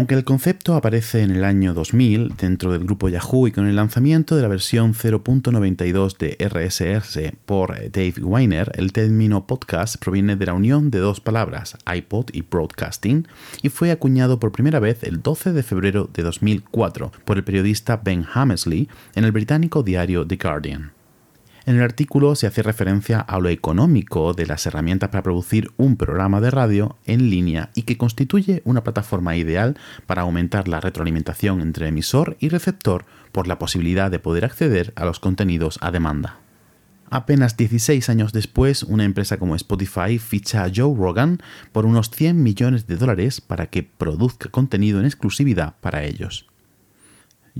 [0.00, 3.76] Aunque el concepto aparece en el año 2000 dentro del grupo Yahoo y con el
[3.76, 10.46] lanzamiento de la versión 0.92 de RSS por Dave Weiner, el término podcast proviene de
[10.46, 13.28] la unión de dos palabras, iPod y broadcasting,
[13.60, 17.98] y fue acuñado por primera vez el 12 de febrero de 2004 por el periodista
[18.02, 20.92] Ben Hammersley en el británico diario The Guardian.
[21.66, 25.96] En el artículo se hace referencia a lo económico de las herramientas para producir un
[25.96, 31.60] programa de radio en línea y que constituye una plataforma ideal para aumentar la retroalimentación
[31.60, 36.38] entre emisor y receptor por la posibilidad de poder acceder a los contenidos a demanda.
[37.10, 41.40] Apenas 16 años después, una empresa como Spotify ficha a Joe Rogan
[41.72, 46.49] por unos 100 millones de dólares para que produzca contenido en exclusividad para ellos.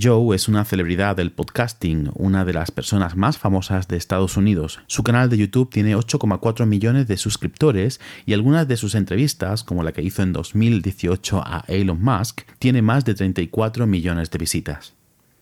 [0.00, 4.80] Joe es una celebridad del podcasting, una de las personas más famosas de Estados Unidos.
[4.86, 9.82] Su canal de YouTube tiene 8,4 millones de suscriptores y algunas de sus entrevistas, como
[9.82, 14.94] la que hizo en 2018 a Elon Musk, tiene más de 34 millones de visitas.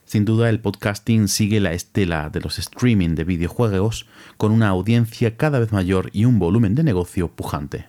[0.07, 4.07] Sin duda el podcasting sigue la estela de los streaming de videojuegos
[4.39, 7.87] con una audiencia cada vez mayor y un volumen de negocio pujante.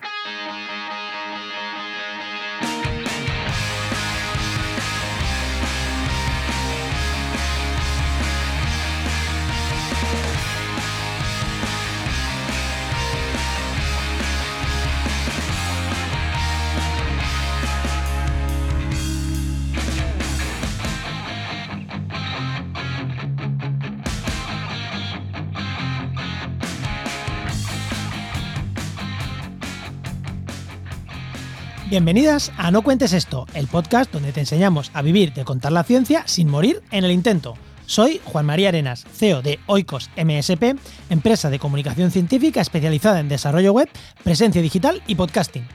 [31.89, 35.83] Bienvenidas a No Cuentes Esto, el podcast donde te enseñamos a vivir de contar la
[35.83, 37.55] ciencia sin morir en el intento.
[37.87, 40.77] Soy Juan María Arenas, CEO de Oikos MSP,
[41.09, 43.89] empresa de comunicación científica especializada en desarrollo web,
[44.23, 45.65] presencia digital y podcasting.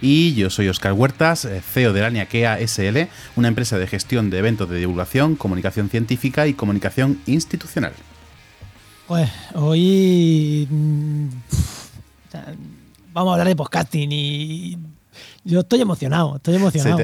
[0.00, 4.30] Y yo soy Oscar Huertas, eh, CEO de la Niakea SL, una empresa de gestión
[4.30, 7.92] de eventos de divulgación, comunicación científica y comunicación institucional.
[9.06, 11.28] Pues hoy mm,
[13.12, 14.76] vamos a hablar de podcasting y
[15.44, 16.98] yo estoy emocionado, estoy emocionado.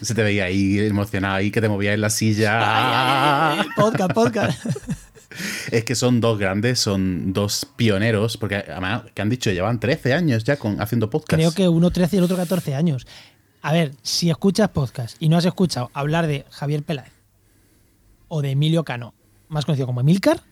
[0.00, 3.66] Se te, veía ahí emocionado, ahí que te movías en la silla.
[3.76, 4.66] podcast, podcast.
[5.70, 10.12] Es que son dos grandes, son dos pioneros, porque además, que han dicho, llevan 13
[10.12, 11.40] años ya con, haciendo podcast.
[11.40, 13.06] Creo que uno 13 y el otro 14 años.
[13.62, 17.12] A ver, si escuchas podcast y no has escuchado hablar de Javier Peláez
[18.26, 19.14] o de Emilio Cano,
[19.48, 20.42] más conocido como Emilcar,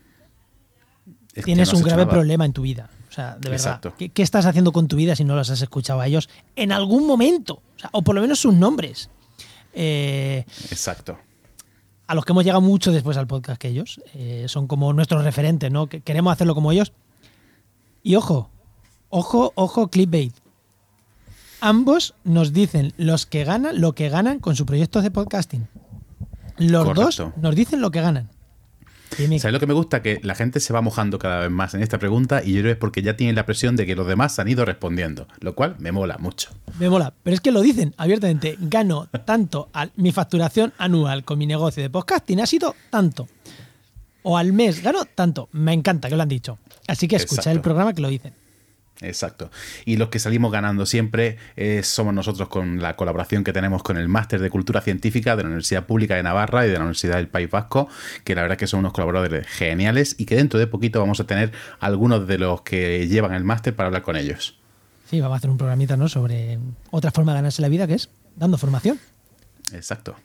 [1.43, 2.89] tienes un grave problema en tu vida.
[3.09, 5.99] O sea, de verdad, ¿qué, estás haciendo con tu vida si no los has escuchado
[5.99, 7.63] a ellos en algún momento?
[7.91, 9.09] O, por lo menos sus nombres.
[9.73, 11.17] Eh, Exacto.
[12.05, 13.99] A los que hemos llegado mucho después al podcast que ellos.
[14.13, 15.87] Eh, son como nuestros referentes, ¿no?
[15.87, 16.93] Que queremos hacerlo como ellos.
[18.03, 18.51] Y ojo,
[19.09, 20.35] ojo, ojo, clickbait.
[21.61, 25.67] Ambos nos dicen los que ganan lo que ganan con su proyecto de podcasting.
[26.57, 28.29] Los dos nos dicen lo que ganan.
[29.17, 30.01] ¿Sabes lo que me gusta?
[30.01, 32.63] Que la gente se va mojando cada vez más en esta pregunta y yo creo
[32.65, 35.55] que es porque ya tienen la presión de que los demás han ido respondiendo, lo
[35.55, 36.49] cual me mola mucho.
[36.79, 41.37] Me mola, pero es que lo dicen abiertamente, gano tanto, al, mi facturación anual con
[41.39, 43.27] mi negocio de podcasting ha sido tanto.
[44.23, 45.49] O al mes gano tanto.
[45.53, 46.59] Me encanta que lo han dicho.
[46.87, 48.33] Así que escucha el programa que lo dicen.
[49.01, 49.49] Exacto.
[49.85, 53.97] Y los que salimos ganando siempre eh, somos nosotros con la colaboración que tenemos con
[53.97, 57.15] el Máster de Cultura Científica de la Universidad Pública de Navarra y de la Universidad
[57.15, 57.87] del País Vasco,
[58.25, 61.19] que la verdad es que son unos colaboradores geniales y que dentro de poquito vamos
[61.21, 64.57] a tener algunos de los que llevan el máster para hablar con ellos.
[65.09, 66.09] Sí, vamos a hacer un programita ¿no?
[66.09, 66.59] sobre
[66.91, 68.99] otra forma de ganarse la vida que es dando formación.
[69.71, 70.15] Exacto.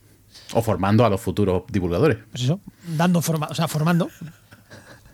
[0.53, 2.19] O formando a los futuros divulgadores.
[2.33, 2.61] Pues eso,
[2.97, 4.11] dando forma, o sea, formando.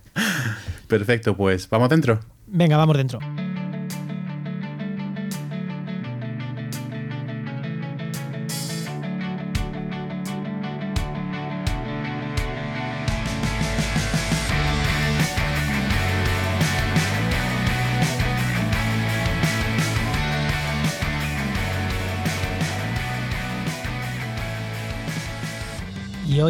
[0.89, 2.21] Perfecto, pues vamos dentro.
[2.47, 3.21] Venga, vamos dentro.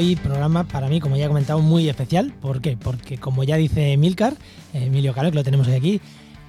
[0.01, 2.33] Hoy programa para mí, como ya he comentado, muy especial.
[2.41, 2.77] ¿Por qué?
[2.77, 4.33] Porque como ya dice Milcar,
[4.73, 6.01] eh, Emilio Caro, que lo tenemos hoy aquí,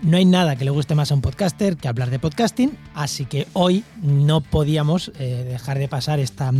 [0.01, 3.25] no hay nada que le guste más a un podcaster que hablar de podcasting, así
[3.25, 6.53] que hoy no podíamos eh, dejar de pasar esta,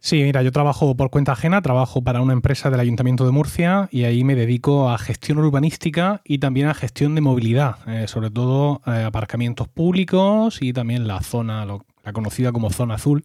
[0.05, 3.89] Sí, mira, yo trabajo por cuenta ajena, trabajo para una empresa del Ayuntamiento de Murcia
[3.91, 8.31] y ahí me dedico a gestión urbanística y también a gestión de movilidad, eh, sobre
[8.31, 11.65] todo eh, aparcamientos públicos y también la zona,
[12.05, 13.25] la conocida como zona azul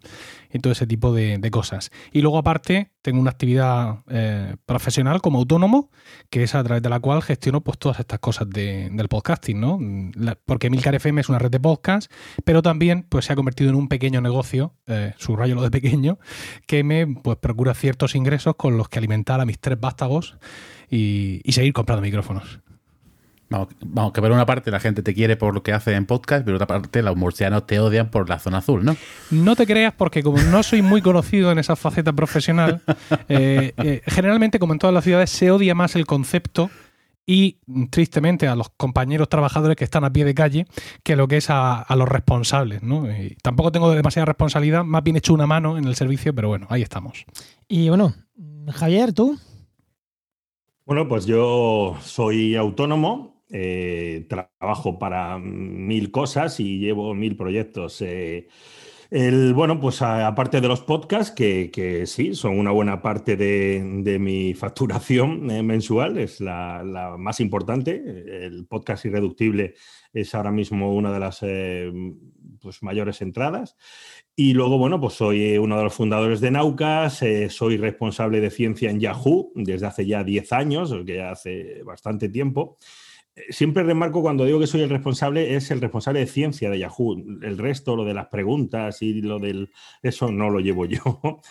[0.52, 1.92] y todo ese tipo de, cosas.
[2.12, 5.90] Y luego aparte tengo una actividad eh, profesional como autónomo,
[6.30, 9.80] que es a través de la cual gestiono pues todas estas cosas del podcasting, ¿no?
[10.46, 12.12] porque Milcar FM es una red de podcast,
[12.46, 16.20] pero también pues se ha convertido en un pequeño negocio, eh, subrayo lo de pequeño,
[16.68, 20.38] que me pues procura ciertos ingresos con los que alimentar a mis tres vástagos
[20.92, 22.62] y seguir comprando micrófonos.
[23.50, 26.46] Vamos, que por una parte la gente te quiere por lo que hace en podcast,
[26.46, 28.96] pero por otra parte los murcianos te odian por la zona azul, ¿no?
[29.32, 32.82] No te creas, porque como no soy muy conocido en esa faceta profesional,
[33.28, 36.70] eh, eh, generalmente, como en todas las ciudades, se odia más el concepto
[37.26, 37.60] y
[37.92, 40.66] tristemente a los compañeros trabajadores que están a pie de calle
[41.04, 42.82] que lo que es a, los responsables.
[42.82, 43.04] ¿no?
[43.44, 46.82] tampoco tengo demasiada responsabilidad, más bien hecho una mano en el servicio, pero bueno, ahí
[46.82, 47.26] estamos.
[47.68, 48.16] Y bueno,
[48.72, 49.38] Javier, ¿tú?
[50.86, 58.00] Bueno, pues yo soy autónomo, eh, trabajo para mil cosas y llevo mil proyectos.
[58.02, 58.48] Eh,
[59.10, 64.54] el, bueno, pues aparte de los podcasts, que, sí, son una buena parte de, mi
[64.54, 67.96] facturación eh, mensual, es la, más importante.
[68.46, 69.74] El podcast irreductible
[70.14, 71.40] es ahora mismo una de las
[72.62, 73.78] pues, mayores entradas.
[74.36, 78.92] Y luego, bueno, pues soy uno de los fundadores de Naucas, soy responsable de ciencia
[78.92, 82.78] en Yahoo desde hace ya 10 años, que ya hace bastante tiempo
[83.50, 87.16] siempre remarco cuando digo que soy el responsable, es el responsable de ciencia de Yahoo.
[87.42, 89.72] El resto, lo de las preguntas y lo del.
[90.02, 91.22] Eso no lo llevo yo.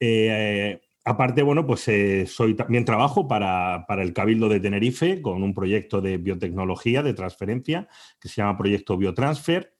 [0.00, 5.54] Eh, aparte, bueno, pues eh, soy también trabajo para, el Cabildo de Tenerife con un
[5.54, 7.88] proyecto de biotecnología, de transferencia,
[8.20, 9.74] que se llama Proyecto Biotransfer.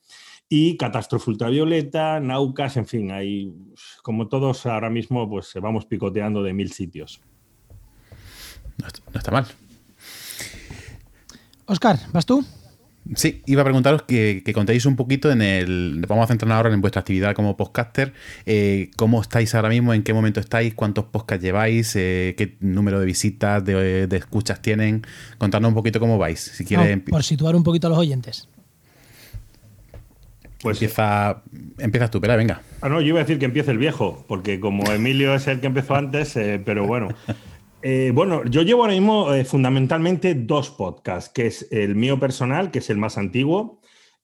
[0.49, 3.55] Y Catástrofe Ultravioleta, Naucas, en fin, hay,
[4.03, 7.21] como todos ahora mismo, pues vamos picoteando de mil sitios.
[8.79, 9.47] no está mal.
[11.69, 12.45] Oscar, ¿vas tú?
[13.15, 16.05] Sí, iba a preguntaros que, contéis un poquito en el.
[16.09, 18.13] Vamos a centrarnos ahora en vuestra actividad como podcaster.
[18.47, 19.95] Eh, ¿Cómo estáis ahora mismo?
[19.95, 20.75] ¿En qué momento estáis?
[20.75, 21.95] ¿Cuántos podcasts lleváis?
[21.97, 25.07] Eh, ¿Qué número de visitas, de, escuchas tienen?
[25.37, 26.41] Contadnos un poquito cómo vais.
[26.41, 28.49] Si quiere, por situar un poquito a los oyentes.
[30.63, 31.43] Pues empieza,
[31.79, 32.63] empiezas tú, pero venga.
[32.81, 35.61] Ah, no, yo iba a decir que empiece el viejo, porque como Emilio es el
[35.61, 37.09] que empezó antes, eh, pero bueno.
[37.81, 42.73] Eh, bueno, yo llevo ahora mismo eh, fundamentalmente dos podcasts, que es el mío personal,
[42.73, 43.81] que es el más antiguo,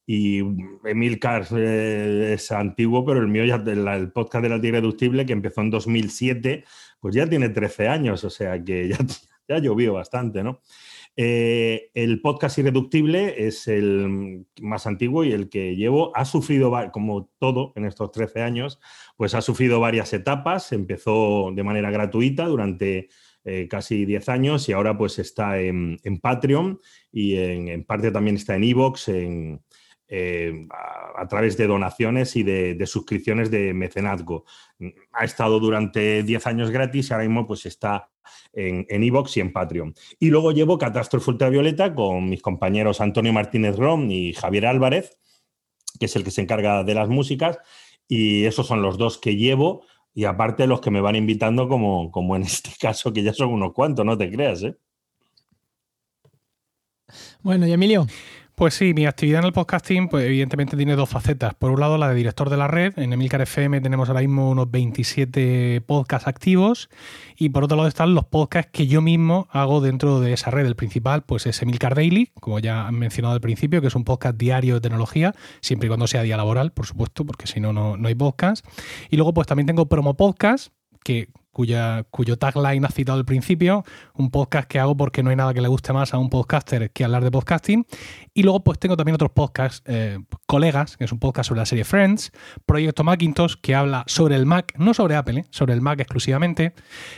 [0.06, 0.40] y
[0.84, 5.32] Emil Cars eh, es antiguo, pero el mío ya, el, podcast de la Irreductible, que
[5.32, 6.64] empezó en 2007,
[6.98, 8.98] pues ya tiene 13 años, o sea que ya,
[9.48, 10.60] ya llovió bastante, ¿no?
[11.16, 16.10] el podcast Irreductible es el más antiguo y el que llevo.
[16.16, 18.80] Ha sufrido, como todo en estos 13 años,
[19.16, 20.72] pues ha sufrido varias etapas.
[20.72, 23.10] Empezó de manera gratuita durante
[23.44, 26.80] eh, casi 10 años y ahora pues está en, Patreon
[27.12, 29.10] y en, parte también está en Evox
[30.08, 34.44] eh, a, través de donaciones y de, suscripciones de mecenazgo.
[35.12, 38.08] Ha estado durante 10 años gratis y ahora mismo pues está
[38.54, 39.94] en Evox y en Patreon.
[40.18, 45.18] Y luego llevo Catástrofe Ultravioleta con mis compañeros Antonio Martínez Rom y Javier Álvarez,
[45.98, 47.58] que es el que se encarga de las músicas,
[48.08, 49.84] y esos son los dos que llevo.
[50.14, 53.50] Y aparte los que me van invitando, como, como en este caso, que ya son
[53.50, 54.76] unos cuantos, no te creas, ¿eh?
[57.42, 58.06] Bueno, y Emilio.
[58.54, 61.54] Pues sí, mi actividad en el podcasting, pues evidentemente tiene dos facetas.
[61.54, 62.96] Por un lado, la de director de la red.
[62.96, 66.88] En Emilcar FM tenemos ahora mismo unos 27 podcasts activos.
[67.36, 70.66] Y por otro lado están los podcasts que yo mismo hago dentro de esa red.
[70.66, 74.04] El principal, pues es Emilcar Daily, como ya han mencionado al principio, que es un
[74.04, 77.72] podcast diario de tecnología, siempre y cuando sea día laboral, por supuesto, porque si no,
[77.72, 78.64] no hay podcast.
[79.10, 83.84] Y luego, pues también tengo promo podcast, que cuya, cuyo tagline ha citado al principio,
[84.12, 86.90] un podcast que hago porque no hay nada que le guste más a un podcaster
[86.90, 87.86] que hablar de podcasting.
[88.34, 91.66] Y luego pues tengo también otros podcasts, eh, colegas, que es un podcast sobre la
[91.66, 92.32] serie Friends,
[92.66, 96.74] Proyecto Macintosh, que habla sobre el Mac, no sobre Apple, eh, sobre el Mac exclusivamente,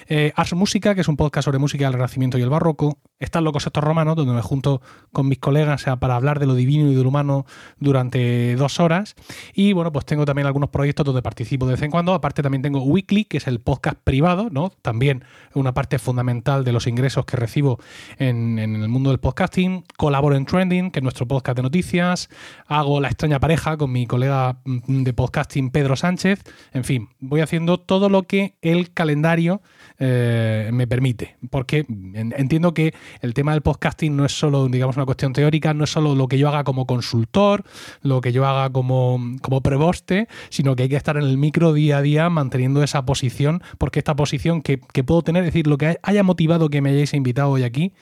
[0.07, 3.45] eh, Ars Música, que es un podcast sobre música del Renacimiento y el Barroco, Están
[3.45, 6.95] Locos Estos Romanos, donde me junto con mis colegas para hablar de lo divino y
[6.95, 7.47] de lo humano
[7.79, 9.15] durante dos horas.
[9.55, 12.13] Y bueno, pues tengo también algunos proyectos donde participo de vez en cuando.
[12.13, 14.71] Aparte también tengo Weekly, que es el podcast privado ¿no?
[14.83, 17.79] También una parte fundamental de los ingresos que recibo
[18.19, 19.85] en, el mundo del podcasting.
[19.97, 22.29] Colaboro en Trending, que es nuestro podcast de noticias.
[22.67, 26.43] Hago La extraña pareja con mi colega mm, de podcasting Pedro Sánchez.
[26.73, 29.63] En fin, voy haciendo todo lo que el calendario
[29.99, 31.37] eh, me permite.
[31.49, 35.85] Porque entiendo que el tema del podcasting no es solo, digamos, una cuestión teórica, no
[35.85, 37.63] es solo lo que yo haga como consultor,
[38.03, 41.73] lo que yo haga como, como preboste, sino que hay que estar en el micro
[41.73, 45.79] día a día manteniendo esa posición, porque esta posición que, puedo tener, es decir, lo
[45.79, 47.93] que haya motivado que me hayáis invitado hoy aquí,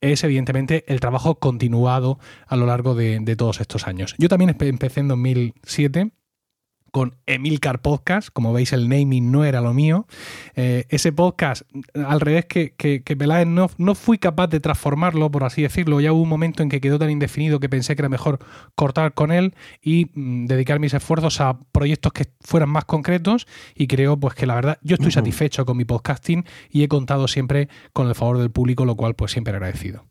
[0.00, 4.14] es evidentemente el trabajo continuado a lo largo de, de todos estos años.
[4.18, 6.12] Yo también empecé en 2007
[6.90, 8.28] con Emilcar Podcast.
[8.32, 10.06] Como veis, el naming no era lo mío.
[10.54, 11.62] Eh, ese podcast,
[11.94, 16.00] al revés que, que, Peláez, no, no, fui capaz de transformarlo, por así decirlo.
[16.00, 18.38] Ya hubo un momento en que quedó tan indefinido que pensé que era mejor
[18.74, 23.46] cortar con él y mm, dedicar mis esfuerzos a proyectos que fueran más concretos.
[23.74, 27.28] Y creo pues que la verdad, yo estoy satisfecho con mi podcasting y he contado
[27.28, 30.06] siempre con el favor del público, lo cual pues siempre agradecido.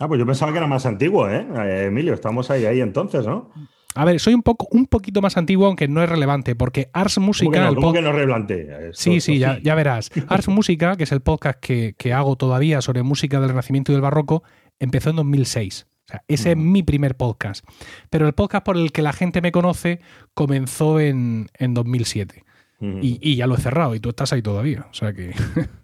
[0.00, 1.46] Ah, pues yo pensaba que era más antiguo, ¿eh?
[1.56, 3.52] eh Emilio, estamos ahí, ahí entonces, ¿no?
[3.94, 7.18] A ver, soy un poco un poquito más antiguo, aunque no es relevante, porque Ars
[7.18, 7.68] Música.
[7.74, 8.90] ¿Cómo que no, es relevante?
[8.92, 10.10] sí, sí, ya, ya, verás.
[10.28, 14.02] Ars Música, que es el podcast que, hago todavía sobre música del Renacimiento y del
[14.02, 14.42] Barroco,
[14.80, 15.86] empezó en 2006.
[15.86, 17.64] O sea, ese es mi primer podcast.
[18.10, 20.00] Pero el podcast por el que la gente me conoce
[20.34, 22.44] comenzó en, 2007.
[22.80, 24.86] y, y, ya lo he cerrado y tú estás ahí todavía.
[24.90, 25.34] O sea que.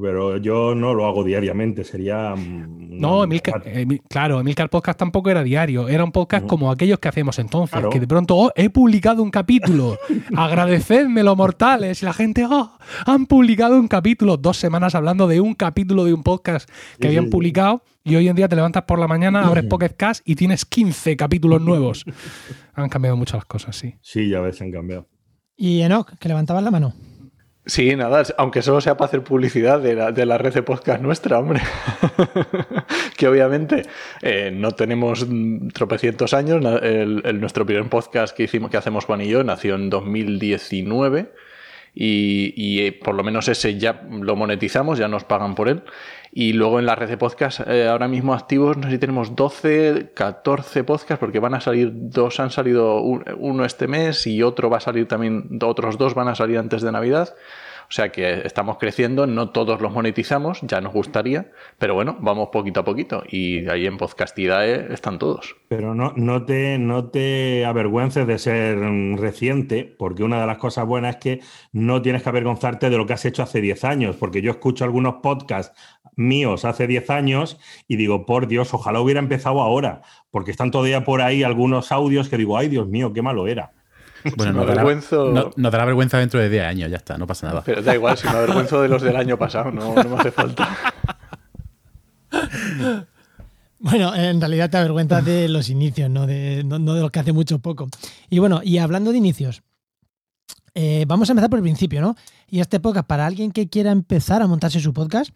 [0.00, 2.34] pero yo no lo hago diariamente, sería...
[2.36, 3.62] No, Emilcar,
[4.08, 8.00] claro, Emilcar Podcast tampoco era diario, era un podcast como aquellos que hacemos entonces, que
[8.00, 9.96] de pronto, oh, he publicado un capítulo,
[10.36, 12.72] agradecedme mortales, y la gente, oh,
[13.06, 16.68] han publicado un capítulo, dos semanas hablando de un capítulo de un podcast
[16.98, 20.28] que habían publicado, y hoy en día te levantas por la mañana, abres Pocket Cast
[20.28, 22.04] y tienes 15 capítulos nuevos.
[22.74, 23.94] han cambiado muchas las cosas, sí.
[24.00, 25.06] Sí, ya ves, han cambiado.
[25.56, 26.94] ¿Y Enoch, que levantabas la mano?
[27.68, 31.02] Sí, nada, aunque solo sea para hacer publicidad de la, de la red de podcast
[31.02, 31.60] nuestra, hombre.
[33.18, 33.82] que obviamente
[34.22, 35.26] eh, no tenemos
[35.74, 36.64] tropecientos años.
[36.82, 41.30] El, nuestro primer podcast que hicimos, que hacemos Juan y yo, nació en 2019.
[41.94, 45.82] Y, eh, por lo menos ese ya lo monetizamos, ya nos pagan por él.
[46.30, 49.34] Y luego en la red de podcast, eh, ahora mismo activos, no sé si tenemos
[49.34, 54.70] 12, 14 podcasts, porque van a salir, dos han salido uno este mes y otro
[54.70, 57.34] va a salir también, otros dos van a salir antes de Navidad.
[57.88, 62.50] O sea que estamos creciendo, no todos los monetizamos, ya nos gustaría, pero bueno, vamos
[62.52, 65.56] poquito a poquito y ahí en Podcastidae están todos.
[65.68, 68.78] Pero no, no, te, no te avergüences de ser
[69.16, 71.40] reciente, porque una de las cosas buenas es que
[71.72, 74.84] no tienes que avergonzarte de lo que has hecho hace 10 años, porque yo escucho
[74.84, 75.74] algunos podcasts
[76.14, 81.04] míos hace 10 años y digo, por Dios, ojalá hubiera empezado ahora, porque están todavía
[81.04, 83.72] por ahí algunos audios que digo, ay Dios mío, qué malo era.
[84.36, 84.84] Bueno, no, dará,
[85.56, 87.62] no, dará vergüenza dentro de 10 años, ya está, no pasa nada.
[87.64, 90.68] Pero da igual, si me avergüenzo de los del año pasado, no, me hace falta.
[93.80, 97.32] Bueno, en realidad te avergüenzas de los inicios, no de, no, de los que hace
[97.32, 97.88] mucho poco.
[98.28, 99.62] Y bueno, y hablando de inicios,
[100.74, 102.16] eh, vamos a empezar por el principio, ¿no?
[102.48, 105.32] Y este podcast, para alguien que quiera empezar a montarse su podcast,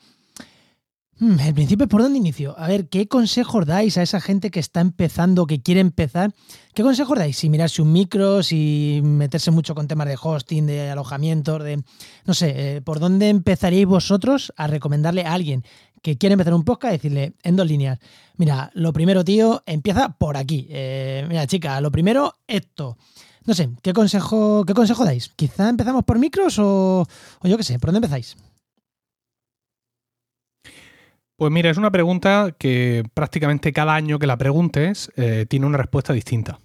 [1.22, 2.58] el principio, ¿por dónde inicio?
[2.58, 6.34] A ver, ¿qué consejos dais a esa gente que está empezando, que quiere empezar?
[6.74, 7.36] ¿Qué consejos dais?
[7.36, 11.84] Si mirarse un micro, si meterse mucho con temas de hosting, de alojamiento, de...
[12.24, 15.64] No sé, eh, ¿por dónde empezaríais vosotros a recomendarle a alguien
[16.02, 16.94] que quiere empezar un podcast?
[16.94, 18.00] Decirle en dos líneas.
[18.36, 20.66] Mira, lo primero, tío, empieza por aquí.
[20.70, 22.96] Eh, mira, chica, lo primero, esto.
[23.44, 25.28] No sé, ¿qué consejo, qué consejo dais?
[25.36, 27.06] ¿Quizá empezamos por micros o
[27.44, 27.78] yo qué sé?
[27.78, 28.36] ¿Por dónde empezáis?
[31.42, 35.76] Pues mira, es una pregunta que prácticamente cada año que la preguntes eh, tiene una
[35.76, 36.60] respuesta distinta.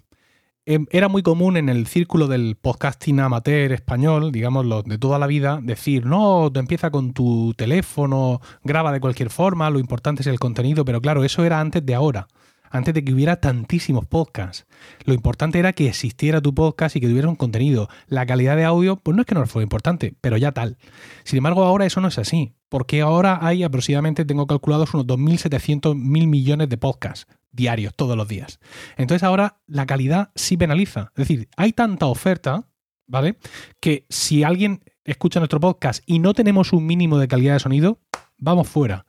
[0.66, 5.18] em, era muy común en el círculo del podcasting amateur español, digamos, los de toda
[5.18, 10.22] la vida, decir, no, tú empieza con tu teléfono, graba de cualquier forma, lo importante
[10.22, 12.28] es el contenido, pero claro, eso era antes de ahora
[12.70, 14.66] antes de que hubiera tantísimos podcasts.
[15.04, 17.88] Lo importante era que existiera tu podcast y que tuviera un contenido.
[18.06, 20.78] La calidad de audio, pues no es que no fuera importante, pero ya tal.
[21.24, 25.94] Sin embargo, ahora eso no es así, porque ahora hay aproximadamente, tengo calculados unos 2.700
[25.94, 28.60] mil millones de podcasts diarios, todos los días.
[28.96, 31.12] Entonces ahora la calidad sí penaliza.
[31.16, 32.68] Es decir, hay tanta oferta,
[33.06, 33.38] ¿vale?
[33.80, 38.00] Que si alguien escucha nuestro podcast y no tenemos un mínimo de calidad de sonido,
[38.36, 39.06] vamos fuera.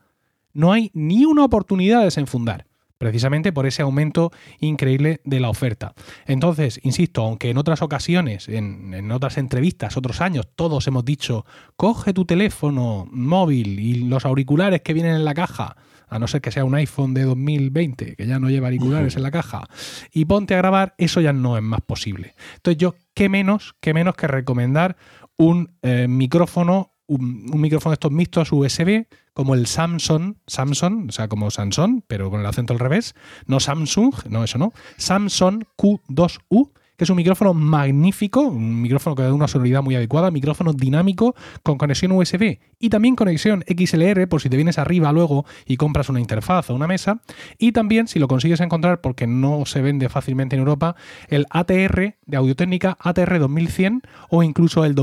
[0.53, 2.68] No hay ni una oportunidad de desenfundar
[2.99, 5.93] precisamente por ese aumento increíble de la oferta.
[6.27, 12.13] Entonces, insisto, aunque en otras ocasiones, en, otras entrevistas, otros años, todos hemos dicho, coge
[12.13, 15.77] tu teléfono móvil y los auriculares que vienen en la caja,
[16.09, 19.23] a no ser que sea un iPhone de 2020, que ya no lleva auriculares en
[19.23, 19.63] la caja,
[20.11, 22.35] y ponte a grabar, eso ya no es más posible.
[22.55, 24.97] Entonces yo, ¿qué menos, qué menos que recomendar
[25.37, 31.27] un eh, micrófono un, micrófono de estos mixtos USB, como el Samsung, Samsung, o sea,
[31.27, 33.15] como Samsung, pero con el acento al revés,
[33.47, 39.23] no Samsung, no, eso no, Samsung Q2U, que es un micrófono magnífico, un micrófono que
[39.23, 44.41] da una sonoridad muy adecuada, micrófono dinámico con conexión USB y también conexión XLR por
[44.41, 47.21] si te vienes arriba luego y compras una interfaz o una mesa.
[47.57, 50.97] Y también, si lo consigues encontrar porque no se vende fácilmente en Europa,
[51.29, 54.93] el ATR de Audiotécnica ATR 2100 o incluso el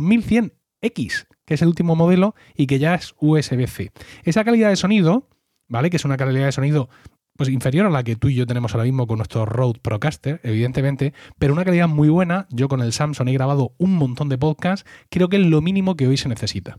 [0.92, 3.92] 2100X, que es el último modelo y que ya es USB-C.
[4.24, 5.28] Esa calidad de sonido,
[5.68, 5.90] ¿vale?
[5.90, 6.88] Que es una calidad de sonido
[7.36, 10.40] pues inferior a la que tú y yo tenemos ahora mismo con nuestro Rode Procaster,
[10.42, 12.46] evidentemente, pero una calidad muy buena.
[12.50, 15.96] Yo con el Samsung he grabado un montón de podcasts, creo que es lo mínimo
[15.96, 16.78] que hoy se necesita.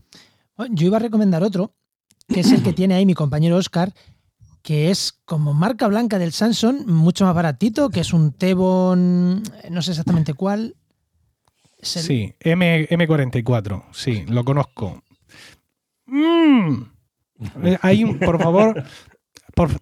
[0.70, 1.74] Yo iba a recomendar otro,
[2.26, 3.92] que es el que tiene ahí mi compañero Oscar,
[4.62, 9.82] que es como marca blanca del Samsung, mucho más baratito, que es un Tebon, no
[9.82, 10.74] sé exactamente cuál,
[11.80, 15.02] Sí, M, M44, sí, lo conozco.
[16.06, 16.82] Mm.
[17.82, 18.84] Hay un, por favor,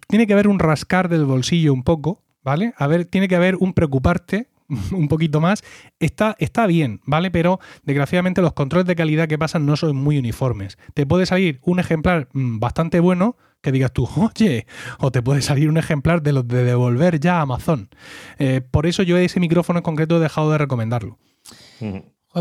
[0.07, 2.73] tiene que haber un rascar del bolsillo un poco, ¿vale?
[2.77, 4.49] A ver, tiene que haber un preocuparte
[4.91, 5.63] un poquito más.
[5.99, 7.31] Está, está bien, ¿vale?
[7.31, 10.77] Pero desgraciadamente los controles de calidad que pasan no son muy uniformes.
[10.93, 14.67] Te puede salir un ejemplar mm, bastante bueno que digas tú, oye,
[14.99, 17.89] o te puede salir un ejemplar de los de devolver ya a Amazon.
[18.37, 21.17] Eh, por eso yo ese micrófono en concreto he dejado de recomendarlo.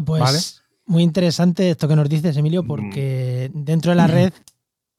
[0.04, 2.66] Pues muy interesante esto que nos dices, Emilio, mm.
[2.66, 4.32] porque dentro de la red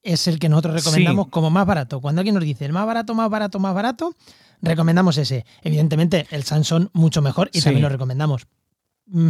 [0.04, 2.02] es el que nosotros recomendamos como más barato.
[2.02, 4.16] Cuando alguien nos dice el más barato, más barato, más barato,
[4.62, 5.46] recomendamos ese.
[5.62, 8.48] Evidentemente, el Samsung mucho mejor y también lo recomendamos.
[9.08, 9.30] Mm.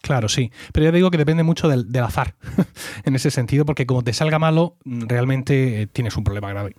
[0.00, 0.52] Claro, sí.
[0.72, 2.36] Pero ya digo que depende mucho del, azar
[3.04, 6.74] en ese sentido, porque como te salga malo, realmente eh, tienes un problema grave.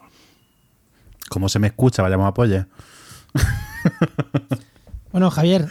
[1.29, 2.67] Como se me escucha, vayamos a apoyar.
[5.11, 5.69] bueno, Javier,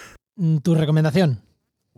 [0.63, 1.41] tu recomendación.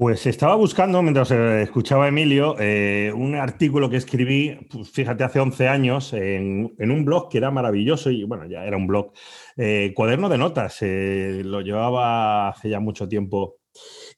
[0.00, 5.24] Pues estaba buscando, mientras eh, escuchaba a Emilio, eh, un artículo que escribí, pues, fíjate,
[5.24, 9.12] hace 11 años, en, un blog que era maravilloso y, bueno, ya era un blog,
[9.58, 13.58] eh, cuaderno de notas, lo llevaba hace ya mucho tiempo.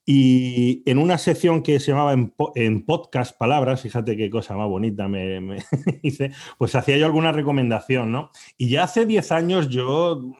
[0.06, 2.12] Y en una sección que se llamaba
[2.54, 5.56] en, podcast palabras, fíjate qué cosa más bonita me, me
[6.02, 8.30] hice, pues hacía yo alguna recomendación, ¿no?
[8.56, 10.32] Y ya hace 10 años yo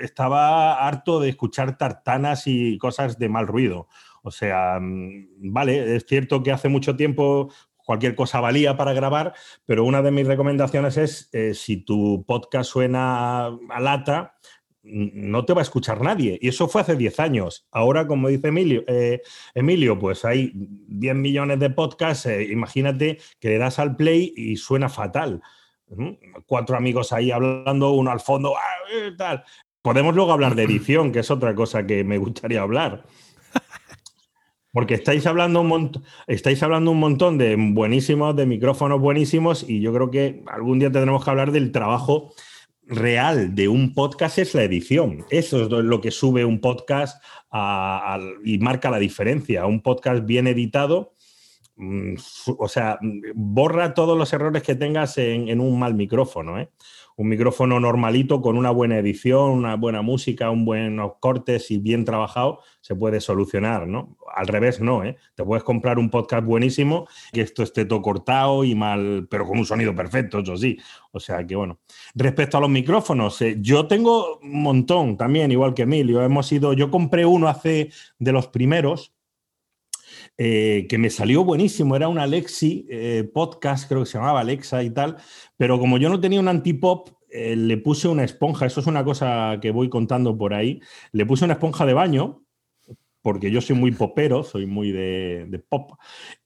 [0.00, 3.88] estaba harto de escuchar tartanas y cosas de mal ruido.
[4.22, 7.50] O sea, mm, vale, es cierto que hace mucho tiempo
[7.88, 9.32] cualquier cosa valía para grabar,
[9.64, 14.34] pero una de mis recomendaciones es, eh, si tu podcast suena a lata,
[14.82, 16.38] no te va a escuchar nadie.
[16.40, 17.66] Y eso fue hace 10 años.
[17.70, 19.22] Ahora, como dice Emilio, eh,
[19.54, 22.26] Emilio pues hay 10 millones de podcasts.
[22.26, 25.40] Eh, imagínate que le das al play y suena fatal.
[26.46, 29.44] Cuatro amigos ahí hablando, uno al fondo, ah, tal.
[29.80, 33.06] Podemos luego hablar de edición, que es otra cosa que me gustaría hablar.
[34.72, 39.80] Porque estáis hablando, un montón, estáis hablando un montón de buenísimos, de micrófonos buenísimos, y
[39.80, 42.32] yo creo que algún día tendremos que hablar del trabajo
[42.88, 45.24] real de un podcast es la edición.
[45.30, 47.22] Eso es lo que sube un podcast
[48.44, 49.66] y marca la diferencia.
[49.66, 51.14] Un podcast bien editado,
[51.76, 52.14] mm,
[52.58, 52.98] o sea,
[53.34, 56.58] borra todos los errores que tengas en, en un mal micrófono.
[56.58, 56.70] ¿eh?
[57.18, 62.04] Un micrófono normalito con una buena edición, una buena música, un buenos cortes y bien
[62.04, 64.16] trabajado, se puede solucionar, ¿no?
[64.36, 65.16] Al revés, no, ¿eh?
[65.34, 69.58] Te puedes comprar un podcast buenísimo que esto esté todo cortado y mal, pero con
[69.58, 70.78] un sonido perfecto, eso sí.
[71.10, 71.80] O sea que, bueno.
[72.14, 76.22] Respecto a los micrófonos, eh, yo tengo un montón también, igual que Emilio.
[76.22, 79.12] Hemos ido, yo compré uno hace de los primeros,
[80.40, 81.96] eh, que me salió buenísimo.
[81.96, 85.16] Era un Alexi eh, podcast, creo que se llamaba Alexa y tal,
[85.56, 89.04] pero como yo no tenía un antipop, eh, le puse una esponja, eso es una
[89.04, 92.42] cosa que voy contando por ahí, le puse una esponja de baño
[93.20, 95.92] porque yo soy muy popero, soy muy de, pop,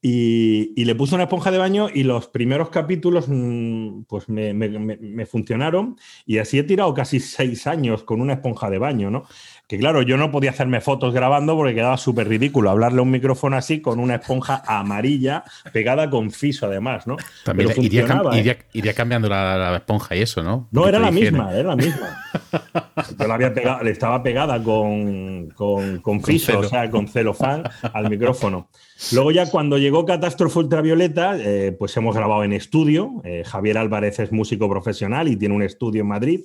[0.00, 5.96] y, le puse una esponja de baño y los primeros capítulos mm, pues me, funcionaron
[6.26, 9.24] y así he tirado casi seis años con una esponja de baño, ¿no?
[9.72, 13.10] Que claro, yo no podía hacerme fotos grabando porque quedaba súper ridículo hablarle a un
[13.10, 17.16] micrófono así con una esponja amarilla pegada con fiso además, ¿no?
[17.42, 17.74] También ¿eh?
[17.78, 20.68] iría, cambiando la, esponja y eso, ¿no?
[20.72, 22.22] No, era la misma, era la misma.
[23.18, 27.62] Yo la había pegado, le estaba pegada con, con, fiso, o sea, con celofán
[27.94, 28.68] al micrófono.
[29.12, 33.22] Luego ya cuando llegó Catástrofe Ultravioleta, eh, pues hemos grabado en estudio.
[33.24, 36.40] Eh, Javier Álvarez es músico profesional y tiene un estudio en Madrid,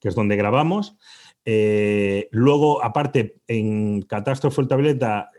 [0.00, 0.96] que es donde grabamos.
[1.44, 5.30] Eh, luego, aparte, en Catástrofe Ultravioleta,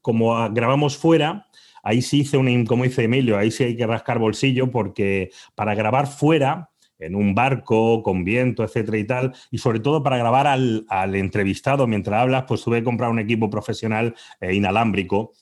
[0.00, 1.48] como grabamos fuera,
[1.82, 5.74] ahí sí hice un, como dice Emilio, ahí sí hay que rascar bolsillo porque para
[5.74, 10.46] grabar fuera en un barco, con viento, etcétera y tal, y sobre todo para grabar
[10.46, 15.32] al, entrevistado mientras hablas, pues tuve que comprar un equipo profesional eh, inalámbrico,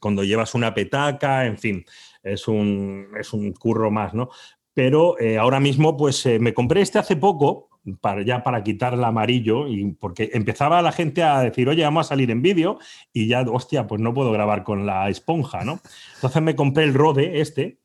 [0.00, 1.84] cuando llevas una petaca, en fin,
[2.22, 4.30] es un, es un curro más, ¿no?
[4.72, 7.68] Pero eh, ahora mismo, pues me compré este hace poco,
[8.00, 12.06] para, ya para quitar el amarillo, y porque empezaba la gente a decir, oye, vamos
[12.06, 12.78] a salir en vídeo,
[13.12, 15.80] y ya, hostia, pues no puedo grabar con la esponja, ¿no?
[16.16, 17.78] Entonces me compré el Rode, este,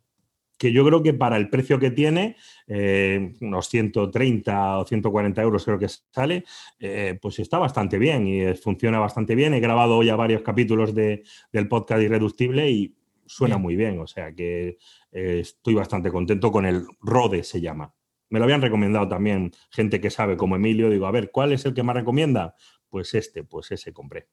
[0.57, 5.65] que yo creo que para el precio que tiene, eh, unos 130 o 140 euros
[5.65, 6.45] creo que sale,
[6.79, 9.53] eh, pues está bastante bien y funciona bastante bien.
[9.53, 14.33] He grabado ya varios capítulos de, del podcast Irreductible y suena muy bien, o sea
[14.33, 14.77] que
[15.11, 17.93] eh, estoy bastante contento con el Rode, se llama.
[18.33, 20.89] Me lo habían recomendado también gente que sabe, como Emilio.
[20.89, 22.55] Digo, a ver, ¿cuál es el que más recomienda?
[22.89, 24.27] Pues este, pues ese compré.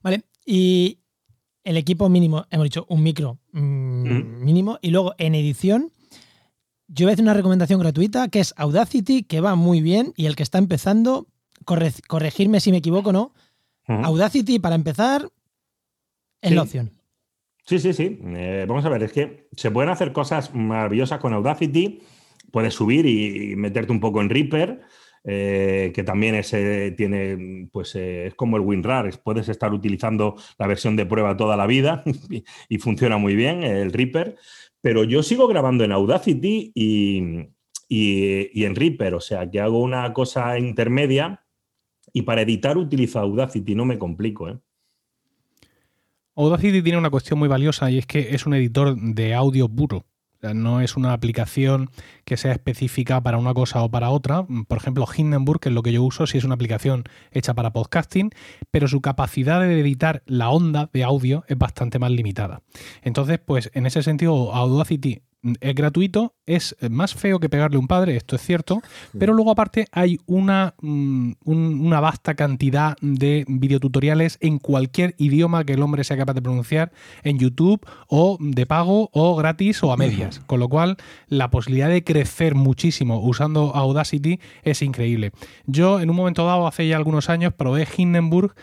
[0.00, 0.98] Vale, y
[1.62, 5.92] el equipo mínimo, hemos dicho un micro mm, mínimo, y luego en edición,
[6.88, 10.26] yo voy a hacer una recomendación gratuita que es Audacity, que va muy bien, y
[10.26, 11.28] el que está empezando,
[11.64, 13.32] corregirme si me equivoco, ¿no?
[13.86, 15.30] Audacity, para empezar,
[16.40, 16.90] es la opción.
[17.64, 18.18] Sí, sí, sí.
[18.24, 22.02] Eh, vamos a ver, es que se pueden hacer cosas maravillosas con Audacity.
[22.52, 24.82] Puedes subir y meterte un poco en Reaper.
[25.24, 30.66] Eh, que también ese tiene, pues eh, es como el WinRAR, puedes estar utilizando la
[30.66, 32.02] versión de prueba toda la vida
[32.68, 34.34] y, funciona muy bien el Reaper,
[34.80, 37.50] pero yo sigo grabando en Audacity y,
[37.88, 41.44] y, en Reaper, o sea que hago una cosa intermedia
[42.12, 44.48] y para editar utilizo Audacity, no me complico.
[44.48, 44.58] ¿eh?
[46.34, 50.04] Audacity tiene una cuestión muy valiosa y es que es un editor de audio puro
[50.42, 51.90] no es una aplicación
[52.24, 54.44] que sea específica para una cosa o para otra.
[54.66, 57.72] Por ejemplo, Hindenburg, que es lo que yo uso, sí es una aplicación hecha para
[57.72, 58.30] podcasting,
[58.70, 62.62] pero su capacidad de editar la onda de audio es bastante más limitada.
[63.02, 65.22] Entonces, pues en ese sentido, Audacity
[65.60, 68.80] es gratuito, es más feo que pegarle un padre, esto es cierto,
[69.18, 75.72] pero luego aparte hay una, mm, una vasta cantidad de videotutoriales en cualquier idioma que
[75.72, 76.92] el hombre sea capaz de pronunciar
[77.24, 81.88] en YouTube o de pago o gratis o a medias, con lo cual la posibilidad
[81.88, 85.32] de crecer muchísimo usando Audacity es increíble.
[85.66, 88.54] Yo en un momento dado, hace ya algunos años, probé Hindenburg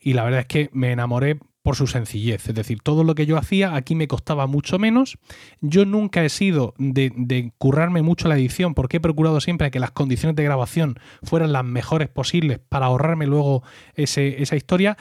[0.00, 2.48] y la verdad es que me enamoré por su sencillez.
[2.48, 5.18] Es decir, todo lo que yo hacía aquí me costaba mucho menos.
[5.60, 9.90] Yo nunca he sido de, currarme mucho la edición porque he procurado siempre que las
[9.90, 13.62] condiciones de grabación fueran las mejores posibles para ahorrarme luego
[13.94, 14.96] esa historia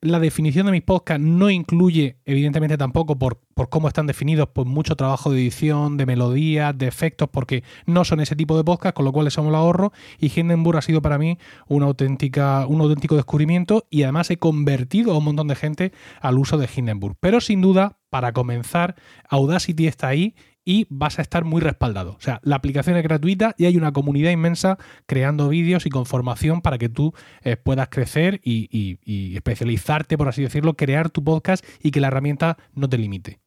[0.00, 4.66] la definición de mis podcasts no incluye, evidentemente tampoco por, por, cómo están definidos, pues
[4.66, 8.94] mucho trabajo de edición, de melodías, de efectos, porque no son ese tipo de podcast,
[8.94, 9.92] con lo cual eso me lo ahorro.
[10.18, 15.18] Y Hindenburg ha sido para mí auténtica, un auténtico descubrimiento y además he convertido a
[15.18, 17.16] un montón de gente al uso de Hindenburg.
[17.20, 18.94] Pero sin duda, para comenzar,
[19.28, 20.34] Audacity está ahí
[20.68, 22.10] y vas a estar muy respaldado.
[22.10, 24.76] O sea, la aplicación es gratuita y hay una comunidad inmensa
[25.06, 28.98] creando vídeos y con formación para que tú eh, puedas crecer y,
[29.34, 33.40] especializarte, por así decirlo, crear tu podcast y que la herramienta no te limite.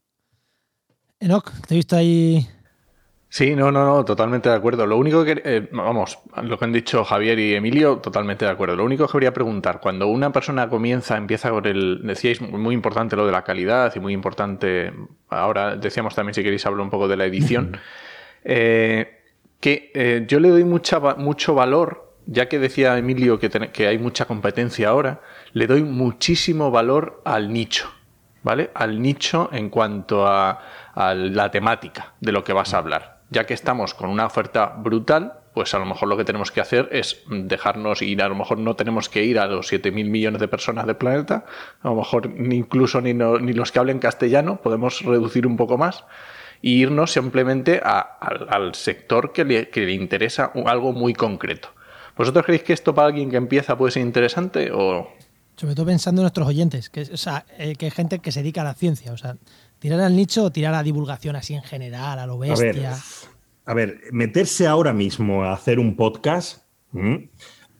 [1.19, 2.47] Enoch, te he visto ahí
[3.33, 4.85] Sí, no, no, no, totalmente de acuerdo.
[4.85, 8.75] Lo único que, eh, vamos, lo que han dicho Javier y Emilio, totalmente de acuerdo.
[8.75, 13.15] Lo único que quería preguntar, cuando una persona comienza, empieza con el, decíais, muy importante
[13.15, 14.91] lo de la calidad y muy importante,
[15.29, 17.77] ahora decíamos también si queréis hablar un poco de la edición,
[18.43, 19.21] eh,
[19.61, 23.97] que eh, yo le doy mucha, mucho valor, ya que decía Emilio que, que hay
[23.97, 25.21] mucha competencia ahora,
[25.53, 27.89] le doy muchísimo valor al nicho,
[28.43, 28.71] ¿vale?
[28.73, 30.59] Al nicho en cuanto a,
[30.93, 34.67] a la temática de lo que vas a hablar ya que estamos con una oferta
[34.77, 38.35] brutal, pues a lo mejor lo que tenemos que hacer es dejarnos ir, a lo
[38.35, 41.45] mejor no tenemos que ir a los 7.000 millones de personas del planeta,
[41.81, 45.77] a lo mejor ni incluso ni, ni los que hablen castellano, podemos reducir un poco
[45.77, 46.03] más
[46.61, 51.69] e irnos simplemente al, sector que le, que le interesa algo muy concreto.
[52.17, 55.09] ¿Vosotros creéis que esto para alguien que empieza puede ser interesante o...?
[55.55, 58.41] Sobre todo pensando en nuestros oyentes, que, o sea, eh, que hay gente que se
[58.41, 59.11] dedica a la ciencia.
[59.11, 59.37] O sea,
[59.81, 62.95] tirar al nicho o tirar a la divulgación así en general, a lo bestia.
[63.65, 66.61] A ver, meterse ahora mismo a hacer un podcast.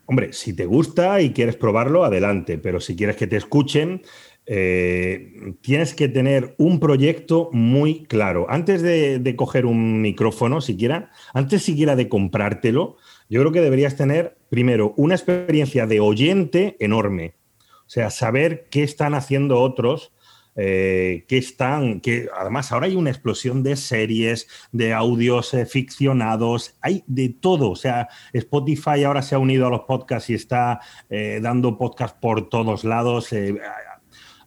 [0.08, 2.58] Hombre, si te gusta y quieres probarlo, adelante.
[2.58, 4.02] Pero si quieres que te escuchen,
[4.48, 8.48] eh, tienes que tener un proyecto muy claro.
[8.50, 12.98] Antes de, de, coger un micrófono, siquiera, antes siquiera de comprártelo,
[13.30, 17.36] yo creo que deberías tener, primero, una experiencia de oyente enorme.
[17.60, 20.14] O sea, saber qué están haciendo otros,
[20.56, 26.76] eh, qué están, que además ahora hay una explosión de series, de audios eh, ficcionados,
[26.82, 27.72] hay de todo.
[27.72, 32.18] O sea, Spotify ahora se ha unido a los podcasts y está eh, dando podcasts
[32.20, 33.34] por todos lados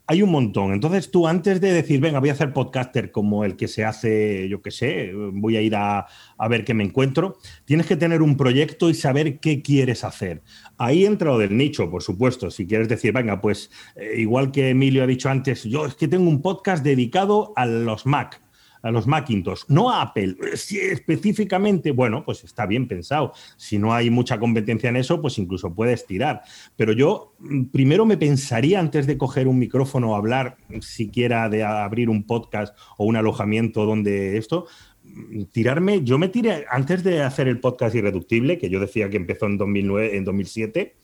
[0.06, 0.72] hay un montón.
[0.72, 4.48] Entonces tú antes de decir, venga, voy a hacer podcaster como el que se hace,
[4.48, 6.06] yo qué sé, voy a ir a,
[6.48, 10.42] ver qué me encuentro, tienes que tener un proyecto y saber qué quieres hacer.
[10.76, 12.50] Ahí entra lo del nicho, por supuesto.
[12.50, 16.08] Si quieres decir, venga, pues eh, igual que Emilio ha dicho antes, yo es que
[16.08, 18.43] tengo un podcast dedicado a los Mac
[18.84, 20.36] a los Macintosh, no a Apple.
[20.56, 23.32] Si específicamente, bueno, pues está bien pensado.
[23.56, 26.42] Si no hay mucha competencia en eso, pues incluso puedes tirar.
[26.76, 31.64] Pero yo mm, primero me pensaría antes de coger un micrófono o hablar siquiera de
[31.64, 34.66] abrir un podcast o un alojamiento donde esto,
[35.02, 39.16] mm, tirarme, yo me tiré antes de hacer el podcast irreductible, que yo decía que
[39.16, 40.94] empezó en 2009, en 2007,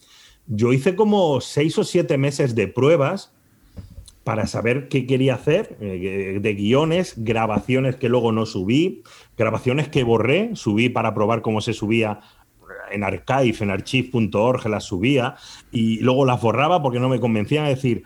[0.47, 3.33] yo hice como seis o siete meses de pruebas
[4.25, 9.03] para saber qué quería hacer, eh, de guiones, grabaciones que luego no subí,
[9.37, 12.21] grabaciones que borré, subí para probar cómo se subía
[12.91, 15.37] en archive, en archive.org las subía
[15.71, 18.05] y luego las borraba porque no me convencían a decir,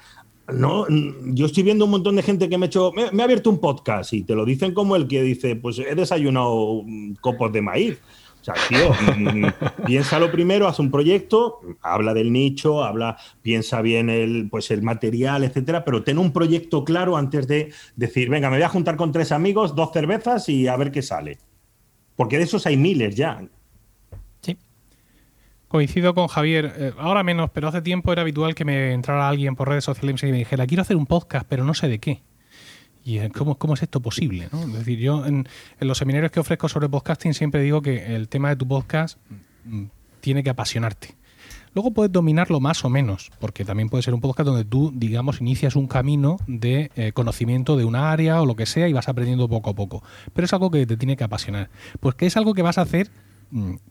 [0.53, 3.50] no, yo estoy viendo un montón de gente que me ha hecho, me, ha abierto
[3.50, 6.85] un podcast y te lo dicen como el que dice, pues he desayunado
[7.20, 7.98] copos de maíz.
[8.44, 14.11] O sea, tío, mm, piénsalo primero, haz un proyecto, habla del nicho, habla, piensa bien
[14.11, 18.57] el, pues el material, etcétera, pero ten un proyecto claro antes de decir, venga, me
[18.57, 21.38] voy a juntar con tres amigos, dos cervezas y a ver qué sale.
[22.16, 23.42] Porque de esos hay miles ya.
[24.42, 24.59] Sí.
[25.66, 29.57] Coincido con Javier, eh, ahora menos, pero hace tiempo era habitual que me entrara alguien
[29.57, 32.20] por redes sociales y me dijera, quiero hacer un podcast, pero no sé de qué.
[33.04, 34.48] ¿Y cómo, cómo es esto posible?
[34.52, 35.46] Es decir, yo en,
[35.80, 39.18] los seminarios que ofrezco sobre podcasting siempre digo que el tema de tu podcast
[39.64, 39.84] mm,
[40.20, 41.14] tiene que apasionarte.
[41.74, 45.40] Luego puedes dominarlo más o menos, porque también puede ser un podcast donde tú, digamos,
[45.40, 49.08] inicias un camino de eh, conocimiento de una área o lo que sea y vas
[49.08, 50.02] aprendiendo poco a poco.
[50.32, 51.70] Pero es algo que te tiene que apasionar.
[51.98, 53.10] Pues que es algo que vas a hacer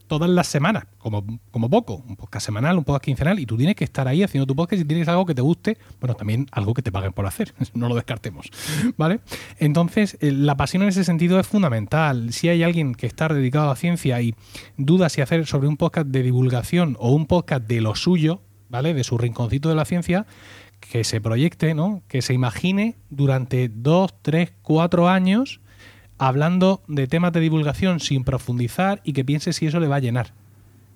[0.08, 3.76] todas las semanas, como, como poco, un podcast semanal, un podcast quincenal, y tú tienes
[3.76, 6.74] que estar ahí haciendo tu podcast y tienes algo que te guste, bueno, también algo
[6.74, 8.50] que te paguen por hacer, no lo descartemos,
[8.98, 9.22] ¿vale?
[9.60, 12.34] Entonces, eh, la pasión en ese sentido es fundamental.
[12.34, 14.36] Si hay alguien que está dedicado a la ciencia y
[14.78, 18.94] duda si hacer sobre un podcast de divulgación o un podcast de lo suyo, ¿vale?
[18.94, 20.26] De su rinconcito de la ciencia,
[20.80, 22.04] que se proyecte, ¿no?
[22.08, 25.62] Que se imagine durante dos, tres, cuatro años
[26.28, 30.00] hablando de temas de divulgación sin profundizar y que piense si eso le va a
[30.00, 30.34] llenar.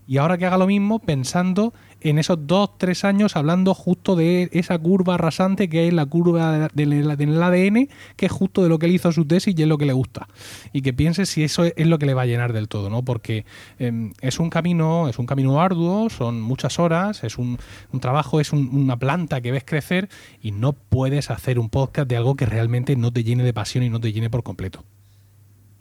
[0.07, 4.49] Y ahora que haga lo mismo pensando en esos dos, tres años hablando justo de
[4.53, 8.85] esa curva rasante que es la curva del, ADN, que es justo de lo que
[8.85, 10.29] él hizo su tesis y es lo que le gusta.
[10.71, 13.03] Y que piense si eso es lo que le va a llenar del todo, ¿no?
[13.03, 13.45] Porque
[13.79, 17.57] em, es un camino, es un camino arduo, son muchas horas, es un,
[17.99, 20.07] trabajo, es una planta que ves crecer
[20.41, 23.83] y no puedes hacer un podcast de algo que realmente no te llene de pasión
[23.83, 24.85] y no te llene por completo.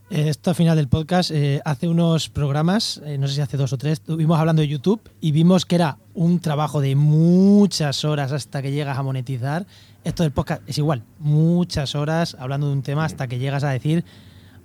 [0.08, 3.72] Esto al final del podcast, eh, hace unos programas, eh, no sé si hace dos
[3.72, 8.30] o tres, estuvimos hablando de YouTube y vimos que era un trabajo de muchas horas
[8.30, 9.66] hasta que llegas a monetizar.
[10.04, 13.70] Esto del podcast es igual, muchas horas hablando de un tema hasta que llegas a
[13.70, 14.04] decir,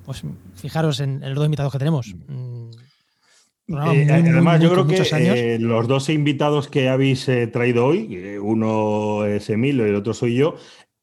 [0.06, 0.21] pues
[0.54, 2.13] fijaros en, los dos invitados que tenemos.
[2.27, 2.69] Mm,
[3.93, 9.88] eh, además, yo creo que los dos invitados que habéis traído hoy, uno es Emilio
[9.88, 10.56] y el otro soy yo,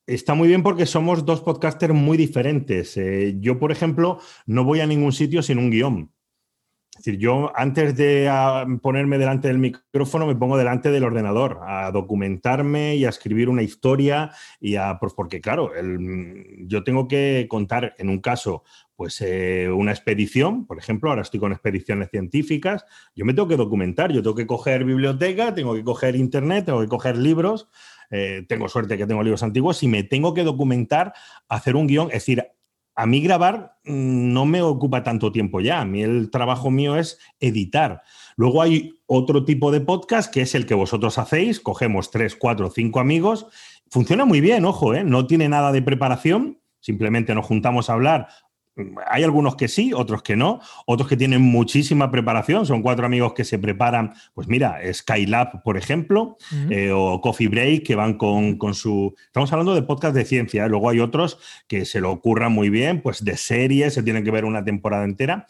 [0.08, 2.96] Está muy bien porque somos dos podcasters muy diferentes.
[2.96, 6.10] Eh, yo, por ejemplo, no voy a ningún sitio sin un guion.
[6.92, 11.60] Es decir, yo antes de ah, ponerme delante del micrófono me pongo delante del ordenador
[11.62, 15.72] a documentarme y a escribir una historia y a, pues porque claro,
[16.66, 18.64] yo tengo que contar en un caso
[18.96, 23.56] pues eh, una expedición, por ejemplo, ahora estoy con expediciones científicas, yo me tengo que
[23.56, 27.68] documentar, yo tengo que coger biblioteca, tengo que coger internet, tengo que coger libros
[28.10, 31.12] eh, tengo suerte que tengo libros antiguos, y me tengo que documentar,
[31.48, 32.44] hacer un guion, es decir,
[32.98, 36.96] a mí grabar mm, no me ocupa tanto tiempo ya, a mí el trabajo mío
[36.96, 38.02] es editar.
[38.36, 42.70] Luego hay otro tipo de podcast que es el que vosotros hacéis, cogemos tres, cuatro,
[42.70, 43.46] cinco amigos,
[43.88, 45.04] funciona muy bien, ojo, ¿eh?
[45.04, 48.28] no tiene nada de preparación, simplemente nos juntamos a hablar
[49.10, 52.66] Hay algunos que sí, otros que no, otros que tienen muchísima preparación.
[52.66, 56.36] Son cuatro amigos que se preparan, pues mira, Skylab, por ejemplo,
[56.70, 59.14] eh, o Coffee Break, que van con, su...
[59.26, 60.68] Estamos hablando de podcast de ciencia, ¿eh?
[60.68, 64.30] luego hay otros que se lo ocurran muy bien, pues de series, se tienen que
[64.30, 65.46] ver una temporada entera.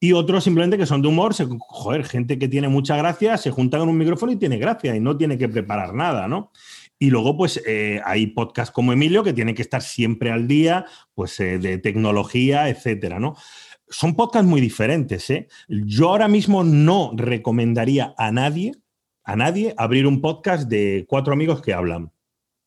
[0.00, 3.50] Y otros simplemente que son de humor, se, joder, gente que tiene mucha gracia, se
[3.50, 6.52] junta con un micrófono y tiene gracia y no tiene que preparar nada, ¿no?
[6.98, 10.86] Y luego, pues eh, hay podcasts como Emilio que tienen que estar siempre al día,
[11.14, 13.36] pues eh, de tecnología, etcétera, ¿no?
[13.88, 15.48] Son podcasts muy diferentes, ¿eh?
[15.68, 18.72] Yo ahora mismo no recomendaría a nadie,
[19.22, 22.12] a nadie, abrir un podcast de cuatro amigos que hablan,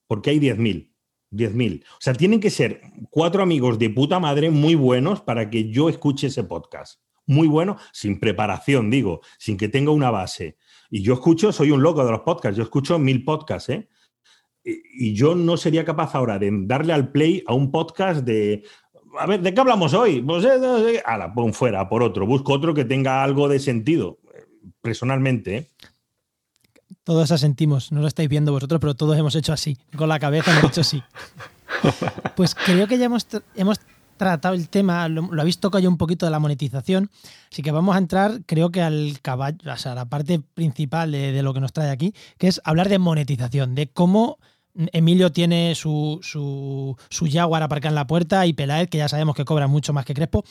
[0.08, 0.92] porque hay 10.000.
[1.32, 1.84] 10.000.
[1.84, 5.90] O sea, tienen que ser cuatro amigos de puta madre muy buenos para que yo
[5.90, 7.02] escuche ese podcast.
[7.26, 10.58] Muy bueno, sin preparación, digo, sin que tenga una base.
[10.90, 13.90] Y yo escucho, soy un loco de los podcasts, yo escucho mil podcasts, ¿eh?
[14.64, 18.64] Y yo no sería capaz ahora de darle al play a un podcast de,
[19.20, 20.22] a ver, ¿de qué hablamos hoy?
[20.22, 24.20] Pues, eh, a la pon fuera, por otro, busco otro que tenga algo de sentido,
[24.82, 25.58] personalmente.
[25.58, 25.72] ¿eh?
[27.04, 30.52] Todos asentimos, no lo estáis viendo vosotros, pero todos hemos hecho así, con la cabeza
[30.52, 31.02] hemos hecho así.
[32.36, 33.80] Pues creo que ya hemos, hemos
[34.18, 37.10] tratado el tema, lo, habéis tocado ya un poquito de la monetización,
[37.52, 41.42] así que vamos a entrar, creo que al caballo, o sea, la parte principal de
[41.42, 44.38] lo que nos trae aquí, que es hablar de monetización, de cómo
[44.94, 49.36] Emilio tiene su, su, su Jaguar aparcado en la puerta y Peláez, que ya sabemos
[49.36, 50.44] que cobra mucho más que Crespo.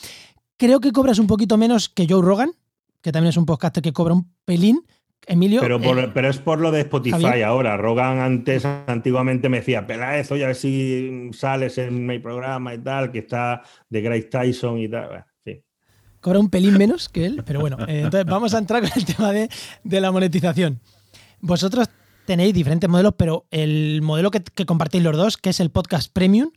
[0.56, 2.52] Creo que cobras un poquito menos que Joe Rogan,
[3.00, 4.84] que también es un podcaster que cobra un pelín.
[5.26, 5.60] Emilio.
[5.60, 7.76] Pero, eh, pero es por lo de Spotify ahora.
[7.76, 12.78] Rogan antes, antiguamente me decía, Peláez, oye, a ver si sales en mi programa y
[12.78, 15.26] tal, que está de Grace Tyson y tal.
[16.20, 19.04] Cobra un pelín menos que él, pero bueno, eh, entonces vamos a entrar con el
[19.16, 19.48] tema de,
[19.84, 20.80] de la monetización.
[21.40, 21.88] Vosotros
[22.26, 26.50] tenéis diferentes modelos, pero el modelo que, compartéis los dos, que es el podcast premium,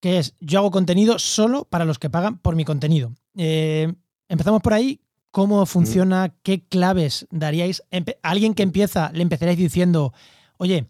[0.00, 3.12] que es yo hago contenido solo para los que pagan por mi contenido.
[3.36, 3.92] Eh,
[4.28, 5.00] empezamos por ahí.
[5.30, 6.34] ¿Cómo funciona?
[6.42, 7.82] ¿Qué claves daríais?
[7.92, 10.14] a alguien que empieza, le empezaréis diciendo,
[10.56, 10.88] oye,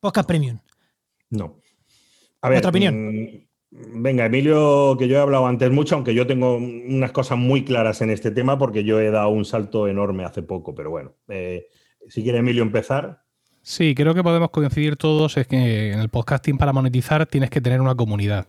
[0.00, 0.60] podcast premium.
[1.28, 1.58] No.
[2.40, 3.48] A ver, Otra opinión.
[3.76, 8.02] Venga, Emilio, que yo he hablado antes mucho, aunque yo tengo unas cosas muy claras
[8.02, 11.66] en este tema porque yo he dado un salto enorme hace poco, pero bueno, eh,
[12.08, 13.24] si quiere Emilio empezar.
[13.62, 17.60] Sí, creo que podemos coincidir todos es que en el podcasting para monetizar tienes que
[17.60, 18.46] tener una comunidad.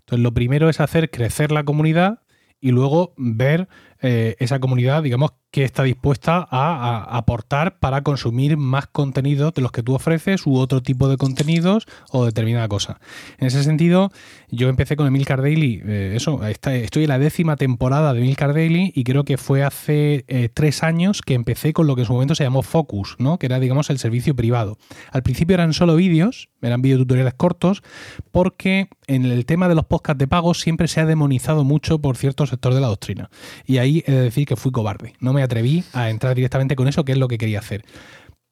[0.00, 2.20] Entonces, lo primero es hacer crecer la comunidad
[2.60, 3.68] y luego ver
[4.02, 9.72] eh, esa comunidad, digamos, que está dispuesta a, aportar para consumir más contenidos de los
[9.72, 13.00] que tú ofreces u otro tipo de contenidos o determinada cosa.
[13.38, 14.12] En ese sentido,
[14.50, 18.92] yo empecé con Emilcar Daily, eh, eso, estoy en la décima temporada de Emilcar Daily
[18.94, 22.12] y creo que fue hace eh, tres años que empecé con lo que en su
[22.12, 23.38] momento se llamó Focus, ¿no?
[23.38, 24.76] que era, digamos, el servicio privado.
[25.10, 27.82] Al principio eran solo vídeos, eran videotutoriales cortos,
[28.30, 32.18] porque en el tema de los podcasts de pago siempre se ha demonizado mucho por
[32.18, 33.30] cierto sector de la doctrina.
[33.64, 35.14] Y ahí he de decir que fui cobarde.
[35.20, 37.84] No me atreví a entrar directamente con eso, que es lo que quería hacer.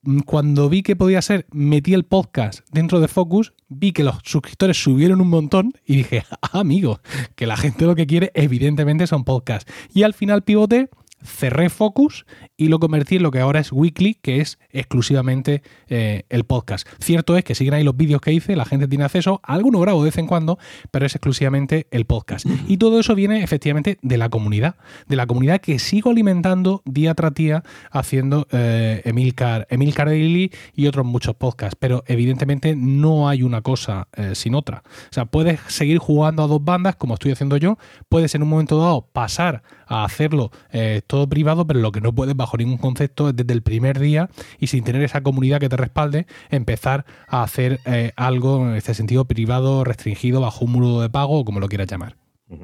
[0.02, 4.16] Mm, cuando vi que podía ser, metí el podcast dentro de Focus, vi que los
[4.22, 7.00] suscriptores subieron un montón y dije, ah, amigo,
[7.34, 9.70] que la gente lo que quiere evidentemente son podcasts.
[9.94, 10.90] Y al final pivoté
[11.24, 16.24] cerré Focus y lo convertí en lo que ahora es Weekly, que es exclusivamente eh,
[16.28, 16.86] el podcast.
[17.00, 19.80] Cierto es que siguen ahí los vídeos que hice, la gente tiene acceso, a alguno
[19.80, 20.58] grabo de vez en cuando,
[20.90, 22.46] pero es exclusivamente el podcast.
[22.68, 24.76] Y todo eso viene efectivamente de la comunidad,
[25.08, 30.86] de la comunidad que sigo alimentando día tras día haciendo eh, Emilcar, Emilcar Daily y
[30.86, 34.82] otros muchos podcasts, pero evidentemente no hay una cosa eh, sin otra.
[34.86, 38.48] O sea, puedes seguir jugando a dos bandas como estoy haciendo yo, puedes en un
[38.48, 42.76] momento dado pasar a hacerlo eh, todo privado, pero lo que no puedes bajo ningún
[42.76, 47.04] concepto es desde el primer día y sin tener esa comunidad que te respalde, empezar
[47.28, 51.44] a hacer eh, algo en este sentido privado, restringido, bajo un muro de pago o
[51.44, 52.16] como lo quieras llamar.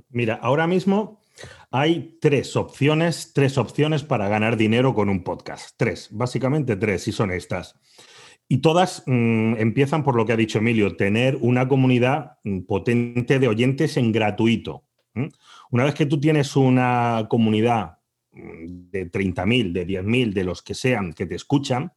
[0.09, 1.21] Mira, ahora mismo
[1.71, 5.77] hay tres opciones, tres opciones para ganar dinero con un podcast.
[5.77, 7.77] Tres, básicamente tres, y son estas.
[8.49, 13.39] Y todas mm, empiezan por lo que ha dicho Emilio, tener una comunidad mm, potente
[13.39, 14.87] de oyentes en gratuito.
[15.71, 18.00] Una vez que tú tienes una comunidad
[18.33, 21.93] de 30.000, de 10.000, de los que sean que te escuchan,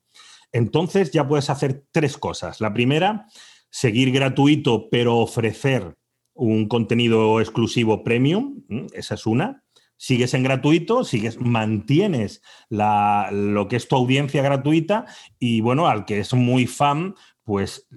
[0.52, 2.62] entonces ya puedes hacer tres cosas.
[2.62, 3.28] La primera,
[3.70, 5.96] seguir gratuito, pero ofrecer
[6.36, 8.64] un contenido exclusivo premium.
[8.94, 9.64] Esa es una.
[9.98, 15.06] Sigues en gratuito, sigues, mantienes lo que es tu audiencia gratuita
[15.40, 17.88] y bueno, al que es muy fan, pues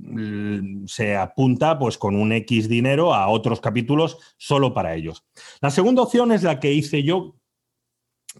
[0.86, 5.24] se apunta pues con un X dinero a otros capítulos solo para ellos.
[5.60, 7.36] La segunda opción es la que hice yo,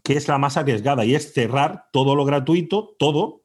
[0.07, 3.43] que es la más arriesgada y es cerrar todo lo gratuito, todo,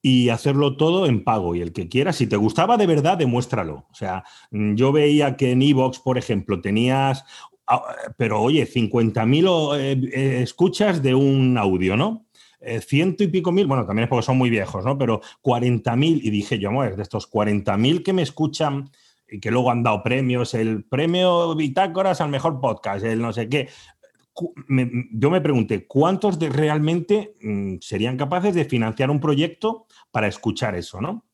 [0.00, 1.56] y hacerlo todo en pago.
[1.56, 3.88] Y el que quiera, si te gustaba de verdad, demuéstralo.
[3.90, 4.22] O sea,
[4.52, 7.24] mm, yo veía que en Evox, por ejemplo, tenías,
[7.66, 7.82] ah,
[8.16, 12.26] pero oye, 50.000 eh, eh, escuchas de un audio, ¿no?
[12.60, 14.96] Eh, ciento y pico mil, bueno, también es porque son muy viejos, ¿no?
[14.96, 18.88] Pero 40.000, y dije yo, de estos 40.000 que me escuchan
[19.28, 23.48] y que luego han dado premios, el premio Bitácoras al mejor podcast, el no sé
[23.48, 23.68] qué.
[25.12, 30.74] Yo me pregunté, ¿cuántos de realmente mm, serían capaces de financiar un proyecto para escuchar
[30.74, 31.24] eso, ¿no?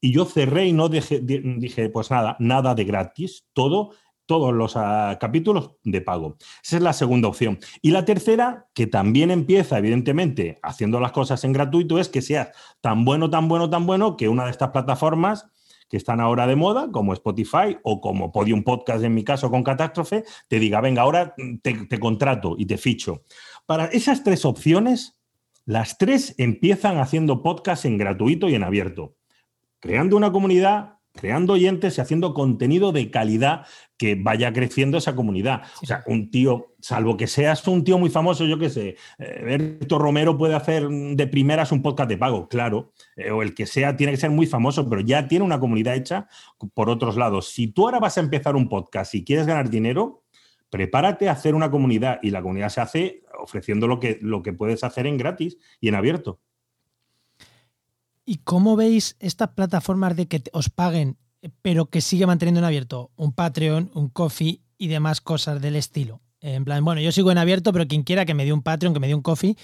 [0.00, 3.92] Y yo cerré y no dejé, dije, pues nada, nada de gratis, todo
[4.26, 6.36] todos los ah, capítulos de pago.
[6.64, 7.58] Esa es la segunda opción.
[7.82, 12.48] Y la tercera, que también empieza, evidentemente, haciendo las cosas en gratuito, es que seas
[12.80, 15.46] tan bueno, tan bueno, tan bueno, que una de estas plataformas
[15.92, 19.62] que están ahora de moda, como Spotify o como Podium Podcast en mi caso con
[19.62, 23.24] Catástrofe, te diga, venga, ahora te, te contrato y te ficho.
[23.66, 25.20] Para esas tres opciones,
[25.66, 29.16] las tres empiezan haciendo podcast en gratuito y en abierto,
[29.80, 35.62] creando una comunidad, creando oyentes y haciendo contenido de calidad que vaya creciendo esa comunidad.
[35.82, 39.42] O sea, un tío, salvo que seas un tío muy famoso, yo qué sé, eh,
[39.44, 43.66] Berto Romero puede hacer de primeras un podcast de pago, claro, eh, o el que
[43.66, 46.28] sea tiene que ser muy famoso, pero ya tiene una comunidad hecha
[46.74, 47.50] por otros lados.
[47.50, 50.24] Si tú ahora vas a empezar un podcast y quieres ganar dinero,
[50.70, 54.52] prepárate a hacer una comunidad y la comunidad se hace ofreciendo lo que, lo que
[54.52, 56.40] puedes hacer en gratis y en abierto.
[58.24, 61.16] ¿Y cómo veis estas plataformas de que os paguen,
[61.60, 66.20] pero que sigue manteniendo en abierto un Patreon, un Coffee y demás cosas del estilo?
[66.40, 68.94] En plan, bueno, yo sigo en abierto, pero quien quiera que me dé un Patreon,
[68.94, 69.56] que me dé un Coffee.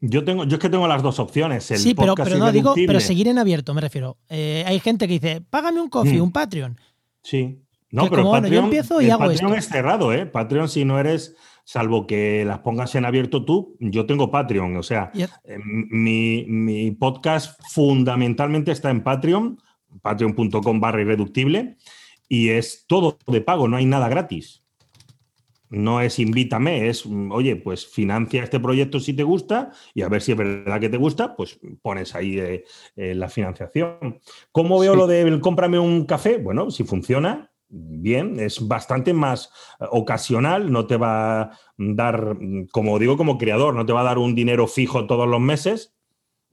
[0.00, 1.64] Yo tengo, yo es que tengo las dos opciones.
[1.64, 4.16] sí, pero, no digo, pero seguir en abierto, me refiero.
[4.28, 6.22] Eh, hay gente que dice, págame un coffee, mm.
[6.22, 6.80] un Patreon.
[7.22, 7.62] Sí.
[7.92, 10.26] No, pero Patreon, yo empiezo y hago Patreon es cerrado, ¿eh?
[10.26, 14.76] Patreon, si no eres salvo que las pongas en abierto tú, yo tengo Patreon.
[14.76, 19.58] O sea, eh, mi, podcast fundamentalmente está en Patreon,
[20.02, 21.76] patreon.com barra irreductible,
[22.28, 24.62] y es todo de pago, no hay nada gratis.
[25.68, 30.20] No es invítame, es, oye, pues financia este proyecto si te gusta y a ver
[30.20, 34.20] si es verdad que te gusta, pues pones ahí eh, eh, la financiación.
[34.50, 36.36] ¿Cómo veo lo de cómprame un café?
[36.36, 39.50] Bueno, si funciona, bien, es bastante más
[39.80, 42.36] eh, ocasional, no te va a dar,
[42.70, 45.94] como digo como creador, no te va a dar un dinero fijo todos los meses,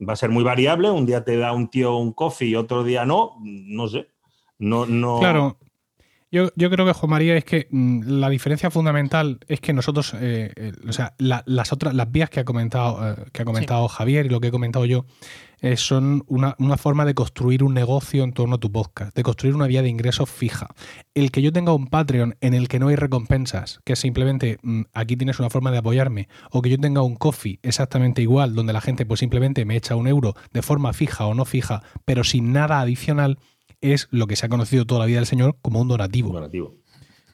[0.06, 2.82] va a ser muy variable, un día te da un tío un coffee y otro
[2.84, 4.08] día no, no sé.
[4.58, 5.20] No, no...
[5.20, 5.58] Claro,
[6.30, 10.52] yo, creo que, Juan María, es que mm, la diferencia fundamental es que nosotros, eh,
[10.54, 14.28] eh, o sea, las otras, las vías que ha comentado, que ha comentado Javier y
[14.28, 15.06] lo que he comentado yo,
[15.60, 19.54] eh, son una, forma de construir un negocio en torno a tu podcast, de construir
[19.54, 20.68] una vía de ingresos fija.
[21.14, 24.82] El que yo tenga un Patreon en el que no hay recompensas, que simplemente mm,
[24.92, 28.72] aquí tienes una forma de apoyarme, o que yo tenga un coffee exactamente igual, donde
[28.72, 32.24] la gente pues simplemente me echa un euro de forma fija o no fija, pero
[32.24, 33.38] sin nada adicional,
[33.80, 36.32] es lo que se ha conocido toda la vida del señor como un donativo.
[36.32, 36.74] donativo.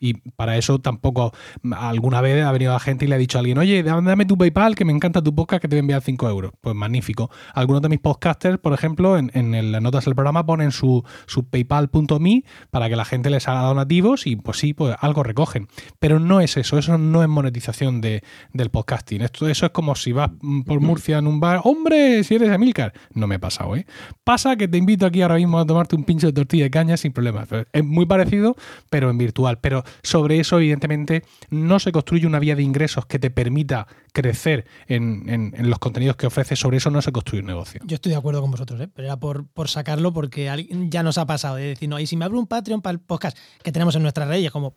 [0.01, 1.33] Y para eso tampoco
[1.77, 4.37] alguna vez ha venido la gente y le ha dicho a alguien, oye, dame tu
[4.37, 6.53] PayPal, que me encanta tu podcast, que te voy a enviar 5 euros.
[6.61, 7.31] Pues magnífico.
[7.55, 11.49] Algunos de mis podcasters, por ejemplo, en, en las notas del programa ponen su, su
[11.49, 15.69] paypal.me para que la gente les haga donativos y pues sí, pues algo recogen.
[15.99, 18.23] Pero no es eso, eso no es monetización de,
[18.53, 19.23] del podcasting.
[19.23, 20.31] Esto, eso es como si vas
[20.65, 22.93] por Murcia en un bar, hombre, si eres Emilcar.
[23.13, 23.87] No me ha pasado, ¿eh?
[24.25, 26.97] Pasa que te invito aquí ahora mismo a tomarte un pincho de tortilla de caña
[26.97, 27.49] sin problemas.
[27.73, 28.57] Es muy parecido,
[28.91, 29.59] pero en virtual.
[29.61, 34.67] Pero sobre eso, evidentemente, no se construye una vía de ingresos que te permita crecer
[34.87, 36.59] en, los contenidos que ofreces.
[36.59, 37.81] Sobre eso no se construye un negocio.
[37.85, 38.89] Yo estoy de acuerdo con vosotros, ¿eh?
[38.93, 40.51] pero era por, sacarlo porque
[40.89, 43.01] ya nos ha pasado de decir, no, y si me abro un Patreon para el
[43.01, 44.75] podcast que tenemos en nuestras redes, como,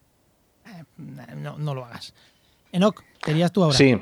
[0.65, 0.83] eh,
[1.35, 2.13] no, no lo hagas.
[2.71, 3.77] Enoch, querías tú ahora.
[3.77, 3.95] Sí.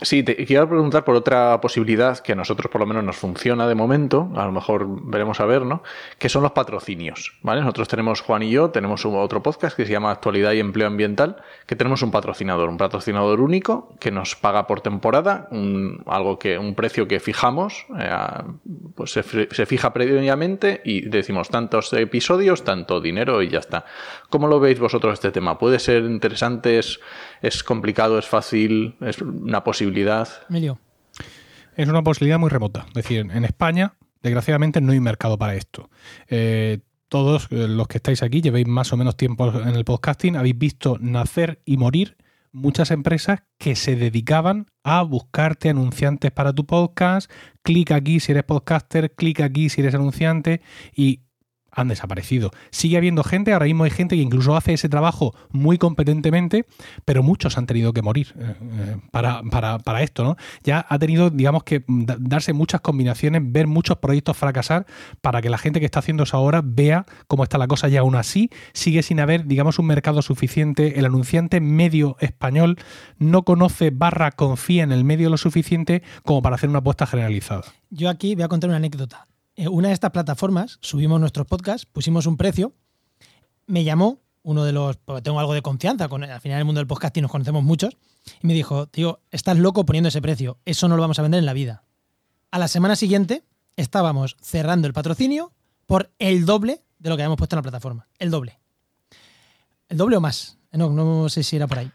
[0.00, 3.66] Sí, te quiero preguntar por otra posibilidad que a nosotros por lo menos nos funciona
[3.66, 5.82] de momento, a lo mejor veremos a ver, ¿no?
[6.18, 7.62] Que son los patrocinios, ¿vale?
[7.62, 11.42] Nosotros tenemos, Juan y yo, tenemos otro podcast que se llama Actualidad y Empleo Ambiental,
[11.66, 16.58] que tenemos un patrocinador, un patrocinador único que nos paga por temporada, un, algo que,
[16.58, 18.08] un precio que fijamos, eh,
[18.94, 23.84] pues se, se, fija previamente y decimos tantos episodios, tanto dinero y ya está.
[24.30, 25.58] ¿Cómo lo veis vosotros este tema?
[25.58, 26.78] ¿Puede ser interesante?
[26.78, 27.00] ¿Es,
[27.42, 28.16] es complicado?
[28.16, 28.94] ¿Es fácil?
[29.00, 29.87] ¿Es una posibilidad?
[31.76, 32.86] Es una posibilidad muy remota.
[32.88, 35.90] Es decir, en España, desgraciadamente, no hay mercado para esto.
[36.28, 40.36] Eh, todos eh, los que estáis aquí, llevéis más o menos tiempo en el podcasting,
[40.36, 42.16] habéis visto nacer y morir
[42.52, 47.30] muchas empresas que se dedicaban a buscarte anunciantes para tu podcast.
[47.62, 50.60] Clic aquí si eres podcaster, clic aquí si eres anunciante
[50.94, 51.20] y
[51.78, 52.50] han desaparecido.
[52.70, 56.66] Sigue habiendo gente, ahora mismo hay gente que incluso hace ese trabajo muy competentemente,
[57.04, 60.36] pero muchos han tenido que morir eh, eh, para, para, esto, ¿no?
[60.64, 64.86] Ya ha tenido, digamos que, darse muchas combinaciones, ver muchos proyectos fracasar
[65.20, 67.96] para que la gente que está haciendo eso ahora vea cómo está la cosa y
[67.96, 70.98] aún así sigue sin haber, digamos, un mercado suficiente.
[70.98, 72.78] El anunciante medio español
[73.18, 77.62] no conoce barra confía en el medio lo suficiente como para hacer una apuesta generalizada.
[77.90, 79.27] Yo aquí voy a contar una anécdota.
[79.58, 82.74] Eh, una de estas plataformas, subimos nuestros podcasts, pusimos un precio,
[83.66, 86.64] me llamó uno de los, porque tengo algo de confianza, con, al final en el
[86.64, 87.96] mundo del podcasting nos conocemos muchos,
[88.40, 91.40] y me dijo, tío, estás loco poniendo ese precio, eso no lo vamos a vender
[91.40, 91.82] en la vida.
[92.52, 93.42] A la semana siguiente
[93.74, 95.52] estábamos cerrando el patrocinio
[95.86, 98.60] por el doble de lo que habíamos puesto en la plataforma, el doble.
[99.88, 101.90] El doble o más, no, no sé si era por ahí.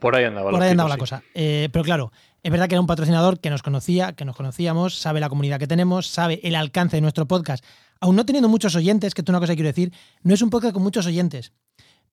[0.00, 1.22] Por ahí andaba, por ahí andaba la cosa.
[1.34, 2.12] Eh, pero claro,
[2.46, 5.58] es verdad que era un patrocinador que nos conocía, que nos conocíamos, sabe la comunidad
[5.58, 7.64] que tenemos, sabe el alcance de nuestro podcast.
[7.98, 9.92] Aún no teniendo muchos oyentes, que es una cosa que quiero decir,
[10.22, 11.50] no es un podcast con muchos oyentes,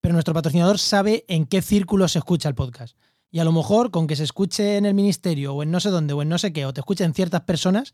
[0.02, 2.98] pero nuestro patrocinador sabe en qué círculo se escucha el podcast.
[3.30, 5.92] Y a lo mejor con que se escuche en el ministerio o en no sé
[5.92, 7.94] dónde o en no sé qué, o te escuchen ciertas personas,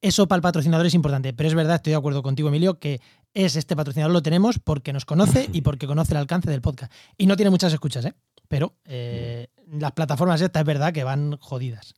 [0.00, 1.32] eso para el patrocinador es importante.
[1.32, 3.00] Pero es verdad, estoy de acuerdo contigo, Emilio, que
[3.32, 6.92] es este patrocinador lo tenemos porque nos conoce y porque conoce el alcance del podcast.
[7.18, 8.14] Y no tiene muchas escuchas, ¿eh?
[8.46, 11.94] pero eh, las plataformas estas es verdad que van jodidas.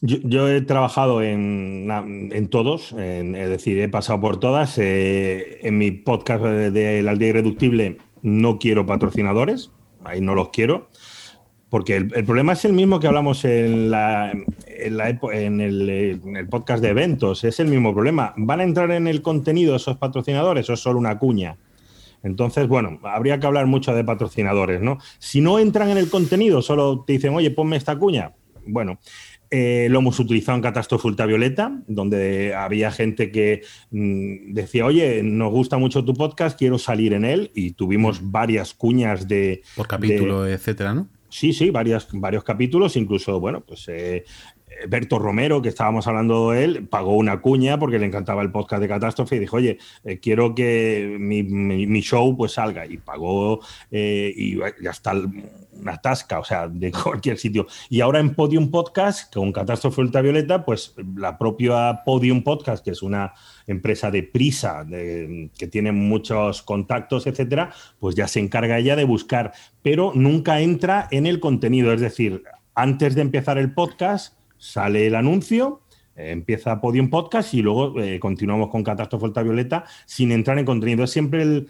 [0.00, 4.78] Yo, he trabajado en, todos, es decir, he pasado por todas.
[4.78, 9.72] Eh, en mi podcast de, La Aldea Irreductible no quiero patrocinadores,
[10.04, 10.88] ahí no los quiero,
[11.68, 16.80] porque el, problema es el mismo que hablamos en, la, en, el, en, el, podcast
[16.80, 18.34] de eventos, es el mismo problema.
[18.36, 21.56] ¿Van a entrar en el contenido esos patrocinadores o es solo una cuña?
[22.22, 24.98] Entonces, bueno, habría que hablar mucho de patrocinadores, ¿no?
[25.18, 28.32] Si no entran en el contenido, solo te dicen, oye, ponme esta cuña.
[28.66, 28.98] Bueno,
[29.50, 35.50] eh, lo hemos utilizado en Catástrofe Ultravioleta, donde había gente que mm, decía, oye, nos
[35.50, 39.62] gusta mucho tu podcast, quiero salir en él, y tuvimos varias cuñas de...
[39.74, 41.08] Por capítulo, etcétera, ¿no?
[41.30, 42.06] Sí, sí, varios
[42.44, 44.24] capítulos, incluso, bueno, pues eh,
[44.88, 48.80] Berto Romero, que estábamos hablando de él, pagó una cuña porque le encantaba el podcast
[48.80, 52.86] de Catástrofe y dijo, oye, eh, quiero que mi, show pues salga.
[52.86, 53.60] Y pagó
[53.90, 55.14] eh, y ya está
[55.80, 57.66] una tasca, o sea, de cualquier sitio.
[57.88, 63.02] Y ahora en Podium Podcast, con Catástrofe Ultravioleta, pues la propia Podium Podcast, que es
[63.02, 63.34] una
[63.66, 69.52] empresa de prisa, que tiene muchos contactos, etcétera, pues ya se encarga ella de buscar,
[69.82, 71.92] pero nunca entra en el contenido.
[71.92, 72.44] Es decir,
[72.74, 75.80] antes de empezar el podcast, sale el anuncio,
[76.16, 81.04] eh, empieza Podium Podcast y luego eh, continuamos con Catástrofe Ultravioleta sin entrar en contenido.
[81.04, 81.66] Es siempre eh,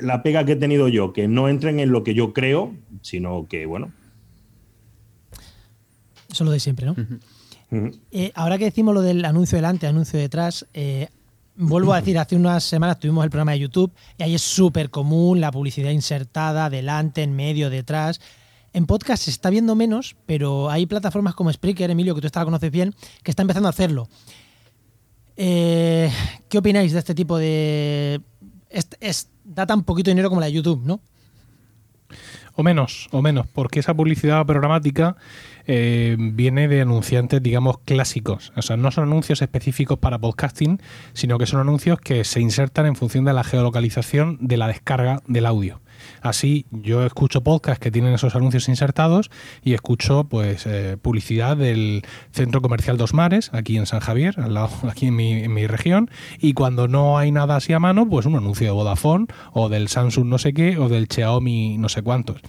[0.00, 2.72] la pega que he tenido yo, que no entren en lo que yo creo,
[3.02, 3.92] sino que, bueno.
[6.30, 6.96] Eso lo de siempre, ¿no?
[8.34, 10.66] ahora que decimos lo del anuncio delante, anuncio detrás,
[11.54, 14.90] vuelvo a decir, hace unas semanas tuvimos el programa de YouTube y ahí es súper
[14.90, 18.20] común la publicidad insertada delante, en medio, detrás.
[18.72, 22.40] En podcast se está viendo menos, pero hay plataformas como Spreaker, Emilio, que tú esta
[22.40, 24.08] la conoces bien, que está empezando a hacerlo.
[25.36, 26.10] Eh,
[26.48, 28.20] ¿Qué opináis de este tipo de...
[29.44, 31.00] da tan poquito dinero como la de YouTube, ¿no?
[32.54, 35.16] O menos, o menos, porque esa publicidad programática
[35.66, 38.52] eh, viene de anunciantes, digamos, clásicos.
[38.56, 40.80] O sea, no son anuncios específicos para podcasting,
[41.12, 45.22] sino que son anuncios que se insertan en función de la geolocalización de la descarga
[45.26, 45.80] del audio.
[46.20, 49.30] Así, yo escucho podcasts que tienen esos anuncios insertados
[49.62, 54.54] y escucho pues eh, publicidad del Centro Comercial Dos Mares, aquí en San Javier, al
[54.54, 58.08] lado, aquí en mi, en mi región, y cuando no hay nada así a mano,
[58.08, 61.88] pues un anuncio de Vodafone o del Samsung no sé qué o del Xiaomi no
[61.88, 62.40] sé cuántos.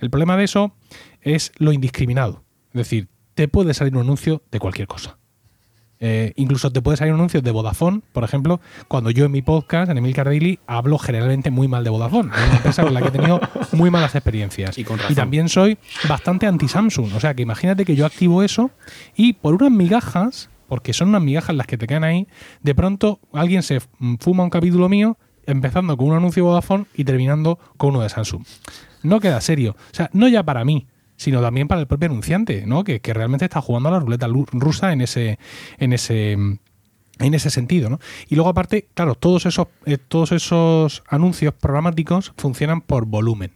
[0.00, 0.74] El problema de eso
[1.20, 2.44] es lo indiscriminado.
[2.68, 5.18] Es decir, te puede salir un anuncio de cualquier cosa.
[5.98, 9.42] Eh, incluso te puede salir un anuncio de Vodafone, por ejemplo, cuando yo en mi
[9.42, 12.30] podcast, en Emil Cardilli, hablo generalmente muy mal de Vodafone.
[12.34, 13.40] Es una empresa con la que he tenido
[13.72, 14.76] muy malas experiencias.
[14.78, 14.84] Y,
[15.14, 15.78] también soy
[16.08, 17.14] bastante anti-Samsung.
[17.14, 18.70] O sea, que imagínate que yo activo eso
[19.16, 22.26] y por unas migajas, porque son unas migajas las que te quedan ahí,
[22.62, 23.80] de pronto alguien se
[24.20, 25.16] fuma un capítulo mío
[25.46, 28.44] empezando con un anuncio de Vodafone y terminando con uno de Samsung.
[29.02, 29.76] No queda serio.
[29.92, 30.86] O sea, no ya para mí,
[31.16, 32.84] sino también para el propio anunciante, ¿no?
[32.84, 35.38] Que, realmente está jugando a la ruleta rusa en ese,
[35.78, 37.98] en ese, en ese sentido, ¿no?
[38.28, 43.52] Y luego aparte, claro, todos esos, eh, todos esos anuncios programáticos funcionan por volumen.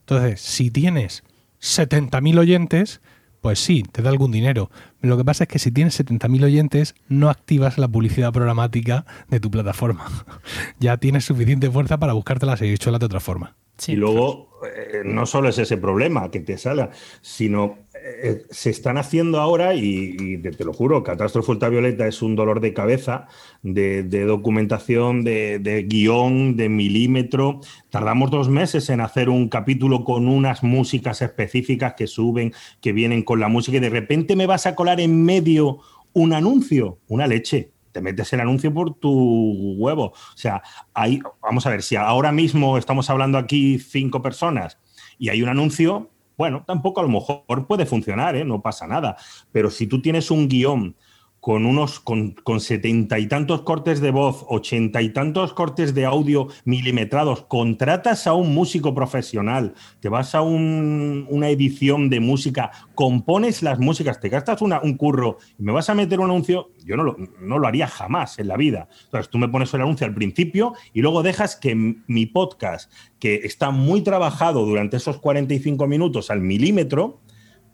[0.00, 1.22] Entonces, si tienes
[1.60, 3.00] 70.000 oyentes,
[3.40, 4.70] pues sí, te da algún dinero.
[5.00, 9.40] Lo que pasa es que si tienes 70.000 oyentes, no activas la publicidad programática de
[9.40, 10.06] tu plataforma.
[10.78, 13.56] ya tienes suficiente fuerza para buscártela y de otra forma.
[13.88, 18.98] Y luego, eh, no solo es ese problema que te salga, sino eh, se están
[18.98, 23.26] haciendo ahora, y, te, lo juro, Catástrofe Ultravioleta es un dolor de cabeza
[23.62, 27.60] de, documentación, de, guion, de milímetro.
[27.90, 33.22] Tardamos dos meses en hacer un capítulo con unas músicas específicas que suben, que vienen
[33.22, 35.78] con la música, y de repente me vas a colar en medio
[36.12, 40.06] un anuncio, una leche te metes el anuncio por tu huevo.
[40.06, 40.62] O sea,
[40.94, 44.78] ahí, vamos a ver, si ahora mismo estamos hablando aquí cinco personas
[45.18, 48.44] y hay un anuncio, bueno, tampoco a lo mejor puede funcionar, ¿eh?
[48.44, 49.16] no pasa nada.
[49.52, 50.96] Pero si tú tienes un guion
[51.42, 56.46] con unos con, setenta y tantos cortes de voz, ochenta y tantos cortes de audio
[56.64, 63.80] milimetrados, contratas a un músico profesional, te vas a una edición de música, compones las
[63.80, 67.16] músicas, te gastas un curro y me vas a meter un anuncio, yo no lo,
[67.40, 68.88] no lo haría jamás en la vida.
[69.06, 73.34] Entonces tú me pones el anuncio al principio y luego dejas que mi podcast, que
[73.42, 77.20] está muy trabajado durante esos 45 minutos al milímetro,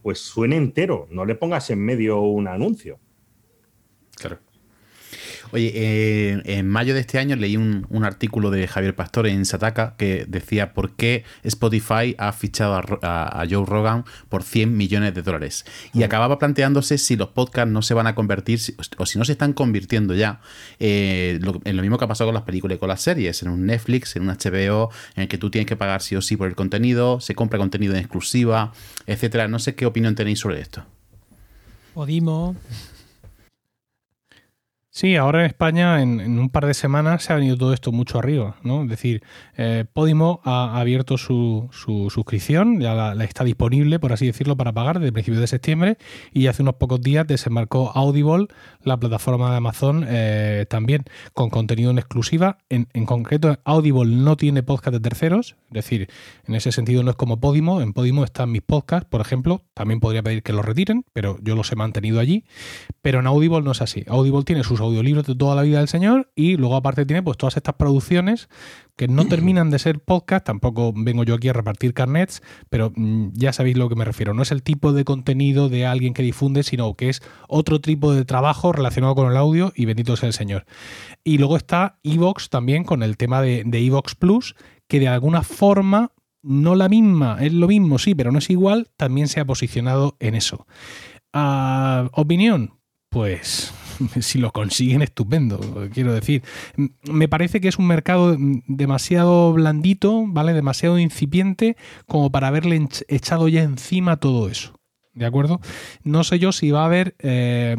[0.02, 2.98] pues suene entero, no le pongas en medio un anuncio.
[5.50, 9.94] Oye, eh, en mayo de este año leí un, artículo de Javier Pastor en Sataka
[9.96, 15.64] que decía por qué Spotify ha fichado a, Joe Rogan por 100 millones de dólares.
[15.94, 18.60] Y acababa planteándose si los podcasts no se van a convertir,
[18.98, 20.40] o si no se están convirtiendo ya,
[20.78, 23.48] eh, en lo mismo que ha pasado con las películas y con las series, en
[23.48, 26.36] un Netflix, en un HBO, en el que tú tienes que pagar sí o sí
[26.36, 28.72] por el contenido, se compra contenido en exclusiva,
[29.06, 29.48] etcétera.
[29.48, 30.84] No sé qué opinión tenéis sobre esto.
[31.94, 32.54] Podimo.
[34.98, 38.18] Sí, ahora en España en, un par de semanas se ha venido todo esto mucho
[38.18, 38.82] arriba, ¿no?
[38.82, 39.22] Es decir,
[39.56, 44.98] eh, Podimo ha, abierto su, suscripción, ya la, está disponible, por así decirlo, para pagar
[44.98, 45.98] desde principios de septiembre
[46.32, 48.48] y hace unos pocos días desembarcó Audible,
[48.82, 52.58] la plataforma de Amazon, eh, también con contenido en exclusiva.
[52.68, 56.10] En, concreto, Audible no tiene podcast de terceros, es decir,
[56.44, 57.82] en ese sentido no es como Podimo.
[57.82, 61.54] En Podimo están mis podcasts, por ejemplo, también podría pedir que los retiren, pero yo
[61.54, 62.44] los he mantenido allí.
[63.00, 64.02] Pero en Audible no es así.
[64.08, 67.36] Audible tiene sus audiolibros de toda la vida del señor y luego aparte tiene pues
[67.36, 68.48] todas estas producciones
[68.96, 73.28] que no terminan de ser podcast, tampoco vengo yo aquí a repartir carnets, pero mm,
[73.34, 76.22] ya sabéis lo que me refiero, no es el tipo de contenido de alguien que
[76.22, 80.26] difunde, sino que es otro tipo de trabajo relacionado con el audio y bendito sea
[80.26, 80.66] el señor.
[81.24, 84.54] Y luego está Evox también con el tema de Evox Plus,
[84.88, 86.12] que de alguna forma
[86.42, 90.16] no la misma, es lo mismo, sí, pero no es igual, también se ha posicionado
[90.20, 90.66] en eso.
[91.32, 92.78] Ah, opinión,
[93.10, 93.72] pues
[94.20, 95.60] si lo consiguen, estupendo.
[95.92, 96.42] Quiero decir,
[97.04, 98.36] me parece que es un mercado
[98.66, 100.52] demasiado blandito, ¿vale?
[100.52, 101.76] Demasiado incipiente
[102.06, 104.74] como para haberle echado ya encima todo eso.
[105.14, 105.60] ¿De acuerdo?
[106.04, 107.76] No sé yo si va a haber eh,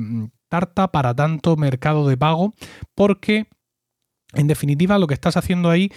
[0.49, 2.53] tarta para tanto mercado de pago,
[2.95, 3.47] porque
[4.33, 5.91] en definitiva lo que estás haciendo ahí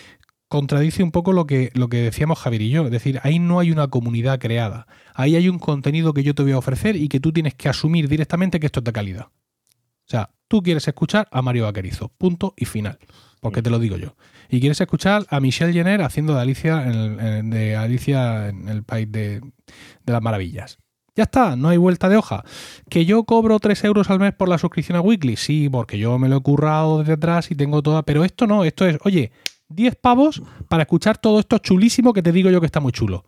[0.49, 2.85] contradice un poco lo que, lo que decíamos Javier y yo.
[2.85, 4.87] Es decir, ahí no hay una comunidad creada.
[5.15, 7.71] Ahí hay un contenido que yo te voy a ofrecer y que tú tienes que
[7.71, 9.29] asumir directamente que esto es de calidad.
[10.13, 12.99] O sea, tú quieres escuchar a Mario Vaquerizo, punto y final,
[13.41, 14.15] porque te lo digo yo.
[14.51, 19.11] Y quieres escuchar a Michelle Jenner haciendo de Alicia en el, Alicia en el país
[19.11, 19.41] de,
[20.05, 20.77] las maravillas.
[21.17, 22.45] Ya está, no hay vuelta de hoja.
[22.91, 25.37] ¿Que yo cobro 3 euros al mes por la suscripción a Weekly?
[25.37, 28.03] Sí, porque yo me lo he currado desde atrás y tengo toda.
[28.03, 29.33] Pero esto no, esto es, oye,
[29.71, 33.25] 10 pavos para escuchar todo esto chulísimo que te digo yo que está muy chulo.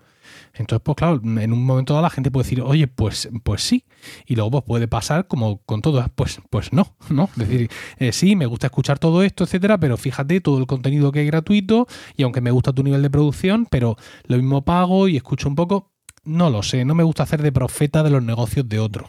[0.55, 3.85] Entonces, pues claro, en un momento dado la gente puede decir, oye, pues, pues sí.
[4.27, 7.29] Y luego pues, puede pasar como con todo, pues, pues no, ¿no?
[7.37, 11.13] Es decir, eh, sí, me gusta escuchar todo esto, etcétera, pero fíjate todo el contenido
[11.13, 11.87] que es gratuito
[12.17, 13.97] y aunque me gusta tu nivel de producción, pero
[14.27, 15.93] lo mismo pago y escucho un poco,
[16.25, 19.09] no lo sé, no me gusta hacer de profeta de los negocios de otro.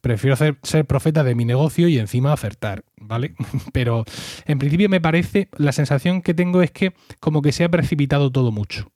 [0.00, 3.34] Prefiero ser profeta de mi negocio y encima acertar, ¿vale?
[3.72, 4.04] Pero
[4.46, 8.30] en principio me parece, la sensación que tengo es que como que se ha precipitado
[8.30, 8.90] todo mucho.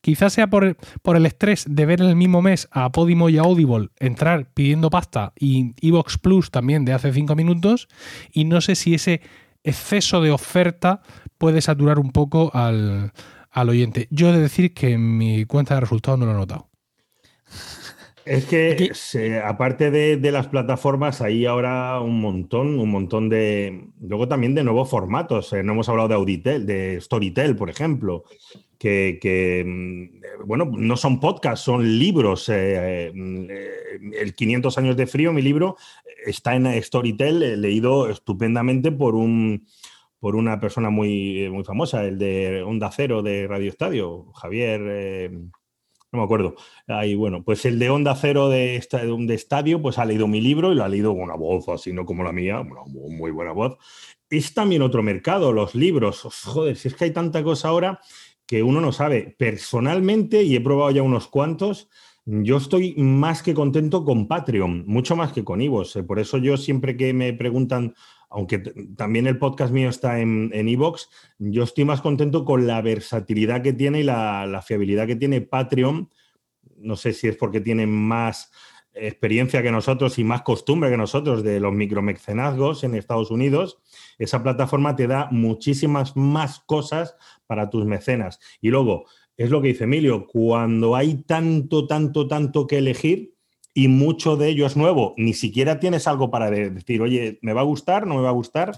[0.00, 3.38] Quizás sea por, por, el estrés de ver en el mismo mes a Podimo y
[3.38, 7.88] a Audible entrar pidiendo pasta y Evox Plus también de hace cinco minutos
[8.32, 9.20] y no sé si ese
[9.64, 11.02] exceso de oferta
[11.38, 13.12] puede saturar un poco al,
[13.54, 14.08] oyente.
[14.10, 16.68] Yo he de decir que en mi cuenta de resultados no lo he notado.
[18.24, 23.88] Es que aparte de, las plataformas, hay ahora un montón, un montón de.
[24.00, 25.52] Luego también de nuevos formatos.
[25.52, 28.24] Eh, no hemos hablado de Auditel, de Storytel, por ejemplo
[28.80, 32.48] que, mm, bueno, no son podcasts, son libros.
[32.48, 35.76] Eh, eh, el 500 años de frío, mi libro,
[36.24, 39.66] está en Storytel, leído estupendamente por un
[40.18, 45.30] por una persona muy, muy famosa, el de Onda Cero de Radio Estadio, Javier,
[46.12, 46.56] no me acuerdo.
[46.88, 50.72] Ahí, bueno, pues el de Onda Cero de, de Estadio, pues ha leído mi libro
[50.72, 53.52] y lo ha leído con una voz así, no como la mía, una muy buena
[53.52, 53.76] voz.
[54.28, 56.22] Es también otro mercado, los libros.
[56.44, 58.00] Joder, si es que hay tanta cosa ahora
[58.46, 59.34] que uno no sabe.
[59.38, 61.88] Personalmente, y he probado ya unos cuantos,
[62.26, 65.98] Yo estoy más que contento con Patreon, mucho más que con Ivos.
[66.06, 67.94] Por eso yo siempre que me preguntan,
[68.28, 68.58] aunque
[68.96, 71.08] también el podcast mío está en Evox,
[71.38, 76.10] yo estoy más contento con la versatilidad que tiene y la, fiabilidad que tiene Patreon.
[76.76, 78.52] No sé si es porque tiene más
[78.92, 83.78] experiencia que nosotros y más costumbre que nosotros de los micromecenazgos en Estados Unidos,
[84.18, 87.16] esa plataforma te da muchísimas más cosas
[87.46, 88.40] para tus mecenas.
[88.60, 89.06] Y luego,
[89.40, 93.32] es lo que dice Emilio, cuando hay tanto, tanto, tanto que elegir
[93.72, 97.62] y mucho de ello es nuevo, ni siquiera tienes algo para decir, oye, ¿me va
[97.62, 98.06] a gustar?
[98.06, 98.72] ¿No me va a gustar?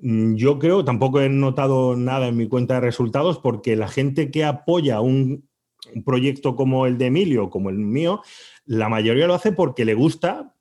[0.00, 4.30] Mm, yo creo, tampoco he notado nada en mi cuenta de resultados porque la gente
[4.30, 5.48] que apoya un,
[5.92, 8.22] un proyecto como el de Emilio, como el mío,
[8.66, 10.54] la mayoría lo hace porque le gusta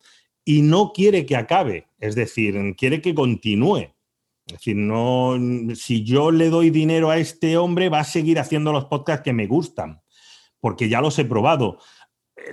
[0.45, 3.91] y no quiere que acabe, es decir, quiere que continúe.
[4.47, 5.37] Es decir, no,
[5.75, 9.33] si yo le doy dinero a este hombre, va a seguir haciendo los podcasts que
[9.33, 10.01] me gustan,
[10.61, 11.79] porque ya los he probado.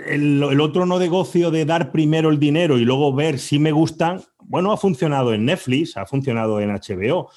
[0.09, 4.23] El, otro no negocio de dar primero el dinero y luego ver si me gustan,
[4.43, 7.31] bueno, ha funcionado en Netflix, ha funcionado en HBO,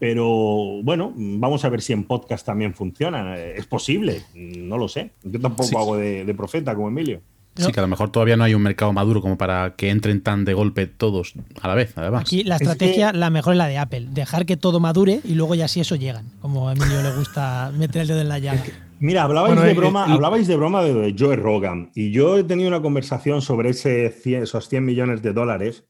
[0.00, 3.36] pero bueno, vamos a ver si en podcast también funciona.
[3.36, 5.12] Es posible, no lo sé.
[5.22, 7.22] Yo tampoco hago de profeta como Emilio.
[7.66, 10.22] Sí, que a lo mejor todavía no hay un mercado maduro como para que entren
[10.22, 12.22] tan de golpe todos a la vez, además.
[12.22, 15.54] Aquí la estrategia, la mejor es la de Apple, dejar que todo madure y luego
[15.54, 18.62] ya si eso llegan, como a Emilio le gusta meter el dedo en la llaga.
[18.98, 22.82] Mira, hablabais, de broma, hablabais de broma de Joe Rogan y yo he tenido una
[22.82, 25.84] conversación sobre ese esos 100 millones de dólares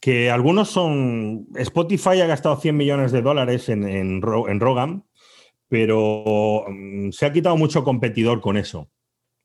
[0.00, 1.46] que algunos son...
[1.54, 5.04] Spotify ha gastado 100 millones de dólares en, en Rogan,
[5.68, 8.90] pero mm, se ha quitado mucho competidor con eso.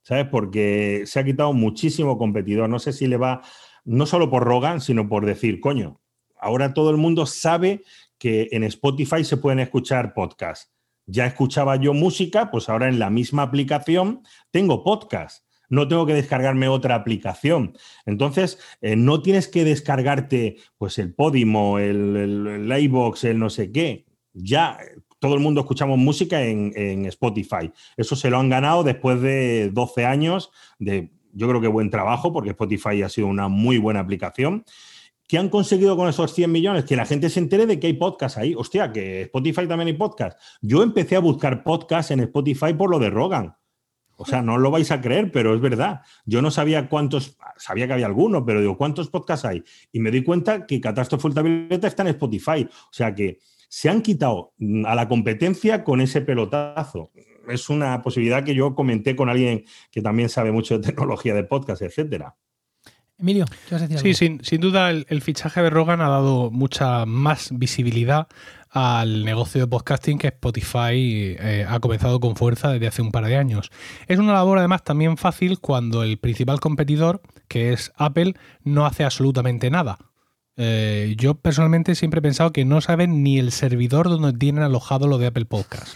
[0.10, 0.26] ¿Sabes?
[0.26, 2.68] Porque se ha quitado muchísimo competidor.
[2.68, 3.44] No sé si le va,
[3.86, 6.02] no solo por Rogan, sino por decir, coño,
[6.36, 7.84] ahora todo el mundo sabe
[8.18, 10.74] que en Spotify se pueden escuchar podcasts.
[11.06, 15.46] Ya escuchaba yo música, pues ahora en la misma aplicación tengo podcast.
[15.70, 17.78] No tengo que descargarme otra aplicación.
[18.08, 23.72] Entonces, eh, no tienes que descargarte pues el Podimo, el, el, el el no sé
[23.72, 24.08] qué.
[24.34, 24.80] Ya
[25.20, 27.72] todo el mundo escuchamos música en, Spotify.
[27.98, 32.34] Eso se lo han ganado después de 12 años de, yo creo que buen trabajo,
[32.34, 34.64] porque Spotify ha sido una muy buena aplicación.
[35.28, 36.86] ¿Qué han conseguido con esos 100 millones?
[36.86, 38.56] Que la gente se entere de que hay podcast ahí.
[38.58, 40.40] Hostia, que Spotify también hay podcast.
[40.62, 43.56] Yo empecé a buscar podcast en Spotify por lo de Rogan.
[44.16, 46.02] O sea, no lo vais a creer, pero es verdad.
[46.26, 49.64] Yo no sabía cuántos, sabía que había algunos, pero digo, ¿cuántos podcasts hay?
[49.92, 52.68] Y me di cuenta que Catástrofe Ultravioleta está en Spotify.
[52.68, 53.40] O sea que
[53.70, 57.12] se han quitado mm, a la competencia con ese pelotazo.
[57.48, 61.44] Es una posibilidad que yo comenté con alguien que también sabe mucho de tecnología de
[61.46, 62.36] podcast, etcétera.
[63.18, 64.16] Emilio, ¿qué vas a decir?
[64.16, 68.28] Sí, sin, duda el, fichaje de Rogan ha dado mucha más visibilidad
[68.70, 73.26] al negocio de podcasting que Spotify eh, ha comenzado con fuerza desde hace un par
[73.26, 73.72] de años.
[74.08, 79.04] Es una labor además también fácil cuando el principal competidor, que es Apple, no hace
[79.04, 79.98] absolutamente nada.
[80.62, 85.08] Eh, yo personalmente siempre he pensado que no saben ni el servidor donde tienen alojado
[85.08, 85.96] lo de Apple Podcast.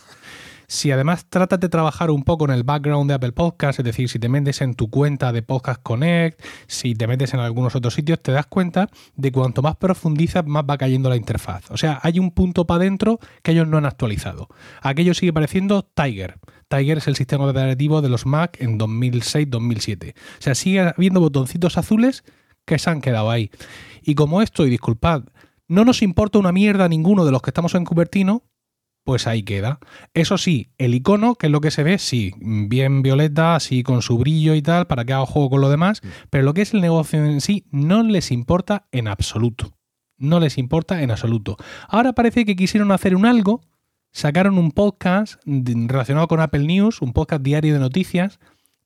[0.68, 4.08] Si además tratas de trabajar un poco en el background de Apple Podcast, es decir,
[4.08, 7.94] si te metes en tu cuenta de Podcast Connect, si te metes en algunos otros
[7.94, 11.70] sitios, te das cuenta de cuanto más profundizas, más va cayendo la interfaz.
[11.70, 14.48] O sea, hay un punto para adentro que ellos no han actualizado.
[14.82, 16.40] Aquello sigue pareciendo Tiger.
[16.70, 20.14] Tiger es el sistema operativo de los Mac en 2006-2007.
[20.14, 22.24] O sea, sigue habiendo botoncitos azules
[22.66, 23.52] que se han quedado ahí.
[24.02, 25.24] Y como esto, y disculpad,
[25.68, 28.44] no nos importa una mierda a ninguno de los que estamos en Cupertino,
[29.04, 29.80] pues ahí queda.
[30.14, 34.02] Eso sí, el icono, que es lo que se ve, sí, bien violeta, así con
[34.02, 36.08] su brillo y tal, para que haga juego con lo demás, mm.
[36.30, 39.74] pero lo que es el negocio en sí no les importa en absoluto.
[40.18, 41.58] No les importa en absoluto.
[41.90, 43.62] Ahora parece que quisieron hacer un algo,
[44.12, 48.40] sacaron un podcast relacionado con Apple News, un podcast diario de noticias,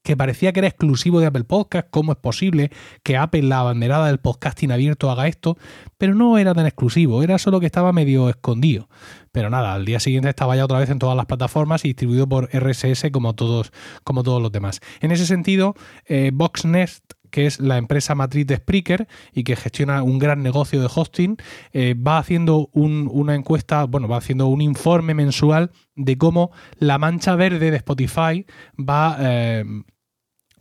[0.03, 2.71] que parecía que era exclusivo de Apple Podcast, cómo es posible
[3.03, 5.57] que Apple, la abanderada del podcasting abierto, haga esto,
[5.97, 8.87] pero no era tan exclusivo, era solo que estaba medio escondido.
[9.31, 12.27] Pero nada, al día siguiente estaba ya otra vez en todas las plataformas y distribuido
[12.27, 13.71] por RSS como todos,
[14.03, 14.79] como todos los demás.
[14.99, 15.75] En ese sentido,
[16.05, 17.03] eh, Voxnest
[17.37, 21.37] que es la empresa matriz de Spreaker y que gestiona un gran negocio de hosting,
[21.71, 27.35] eh, va haciendo una encuesta, bueno, va haciendo un informe mensual de cómo la mancha
[27.35, 29.63] verde de Spotify va eh,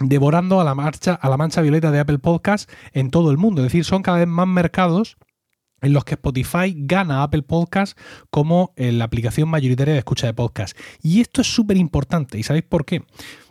[0.00, 3.62] devorando a la, marcha, a la mancha violeta de Apple Podcast en todo el mundo.
[3.62, 5.16] Es decir, son cada vez más mercados
[5.80, 7.98] en los que Spotify gana a Apple Podcast
[8.28, 10.76] como la aplicación mayoritaria de escucha de podcast.
[11.02, 12.38] Y esto es súper importante.
[12.38, 13.02] ¿Y sabéis por qué?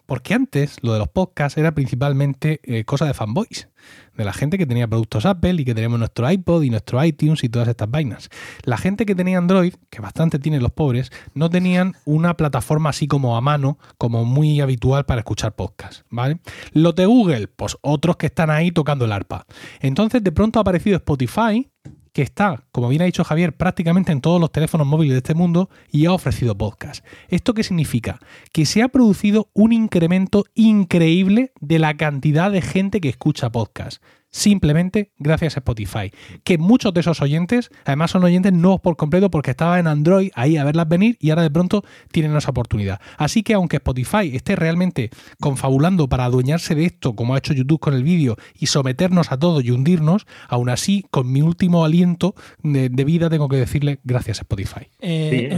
[0.05, 3.69] Porque antes lo de los podcasts era principalmente eh, cosa de fanboys,
[4.15, 7.43] de la gente que tenía productos Apple y que teníamos nuestro iPod y nuestro iTunes
[7.43, 8.29] y todas estas vainas.
[8.63, 13.07] La gente que tenía Android, que bastante tienen los pobres, no tenían una plataforma así
[13.07, 16.39] como a mano, como muy habitual para escuchar podcasts, ¿vale?
[16.71, 19.45] Los de Google, pues otros que están ahí tocando el arpa.
[19.79, 21.69] Entonces de pronto ha aparecido Spotify
[22.15, 25.33] que está, como bien ha dicho Javier, prácticamente en todos los teléfonos móviles de este
[25.33, 27.05] mundo y ha ofrecido podcast.
[27.27, 28.21] ¿Esto qué significa?
[28.53, 34.01] Que se ha producido un incremento increíble de la cantidad de gente que escucha podcast
[34.35, 36.11] simplemente gracias a Spotify.
[36.43, 40.29] Que muchos de esos oyentes, además son oyentes nuevos por completo porque estaba en Android
[40.35, 42.99] ahí a verlas venir y ahora de pronto tienen esa oportunidad.
[43.17, 45.09] Así que aunque Spotify esté realmente
[45.39, 49.39] confabulando para adueñarse de esto, como ha hecho YouTube con el vídeo, y someternos a
[49.39, 54.39] todo y hundirnos, aún así, con mi último aliento de, vida, tengo que decirle gracias
[54.39, 54.87] a Spotify.
[54.99, 55.49] Eh,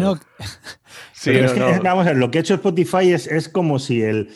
[1.14, 4.04] sí, es que, vamos a ver, lo que ha hecho Spotify es, es como si
[4.04, 4.30] el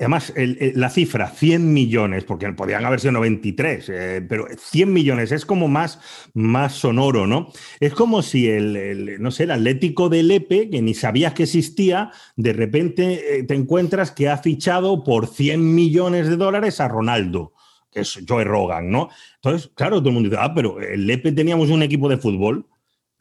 [0.00, 5.44] Además, la cifra, 100 millones, porque podrían haber sido 93, eh, pero 100 millones es
[5.44, 6.00] como más,
[6.32, 7.52] más sonoro, ¿no?
[7.80, 12.12] Es como si el, no sé, el Atlético de Lepe, que ni sabías que existía,
[12.36, 17.52] de repente eh, te encuentras que ha fichado por 100 millones de dólares a Ronaldo,
[17.92, 19.10] que es Joe Rogan, ¿no?
[19.36, 22.66] Entonces, claro, todo el mundo dice, ah, pero el Lepe teníamos un equipo de fútbol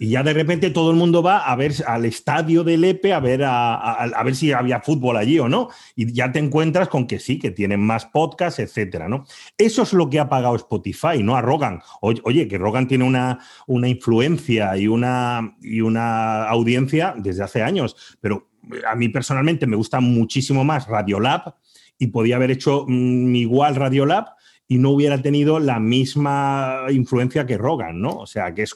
[0.01, 3.19] y ya de repente todo el mundo va a ver al estadio del Lepe a
[3.19, 5.67] ver, a, ver si había fútbol allí o no.
[5.93, 9.25] Y ya te encuentras con que sí, que tienen más podcasts, etcétera, ¿no?
[9.57, 11.81] Eso es lo que ha pagado Spotify, no a Rogan.
[11.99, 18.17] Oye, que Rogan tiene una, una influencia y una, y una audiencia desde hace años,
[18.21, 18.47] pero
[18.89, 21.55] a mí personalmente me gusta muchísimo más Radiolab
[21.97, 24.27] y podía haber hecho mm, igual Radiolab
[24.65, 28.11] y no hubiera tenido la misma influencia que Rogan, ¿no?
[28.11, 28.75] O sea, que es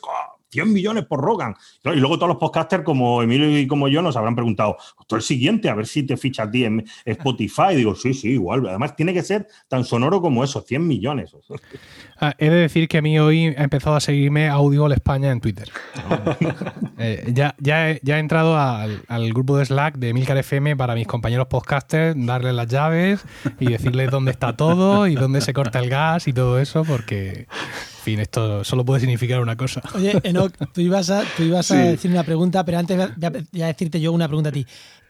[0.53, 1.55] 100 millones por Rogan.
[1.83, 4.77] Y luego todos los podcasters como Emilio y como yo nos habrán preguntado,
[5.07, 7.75] tú el siguiente, a ver si te fichas a ti en Spotify.
[7.75, 8.67] digo, sí, sí, igual.
[8.67, 11.35] Además, tiene que ser tan sonoro como eso, 100 millones.
[12.19, 15.41] Ah, he de decir que a mí hoy ha empezado a seguirme Audible España en
[15.41, 15.69] Twitter.
[16.99, 20.95] Eh, ya, ya, he, ya he entrado al, grupo de Slack de Milcar FM para
[20.95, 23.25] mis compañeros podcasters, darles las llaves
[23.59, 27.47] y decirles dónde está todo y dónde se corta el gas y todo eso, porque
[28.03, 29.81] fin, esto solo puede significar una cosa.
[29.95, 32.97] Oye, Enoch, tú ibas a, tú ibas a decir una pregunta, pero antes
[33.51, 34.65] voy a, decirte yo una pregunta a ti.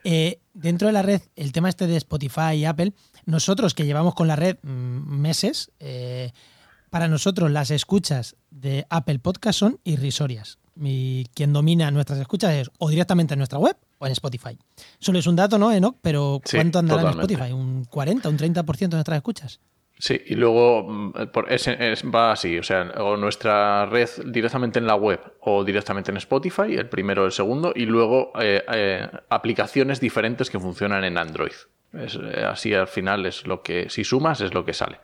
[0.06, 2.94] Eh, dentro de la red, el tema este de Spotify y Apple,
[3.26, 6.32] nosotros que llevamos con la red mm, meses, eh,
[6.90, 10.60] para nosotros las escuchas de Apple Podcast son irrisorias.
[10.80, 14.58] Y quien domina nuestras escuchas es o directamente en nuestra web o en Spotify.
[15.00, 15.98] Solo es un dato, ¿no, Enoch?
[16.02, 17.52] Pero ¿cuánto andará en Spotify?
[17.52, 19.60] ¿Un 40, un 30% de nuestras escuchas?
[20.04, 21.14] Sí, y luego mm,
[21.48, 26.18] es, va así, o sea, o nuestra red directamente en la web o directamente en
[26.18, 31.18] Spotify, el primero o el segundo, y luego eh, eh, aplicaciones diferentes que funcionan en
[31.18, 31.54] Android.
[31.94, 35.00] Es, eh, así al final es lo que, si sumas, es lo que sale.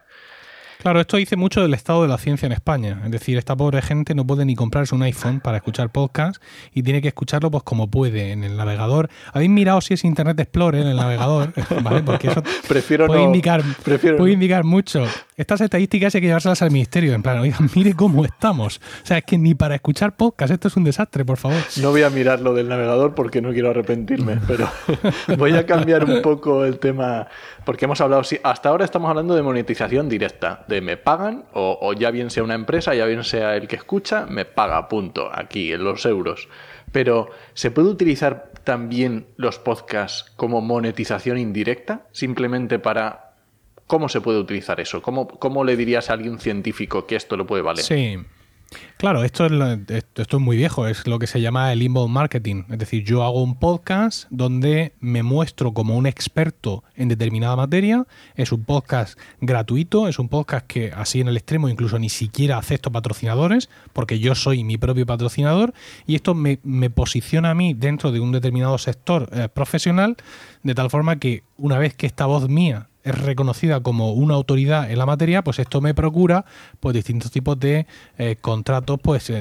[0.82, 3.02] Claro, esto dice mucho del estado de la ciencia en España.
[3.04, 6.42] Es decir, esta pobre gente no puede ni comprarse un iPhone para escuchar podcast
[6.74, 9.10] y tiene que escucharlo pues como puede en el navegador.
[9.34, 11.52] ¿Habéis mirado si es Internet Explorer en el navegador?
[11.84, 12.02] ¿Vale?
[12.02, 12.42] Porque eso
[13.08, 13.62] puede, indicar,
[14.18, 15.04] puede indicar mucho.
[15.36, 17.14] Estas estadísticas hay que llevárselas al ministerio.
[17.14, 18.80] En plan, oigan, mire cómo estamos.
[19.04, 21.58] O sea, es que ni para escuchar podcast esto es un desastre, por favor.
[21.82, 24.70] No voy a mirar lo del navegador porque no quiero arrepentirme, pero
[25.38, 27.28] voy a cambiar un poco el tema
[27.70, 32.12] porque hemos hablado, hasta ahora estamos hablando de monetización directa, de me pagan, o, ya
[32.12, 35.84] bien sea una empresa, ya bien sea el que escucha, me paga, punto, aquí, en
[35.84, 36.48] los euros.
[36.92, 42.08] Pero, ¿se puede utilizar también los podcasts como monetización indirecta?
[42.12, 43.34] Simplemente para...
[43.88, 45.02] ¿Cómo se puede utilizar eso?
[45.02, 47.84] ¿Cómo, cómo le dirías a alguien científico que esto lo puede valer?
[47.84, 48.20] Sí.
[48.98, 52.64] Claro, esto es, esto es muy viejo, es lo que se llama el inbound marketing.
[52.70, 58.06] Es decir, yo hago un podcast donde me muestro como un experto en determinada materia.
[58.36, 62.58] Es un podcast gratuito, es un podcast que así en el extremo incluso ni siquiera
[62.58, 65.74] acepto patrocinadores, porque yo soy mi propio patrocinador.
[66.06, 66.58] Y esto me,
[66.90, 70.18] posiciona a mí dentro de un determinado sector eh, profesional,
[70.64, 74.90] de tal forma que una vez que esta voz mía es reconocida como una autoridad
[74.90, 76.46] en la materia, pues esto me procura
[76.80, 77.88] pues distintos tipos de
[78.18, 79.32] eh, contratos, pues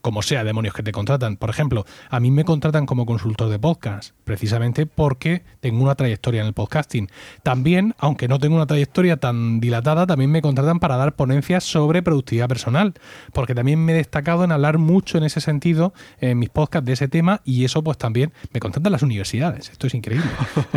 [0.00, 1.36] como sea, demonios que te contratan.
[1.36, 6.40] Por ejemplo, a mí me contratan como consultor de podcast, precisamente porque tengo una trayectoria
[6.40, 7.08] en el podcasting.
[7.42, 12.02] También, aunque no tengo una trayectoria tan dilatada, también me contratan para dar ponencias sobre
[12.02, 12.94] productividad personal,
[13.32, 16.92] porque también me he destacado en hablar mucho en ese sentido en mis podcasts de
[16.92, 19.70] ese tema y eso pues también me contratan las universidades.
[19.70, 20.26] Esto es increíble.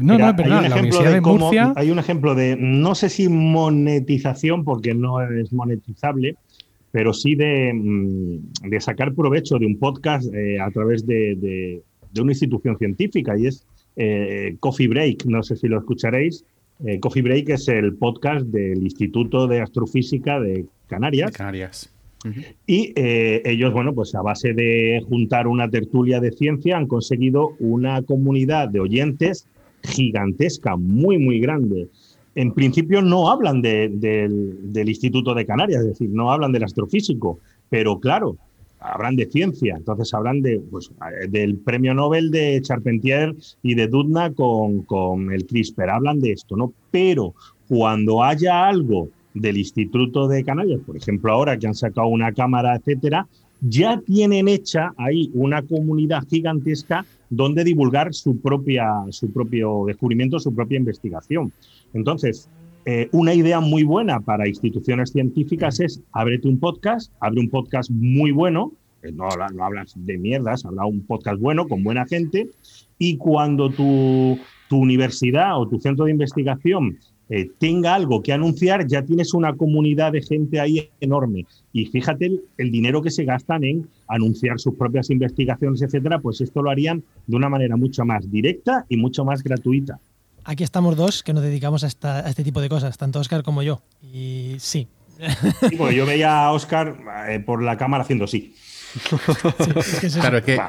[0.00, 0.62] No, no, es verdad.
[0.68, 5.52] La Universidad de Murcia hay un ejemplo de, no sé si monetización, porque no es
[5.52, 6.36] monetizable,
[6.92, 11.82] pero sí de, mm, sacar provecho de un podcast eh, a través de,
[12.20, 13.64] una institución científica, y es
[13.96, 16.44] eh, Coffee Break, no sé si lo escucharéis.
[16.84, 21.30] Eh, Coffee Break es el podcast del Instituto de Astrofísica de Canarias.
[21.32, 21.92] Canarias.
[22.66, 27.56] Y eh, ellos, bueno, pues a base de juntar una tertulia de ciencia han conseguido
[27.58, 29.46] una comunidad de oyentes
[29.82, 31.88] gigantesca, muy, muy grande.
[32.34, 37.98] En principio no hablan del Instituto de Canarias, es decir, no hablan del astrofísico, pero
[37.98, 38.36] claro,
[38.78, 40.90] hablan de ciencia, entonces hablan de, pues,
[41.28, 46.56] del premio Nobel de Charpentier y de Dudna con, con el CRISPR, hablan de esto,
[46.56, 46.72] ¿no?
[46.90, 47.34] Pero
[47.68, 52.76] cuando haya algo del Instituto de Canarias, por ejemplo, ahora que han sacado una cámara,
[52.76, 53.26] etcétera,
[53.60, 60.54] ya tienen hecha ahí una comunidad gigantesca donde divulgar su, propia, su propio descubrimiento, su
[60.54, 61.52] propia investigación.
[61.94, 62.48] Entonces,
[62.86, 67.90] eh, una idea muy buena para instituciones científicas es ábrete un podcast, abre un podcast
[67.90, 68.72] muy bueno,
[69.12, 72.48] no, no hablas de mierdas, habla un podcast bueno con buena gente,
[72.98, 74.38] y cuando tu,
[74.68, 76.98] tu universidad o tu centro de investigación
[77.32, 81.46] eh, tenga algo que anunciar, ya tienes una comunidad de gente ahí enorme.
[81.72, 86.60] Y fíjate el, dinero que se gastan en anunciar sus propias investigaciones, etcétera, pues esto
[86.60, 90.00] lo harían de una manera mucho más directa y mucho más gratuita.
[90.42, 93.80] Aquí estamos dos que nos dedicamos a, este tipo de cosas, tanto Oscar como yo.
[94.12, 94.88] Y sí.
[95.70, 96.96] sí yo veía a Oscar
[97.28, 98.56] eh, por la cámara haciendo sí.
[100.20, 100.60] claro, es que,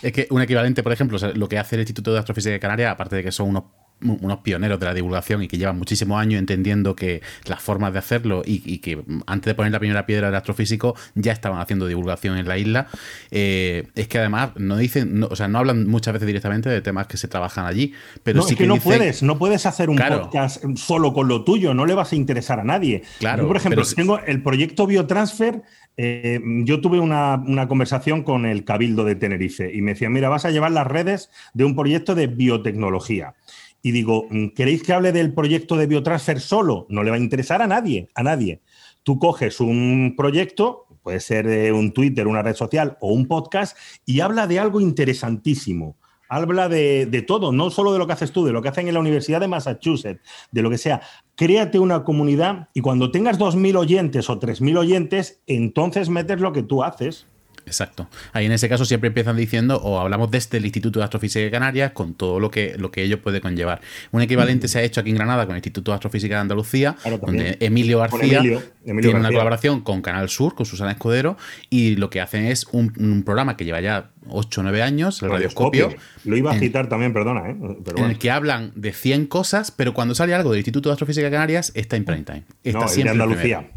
[0.00, 2.92] es que un equivalente, por ejemplo, lo que hace el Instituto de Astrofísica de Canarias,
[2.92, 3.64] aparte de que son unos
[4.00, 7.98] unos pioneros de la divulgación y que llevan muchísimos años entendiendo que las formas de
[7.98, 12.38] hacerlo y, que antes de poner la primera piedra del astrofísico ya estaban haciendo divulgación
[12.38, 12.86] en la isla,
[13.30, 17.06] eh, es que además no dicen, o sea, no hablan muchas veces directamente de temas
[17.06, 17.92] que se trabajan allí,
[18.22, 21.74] pero sí es que, no puedes, no puedes hacer un podcast solo con lo tuyo,
[21.74, 23.02] no le vas a interesar a nadie.
[23.18, 25.62] Claro, por ejemplo, tengo el proyecto Biotransfer,
[26.00, 30.28] eh, yo tuve una, una, conversación con el Cabildo de Tenerife y me decía, mira,
[30.28, 33.34] vas a llevar las redes de un proyecto de biotecnología
[33.82, 36.86] y digo, mm, ¿queréis que hable del proyecto de Biotransfer solo?
[36.88, 38.60] No le va a interesar a nadie, a nadie.
[39.02, 44.20] Tú coges un proyecto, puede ser un Twitter, una red social o un podcast, y
[44.20, 45.96] habla de algo interesantísimo.
[46.28, 48.86] Habla de, de, todo, no solo de lo que haces tú, de lo que hacen
[48.86, 50.20] en la Universidad de Massachusetts,
[50.52, 51.00] de lo que sea.
[51.36, 56.62] Créate una comunidad y cuando tengas 2.000 oyentes o 3.000 oyentes, entonces metes lo que
[56.62, 57.26] tú haces.
[57.68, 58.08] Exacto.
[58.32, 61.50] Ahí en ese caso siempre empiezan diciendo, o hablamos de este Instituto de Astrofísica de
[61.50, 63.80] Canarias, con todo lo que, lo que ello puede conllevar.
[64.10, 66.96] Un equivalente se ha hecho aquí en Granada con el Instituto de Astrofísica de Andalucía,
[67.20, 68.42] donde Emilio García
[68.84, 71.36] tiene una colaboración con Canal Sur, con Susana Escudero,
[71.68, 75.30] y lo que hacen es un, programa que lleva ya 8 o 9 años, el
[75.30, 75.94] Radioscopio.
[76.24, 77.50] Lo iba a citar también, perdona.
[77.50, 77.56] ¿eh?
[77.96, 81.26] En el que hablan de 100 cosas, pero cuando sale algo del Instituto de Astrofísica
[81.26, 82.42] de Canarias, está en prime time.
[82.64, 83.68] Está no, siempre de Andalucía.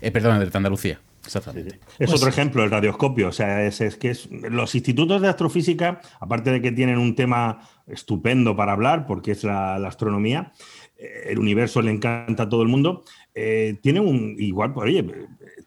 [0.00, 1.00] Eh, perdón, de Andalucía.
[1.28, 1.78] Exactamente.
[1.98, 3.28] Es otro ejemplo el radioscopio.
[3.28, 7.60] O sea, es, que es, los institutos de astrofísica, aparte de que tienen un tema
[7.86, 10.52] estupendo para hablar, porque es la, astronomía,
[10.96, 13.04] eh, el universo le encanta a todo el mundo,
[13.34, 14.36] eh, tienen un.
[14.38, 15.04] Igual, pues, oye,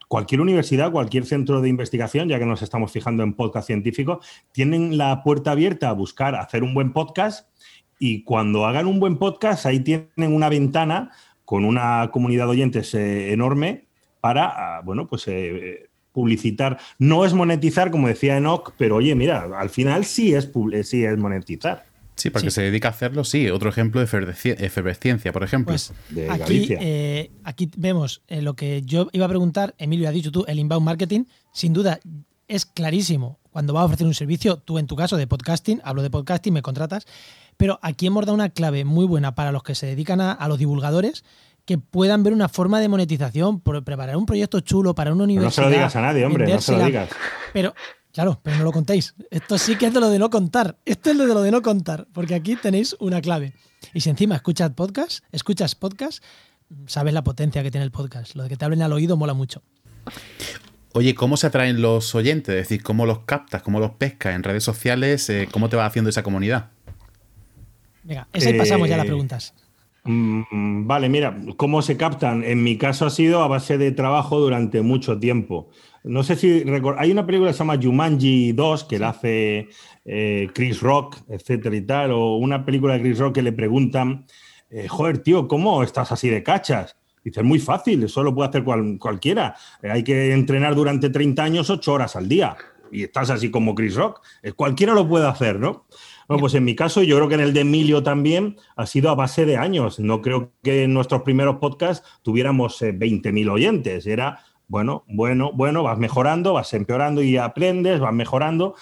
[0.08, 4.98] cualquier universidad, cualquier centro de investigación, ya que nos estamos fijando en podcast científico, tienen
[4.98, 7.48] la puerta abierta a buscar hacer un buen podcast
[8.00, 11.12] y cuando hagan un buen podcast, ahí tienen una ventana
[11.44, 13.91] con una comunidad de oyentes eh, enorme
[14.22, 16.78] para, ah, bueno, pues eh, publicitar.
[16.98, 20.48] No es monetizar, como decía Enoch, pero oye, mira, al final sí es,
[20.84, 21.84] sí es monetizar.
[22.14, 23.50] Sí, porque se dedica a hacerlo, sí.
[23.50, 25.72] Otro ejemplo de efervesciencia, por ejemplo.
[25.72, 25.92] Pues,
[26.30, 30.44] aquí, eh, aquí, vemos eh, lo que yo iba a preguntar, Emilio ha dicho tú,
[30.46, 31.98] el inbound marketing, sin duda
[32.46, 33.40] es clarísimo.
[33.50, 36.54] Cuando vas a ofrecer un servicio, tú en tu caso de podcasting, hablo de podcasting,
[36.54, 37.06] me contratas,
[37.56, 40.58] pero aquí hemos dado una clave muy buena para los que se dedican a los
[40.58, 41.24] divulgadores,
[41.64, 45.62] que puedan ver una forma de monetización, preparar un proyecto chulo para una universidad.
[45.64, 47.10] no se lo digas a nadie, hombre, no se lo digas.
[47.52, 47.74] Pero,
[48.12, 49.14] claro, pero no lo contéis.
[49.30, 50.76] Esto sí que es de lo de no contar.
[50.84, 53.54] Esto es de lo de no contar, porque aquí tenéis una clave.
[53.94, 56.22] Y si encima escuchas podcast, escuchas podcast,
[56.86, 58.34] sabes la potencia que tiene el podcast.
[58.34, 59.62] Lo de que te hablen al oído mola mucho.
[60.94, 62.54] Oye, ¿cómo se atraen los oyentes?
[62.54, 63.62] Es decir, ¿cómo los captas?
[63.62, 65.28] ¿Cómo los pescas en redes sociales?
[65.30, 66.70] Eh, ¿Cómo te va haciendo esa comunidad?
[68.02, 69.54] Venga, esa y pasamos ya a las preguntas.
[70.04, 72.42] Mm, vale, mira, ¿cómo se captan?
[72.42, 75.70] En mi caso ha sido a base de trabajo durante mucho tiempo.
[76.02, 76.64] No sé si
[76.98, 79.68] hay una película que se llama Jumanji 2 que la hace
[80.04, 84.26] eh, Chris Rock, etcétera y tal, o una película de Chris Rock que le preguntan,
[84.70, 86.96] eh, joder, tío, ¿cómo estás así de cachas?
[87.24, 88.64] Dice, es muy fácil, eso lo puede hacer
[88.98, 89.54] cualquiera.
[89.82, 92.56] Eh, hay que entrenar durante 30 años 8 horas al día
[92.90, 94.20] y estás así como Chris Rock.
[94.56, 95.86] cualquiera lo puede hacer, ¿no?
[96.28, 99.10] Bueno, pues en mi caso, yo creo que en el de Emilio también ha sido
[99.10, 99.98] a base de años.
[99.98, 104.06] No creo que en nuestros primeros podcasts tuviéramos 20.000 eh, oyentes.
[104.06, 108.74] Era, bueno, bueno, bueno, vas mejorando, vas empeorando y aprendes, vas mejorando.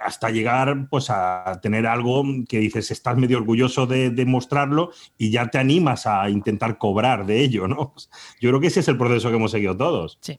[0.00, 5.30] hasta llegar pues a tener algo que dices, estás medio orgulloso de, de, mostrarlo y
[5.30, 7.94] ya te animas a intentar cobrar de ello, ¿no?
[8.40, 10.18] Yo creo que ese es el proceso que hemos seguido todos.
[10.20, 10.38] Sí.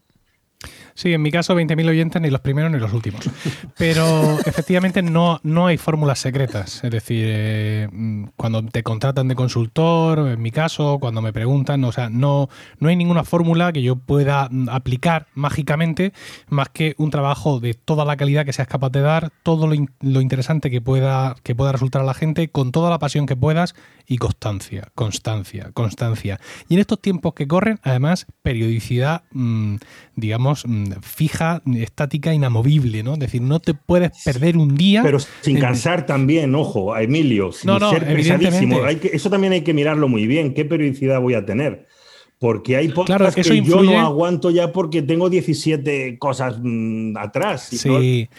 [0.98, 3.30] Sí, en mi caso 20.000 oyentes, ni los primeros ni los últimos.
[3.78, 6.82] Pero efectivamente no, no hay fórmulas secretas.
[6.86, 7.90] Es decir, eh,
[8.38, 12.48] cuando te contratan de consultor, en mi caso, cuando me preguntan, o sea, no,
[12.80, 16.14] no hay ninguna fórmula que yo pueda aplicar mágicamente
[16.48, 19.76] más que un trabajo de toda la calidad que seas capaz de dar, todo lo,
[20.00, 23.36] lo interesante que pueda, que pueda resultar a la gente, con toda la pasión que
[23.36, 23.76] puedas
[24.08, 26.40] y constancia, constancia, constancia.
[26.70, 29.76] Y en estos tiempos que corren, además, periodicidad, mmm,
[30.16, 33.14] digamos, mmm, fija, estática, inamovible, ¿no?
[33.14, 35.02] Es decir, no te puedes perder un día.
[35.04, 36.06] Pero sin cansar en...
[36.06, 38.84] también, ojo, a Emilio, sin no, no, ser pesadísimo.
[38.84, 40.54] Hay que, eso también hay que mirarlo muy bien.
[40.54, 41.88] ¿Qué periodicidad voy a tener?
[42.38, 47.70] Porque hay podcasts claro, que yo no aguanto ya porque tengo 17 cosas mmm, atrás.
[47.72, 47.90] Sí.
[47.90, 48.36] ¿no?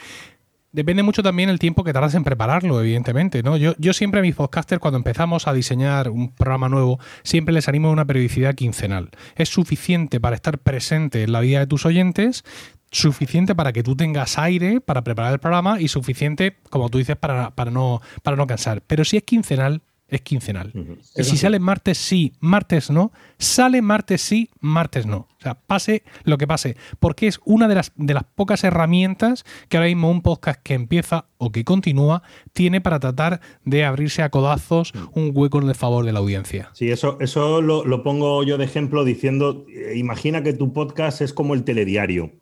[0.77, 3.43] Depende mucho también el tiempo que tardas en prepararlo, evidentemente.
[3.43, 3.57] ¿no?
[3.57, 7.89] Yo, siempre a mis podcasters, cuando empezamos a diseñar un programa nuevo, siempre les animo
[7.89, 9.09] a una periodicidad quincenal.
[9.37, 12.45] Es suficiente para estar presente en la vida de tus oyentes,
[12.91, 17.17] suficiente para que tú tengas aire para preparar el programa y suficiente, como tú dices,
[17.17, 18.01] para no
[18.47, 18.83] cansar.
[18.87, 20.71] Pero si es quincenal, es quincenal.
[20.75, 20.99] Uh -huh.
[21.17, 25.29] Y si sale martes sí, martes no, sale martes sí, martes no.
[25.39, 26.77] O sea, pase lo que pase.
[26.99, 30.75] Porque es una de las, de las pocas herramientas que ahora mismo un podcast que
[30.75, 35.75] empieza o que continúa tiene para tratar de abrirse a codazos un hueco en el
[35.75, 36.71] favor de la audiencia.
[36.73, 41.21] Sí, eso, eso lo, lo pongo yo de ejemplo diciendo, eh, imagina que tu podcast
[41.21, 42.33] es como el telediario.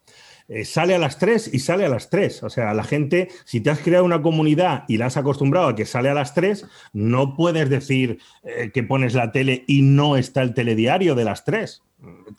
[0.49, 2.43] Eh, sale a las 3 y sale a las 3.
[2.43, 5.75] O sea, la gente, si te has creado una comunidad y la has acostumbrado a
[5.75, 10.17] que sale a las 3, no puedes decir eh, que pones la tele y no
[10.17, 11.83] está el telediario de las 3.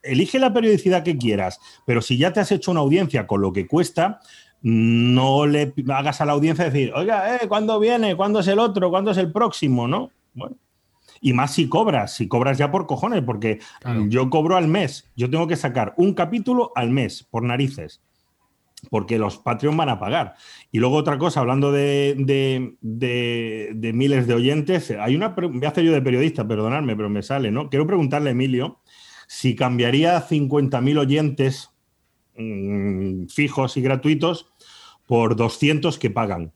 [0.04, 3.52] Elige la periodicidad que quieras, pero si ya te has hecho una audiencia con lo
[3.52, 4.20] que cuesta,
[4.62, 8.16] no le hagas a la audiencia decir, oiga, eh, ¿cuándo viene?
[8.16, 8.92] ¿Cuándo es el otro?
[8.92, 9.88] ¿Cuándo es el próximo?
[9.88, 10.12] ¿No?
[10.34, 10.56] Bueno.
[11.26, 14.06] Y más si cobras, si cobras ya por cojones, porque claro.
[14.08, 18.04] yo cobro al mes, yo tengo que sacar un capítulo al mes, por narices,
[18.92, 20.36] porque los Patreon van a pagar.
[20.72, 25.66] Y luego otra cosa, hablando de, de, de, de miles de oyentes, hay una, me
[25.66, 27.72] hace yo de periodista, perdonadme, pero me sale, ¿no?
[27.72, 28.82] Quiero preguntarle a Emilio
[29.28, 31.72] si cambiaría 50.000 oyentes
[32.38, 34.54] mmm, fijos y gratuitos
[35.08, 36.54] por 200 que pagan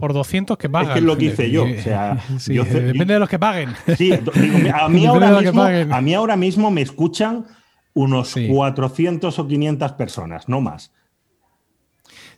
[0.00, 0.88] por 200 que pagan.
[0.88, 1.64] Es que es lo que hice yo.
[1.64, 3.70] O sea, sí, yo depende yo, de los que paguen.
[3.96, 7.46] Sí, digo, a, mí ahora mismo, a mí ahora mismo me escuchan
[7.94, 8.48] unos sí.
[8.48, 10.92] 400 o 500 personas, no más.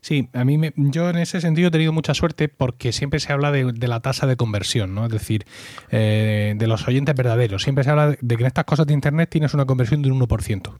[0.02, 3.32] Sí, a mí me, yo en ese sentido he tenido mucha suerte porque siempre se
[3.32, 5.06] habla de, de la tasa de conversión, ¿no?
[5.06, 5.46] Es decir,
[5.92, 7.62] eh, de los oyentes verdaderos.
[7.62, 10.20] Siempre se habla de, que en estas cosas de Internet tienes una conversión de un
[10.20, 10.72] 1%.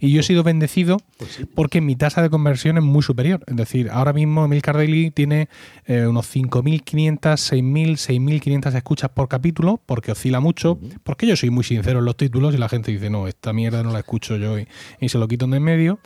[0.00, 1.46] Y yo he sido bendecido pues sí.
[1.46, 3.42] porque mi tasa de conversión es muy superior.
[3.46, 5.48] Es decir, ahora mismo Emilcar Daily tiene
[5.86, 10.98] eh, unos 5.500, 6.000, 6.500 escuchas por capítulo porque oscila mucho, uh -huh.
[11.04, 13.82] porque yo soy muy sincero en los títulos y la gente dice, no, esta mierda
[13.82, 14.68] no la escucho yo y,
[15.00, 16.00] y se lo quito de en medio.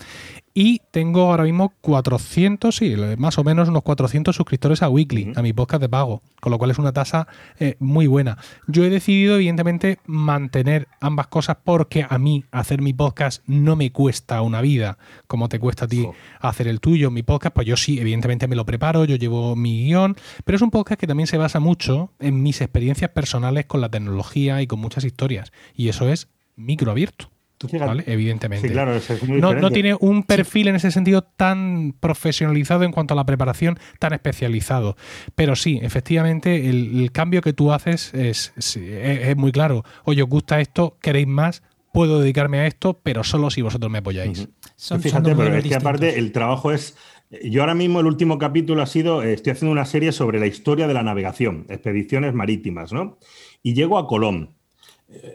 [0.54, 5.26] Y tengo ahora mismo 400, sí, más o menos unos 400 suscriptores a Weekly, uh
[5.28, 5.38] -huh.
[5.38, 7.26] a mi podcast de pago, con lo cual es una tasa
[7.58, 8.36] eh, muy buena.
[8.66, 13.92] Yo he decidido, evidentemente, mantener ambas cosas porque a mí hacer mi podcast no me
[13.92, 16.14] cuesta una vida, como te cuesta a ti oh.
[16.40, 17.10] hacer el tuyo.
[17.10, 20.62] Mi podcast, pues yo sí, evidentemente me lo preparo, yo llevo mi guion, pero es
[20.62, 24.66] un podcast que también se basa mucho en mis experiencias personales con la tecnología y
[24.66, 25.50] con muchas historias.
[25.74, 27.31] Y eso es micro abierto.
[27.78, 28.04] ¿Vale?
[28.06, 28.68] Evidentemente.
[28.68, 30.68] Sí, claro, es no, no, tiene un perfil sí.
[30.70, 34.96] en ese sentido tan profesionalizado en cuanto a la preparación, tan especializado.
[35.34, 39.84] Pero sí, efectivamente, el, el cambio que tú haces es, es, es, muy claro.
[40.04, 43.98] Oye, os gusta esto, queréis más, puedo dedicarme a esto, pero solo si vosotros me
[43.98, 44.40] apoyáis.
[44.40, 44.50] Uh -huh.
[44.76, 46.96] son, Fíjate, son pero es que aparte el trabajo es.
[47.44, 50.86] Yo ahora mismo el último capítulo ha sido, estoy haciendo una serie sobre la historia
[50.86, 53.18] de la navegación, expediciones marítimas, ¿no?
[53.62, 54.54] Y llego a Colón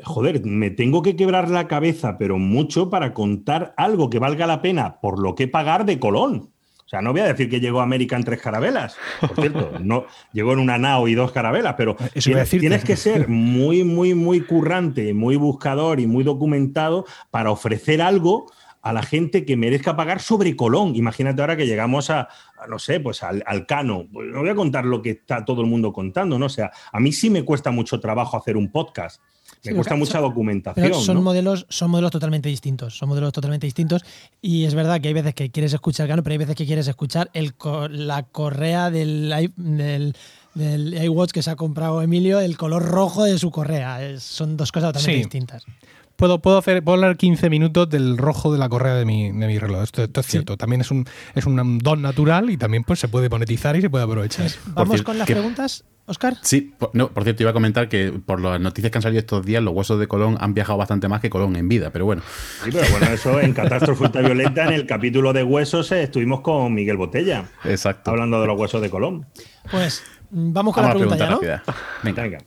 [0.03, 4.61] joder, me tengo que quebrar la cabeza, pero mucho para contar algo que valga la
[4.61, 6.49] pena por lo que pagar de Colón.
[6.87, 8.95] O sea, no voy a decir que llegó a América en tres carabelas.
[9.19, 12.95] Por cierto, no, llegó en una nao y dos carabelas, pero Eso tienes, tienes, que
[12.95, 18.49] ser muy, muy, muy currante, muy buscador y muy documentado para ofrecer algo
[18.81, 20.95] a la gente que merezca pagar sobre Colón.
[20.95, 24.05] Imagínate ahora que llegamos a, a no sé, pues al, al Cano.
[24.09, 26.45] Pues no voy a contar lo que está todo el mundo contando, ¿no?
[26.45, 29.21] O sea, a mí sí me cuesta mucho trabajo hacer un podcast.
[29.63, 30.93] Me sí, cuesta mucha son, documentación.
[30.93, 31.21] son, ¿no?
[31.21, 32.97] modelos, son modelos totalmente distintos.
[32.97, 34.03] Son modelos totalmente distintos.
[34.41, 36.87] Y es verdad que hay veces que quieres escuchar Cano, pero hay veces que quieres
[36.87, 37.53] escuchar el,
[37.89, 40.15] la correa del, del,
[40.53, 44.19] del iWatch que se ha comprado Emilio, el color rojo de su correa.
[44.19, 45.23] Son dos cosas totalmente sí.
[45.23, 45.65] distintas.
[46.17, 49.47] Puedo, puedo, hacer, puedo hablar 15 minutos del rojo de la correa de mi, de
[49.47, 49.83] mi reloj.
[49.83, 50.57] Esto, es cierto.
[50.57, 53.89] También es un, es un don natural y también pues, se puede monetizar y se
[53.89, 54.51] puede aprovechar.
[54.67, 55.85] Vamos con las preguntas.
[56.09, 56.35] Oscar.
[56.41, 59.19] Sí, por, no, por cierto, iba a comentar que por las noticias que han salido
[59.19, 62.05] estos días, los huesos de Colón han viajado bastante más que Colón en vida, pero
[62.05, 62.21] bueno.
[62.63, 66.73] Sí, pero bueno, eso en Catástrofe Ultravioleta, en el capítulo de huesos, eh, estuvimos con
[66.73, 67.49] Miguel Botella.
[67.65, 68.11] Exacto.
[68.11, 69.25] Hablando de los huesos de Colón.
[69.69, 71.39] Pues vamos con la pregunta, ya, ¿no?
[71.41, 72.21] Venga.
[72.23, 72.39] Venga.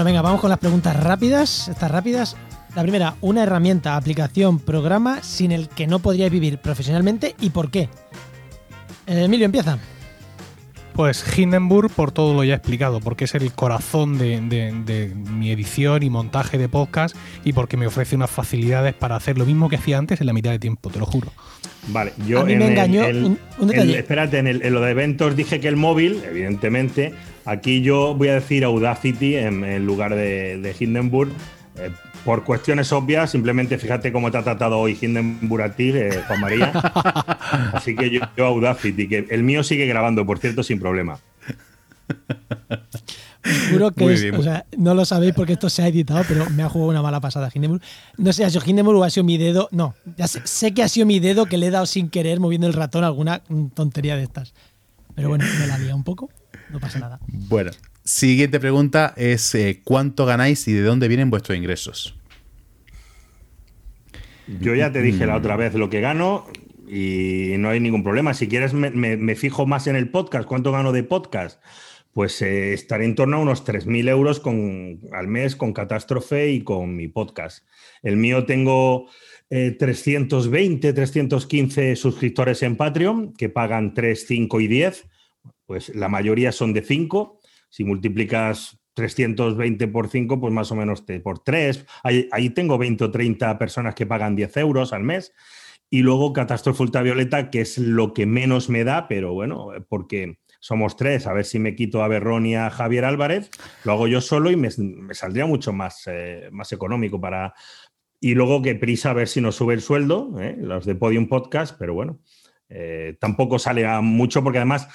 [0.00, 1.68] Bueno, venga, vamos con las preguntas rápidas.
[1.68, 2.34] Estas rápidas.
[2.74, 7.70] La primera, una herramienta, aplicación, programa sin el que no podríais vivir profesionalmente y por
[7.70, 7.90] qué.
[9.06, 9.76] Eh, Emilio, empieza.
[11.00, 16.10] Pues Hindenburg por todo lo ya explicado, porque es el corazón de, mi edición y
[16.10, 19.96] montaje de podcast y porque me ofrece unas facilidades para hacer lo mismo que hacía
[19.96, 21.32] antes en la mitad de tiempo, te lo juro.
[21.88, 27.14] Vale, yo me engañó espérate, en, en, lo de eventos dije que el móvil, evidentemente,
[27.46, 31.30] aquí yo voy a decir Audacity en, lugar de, Hindenburg.
[31.78, 31.88] Eh,
[32.26, 36.40] por cuestiones obvias, simplemente fíjate cómo te ha tratado hoy Hindenburg a ti, eh, Juan
[36.42, 36.72] María.
[37.72, 41.18] Así que yo, Audacity, que el mío sigue grabando, por cierto, sin problema.
[43.70, 46.62] Juro que es, o sea, no lo sabéis porque esto se ha editado, pero me
[46.62, 47.82] ha jugado una mala pasada Hindenburg.
[48.18, 49.68] No sé, ha sido Hindenburg o ha sido mi dedo.
[49.72, 52.66] No, ya sé, que ha sido mi dedo que le he dado sin querer moviendo
[52.66, 53.42] el ratón alguna
[53.74, 54.54] tontería de estas.
[55.14, 56.28] Pero bueno, me la lía un poco,
[56.70, 57.18] no pasa nada.
[57.28, 57.70] Bueno,
[58.04, 62.16] Siguiente pregunta es eh, ¿cuánto ganáis y de dónde vienen vuestros ingresos?
[64.60, 66.46] Yo ya te dije la otra vez lo que gano
[66.90, 68.34] y no hay ningún problema.
[68.34, 71.62] Si quieres me, fijo más en el podcast, ¿cuánto gano de podcast?
[72.12, 76.62] Pues eh, estaré en torno a unos 3.000 euros con, al mes con Catástrofe y
[76.62, 77.64] con mi podcast.
[78.02, 79.08] El mío tengo
[79.48, 85.06] 320, eh, 315 suscriptores en Patreon que pagan 3, 5 y 10.
[85.66, 87.40] Pues la mayoría son de 5
[87.70, 91.86] si multiplicas 320 por 5, pues más o menos te, por 3.
[92.02, 95.32] Ahí, tengo 20 o 30 personas que pagan 10 euros al mes.
[95.90, 100.96] Y luego Catástrofe Ultravioleta, que es lo que menos me da, pero bueno, porque somos
[100.96, 103.50] tres, a ver si me quito a Berrón y a Javier Álvarez,
[103.84, 107.54] lo hago yo solo y me, saldría mucho más, eh, más económico para...
[108.22, 110.54] Y luego que prisa a ver si nos sube el sueldo, ¿eh?
[110.58, 112.20] los de Podium Podcast, pero bueno,
[112.68, 114.88] eh, tampoco sale a mucho porque además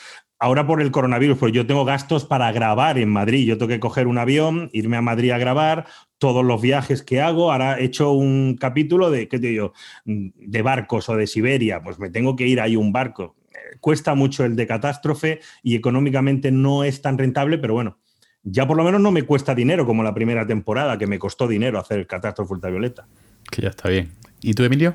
[0.45, 3.47] ahora por el coronavirus, pues yo tengo gastos para grabar en Madrid.
[3.47, 5.87] Yo tengo que coger un avión, irme a Madrid a grabar,
[6.19, 7.51] todos los viajes que hago.
[7.51, 9.73] Ahora he hecho un capítulo de, ¿qué te digo?
[10.05, 11.81] De barcos o de Siberia.
[11.81, 13.35] Pues me tengo que ir ahí un barco.
[13.79, 17.97] Cuesta mucho el de catástrofe y económicamente no es tan rentable, pero bueno,
[18.43, 21.47] ya por lo menos no me cuesta dinero como la primera temporada, que me costó
[21.47, 23.07] dinero hacer Catástrofe Ultravioleta.
[23.49, 24.11] Que ya está bien.
[24.41, 24.93] ¿Y tú, Emilio?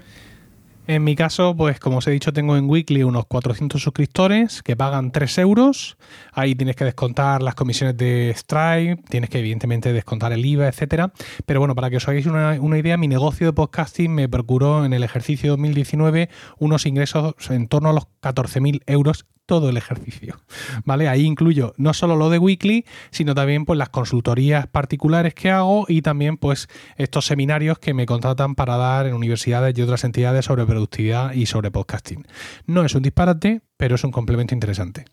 [0.91, 4.75] En mi caso, pues como os he dicho, tengo en Weekly unos 400 suscriptores que
[4.75, 5.97] pagan 3 euros.
[6.33, 11.13] Ahí tienes que descontar las comisiones de Stripe, tienes que evidentemente descontar el IVA, etcétera.
[11.47, 14.85] Pero bueno, para que os hagáis una, una idea, mi negocio de podcasting me procuró
[14.85, 20.37] en el ejercicio 2019 unos ingresos en torno a los 14.000 euros todo el ejercicio.
[20.85, 21.09] ¿Vale?
[21.09, 25.87] Ahí incluyo no solo lo de Weekly, sino también pues las consultorías particulares que hago
[25.89, 30.45] y también pues estos seminarios que me contratan para dar en universidades y otras entidades
[30.45, 32.27] sobre productividad y sobre podcasting.
[32.67, 35.05] No es un disparate, pero es un complemento interesante.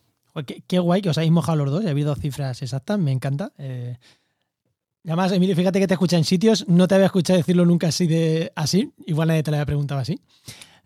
[0.68, 3.52] Qué, guay que os habéis mojado los dos, he habido cifras exactas, me encanta.
[3.57, 3.98] Eh,
[5.03, 8.07] además, Emilio, fíjate que te escucha en sitios, no te había escuchado decirlo nunca así
[8.07, 10.22] de así, igual nadie te lo había preguntado así.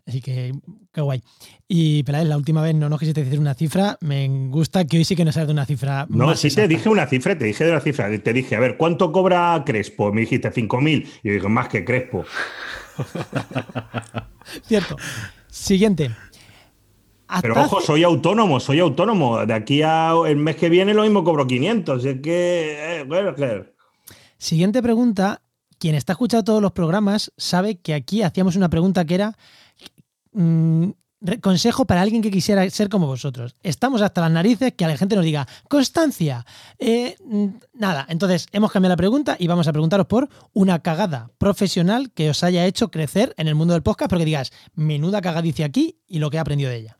[0.04, 0.52] Así que,
[0.92, 1.22] qué guay.
[1.68, 3.98] Y Peláez, la última vez no nos quisiste decir una cifra.
[4.00, 6.06] Me gusta que hoy sí que nos sabes de una cifra.
[6.08, 8.10] No, sí te dije una cifra, te dije de la cifra.
[8.18, 10.12] Te dije, a ver, ¿cuánto cobra Crespo?
[10.12, 11.06] Me dijiste 5.000.
[11.22, 12.24] Y yo digo, más que Crespo.
[14.62, 14.96] Cierto.
[15.48, 16.10] Siguiente.
[17.40, 19.46] Pero ojo, soy autónomo, soy autónomo.
[19.46, 22.04] De aquí a el mes que viene lo mismo cobro 500.
[22.04, 23.66] Es que, eh, bueno, claro.
[24.38, 25.42] Siguiente pregunta.
[25.78, 29.36] Quien está escuchando todos los programas sabe que aquí hacíamos una pregunta que era
[30.32, 30.90] Mm,
[31.40, 33.54] consejo para alguien que quisiera ser como vosotros.
[33.62, 36.44] Estamos hasta las narices que a la gente nos diga, constancia.
[36.78, 37.16] Eh,
[37.72, 42.30] nada, entonces hemos cambiado la pregunta y vamos a preguntaros por una cagada profesional que
[42.30, 46.18] os haya hecho crecer en el mundo del podcast, porque digas, menuda cagadicia aquí y
[46.18, 46.98] lo que he aprendido de ella.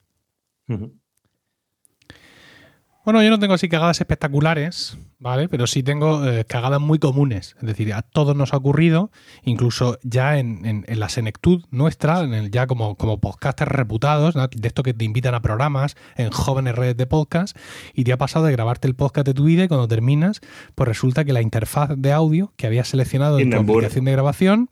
[3.05, 5.47] Bueno, yo no tengo así cagadas espectaculares, ¿vale?
[5.47, 7.55] Pero sí tengo eh, cagadas muy comunes.
[7.61, 9.09] Es decir, a todos nos ha ocurrido,
[9.45, 14.83] incluso ya en, la senectud nuestra, en el, ya como, como podcasters reputados, de esto
[14.83, 17.57] que te invitan a programas en jóvenes redes de podcast,
[17.93, 20.41] y te ha pasado de grabarte el podcast de tu vida y cuando terminas,
[20.75, 24.69] pues resulta que la interfaz de audio que habías seleccionado en tu aplicación de grabación,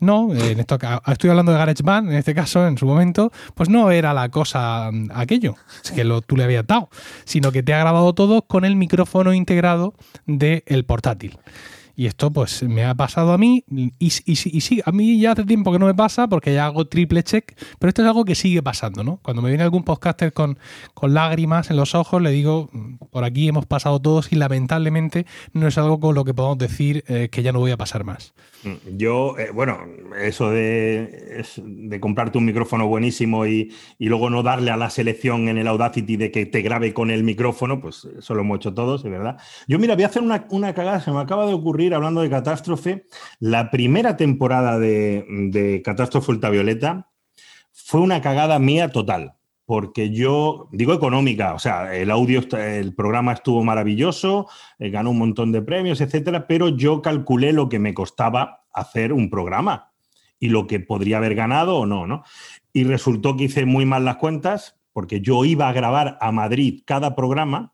[0.00, 3.92] no, en esto estoy hablando de GarageBand, en este caso, en su momento, pues no
[3.92, 5.54] era la cosa mm, aquello,
[5.84, 6.88] es que lo, tú le habías dado,
[7.24, 9.91] sino que te ha grabado todo con el micrófono integrado
[10.26, 11.38] del portátil.
[11.94, 15.44] Y esto pues me ha pasado a mí y, y, sí, a mí ya hace
[15.44, 18.34] tiempo que no me pasa porque ya hago triple check, pero esto es algo que
[18.34, 19.18] sigue pasando, ¿no?
[19.22, 20.58] Cuando me viene algún podcaster con,
[20.94, 22.70] con lágrimas en los ojos, le digo,
[23.10, 27.04] por aquí hemos pasado todos y lamentablemente no es algo con lo que podamos decir
[27.08, 28.32] eh, que ya no voy a pasar más.
[28.64, 29.80] Mm, yo, eh, bueno,
[30.20, 35.48] eso de, de, comprarte un micrófono buenísimo y, y, luego no darle a la selección
[35.48, 38.72] en el Audacity de que te grabe con el micrófono, pues eso lo hemos hecho
[38.72, 39.36] todos, es verdad.
[39.66, 42.30] Yo, mira, voy a hacer una, una cagada, se me acaba de ocurrir hablando de
[42.30, 43.06] catástrofe.
[43.40, 47.10] La primera temporada de, de Catástrofe Ultravioleta
[47.72, 49.34] fue una cagada mía total
[49.64, 54.48] porque yo digo económica, o sea, el audio, el programa estuvo maravilloso,
[54.78, 59.12] eh, ganó un montón de premios, etcétera, pero yo calculé lo que me costaba hacer
[59.12, 59.92] un programa
[60.38, 62.24] y lo que podría haber ganado o no, ¿no?
[62.72, 66.82] Y resultó que hice muy mal las cuentas, porque yo iba a grabar a Madrid
[66.84, 67.72] cada programa,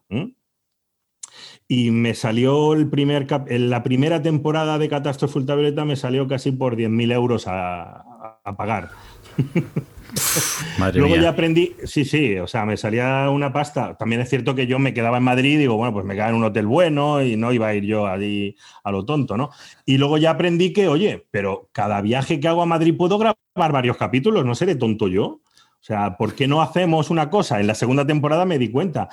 [1.69, 6.51] y me salió el primer en la primera temporada de Catástrofe Ultravioleta me salió casi
[6.51, 8.90] por 10.000 euros a, a pagar.
[10.95, 13.97] Luego ya aprendí, sí, sí, o sea, me salía una pasta.
[13.97, 16.31] También es cierto que yo me quedaba en Madrid y digo, bueno, pues me quedaba
[16.31, 19.51] en un hotel bueno y no iba a ir yo allí a lo tonto, ¿no?
[19.85, 23.36] Y luego ya aprendí que, oye, pero cada viaje que hago a Madrid puedo grabar
[23.55, 25.40] varios capítulos, no seré tonto yo.
[25.81, 27.61] O sea, ¿por qué no hacemos una cosa?
[27.61, 29.09] En la segunda temporada me di cuenta.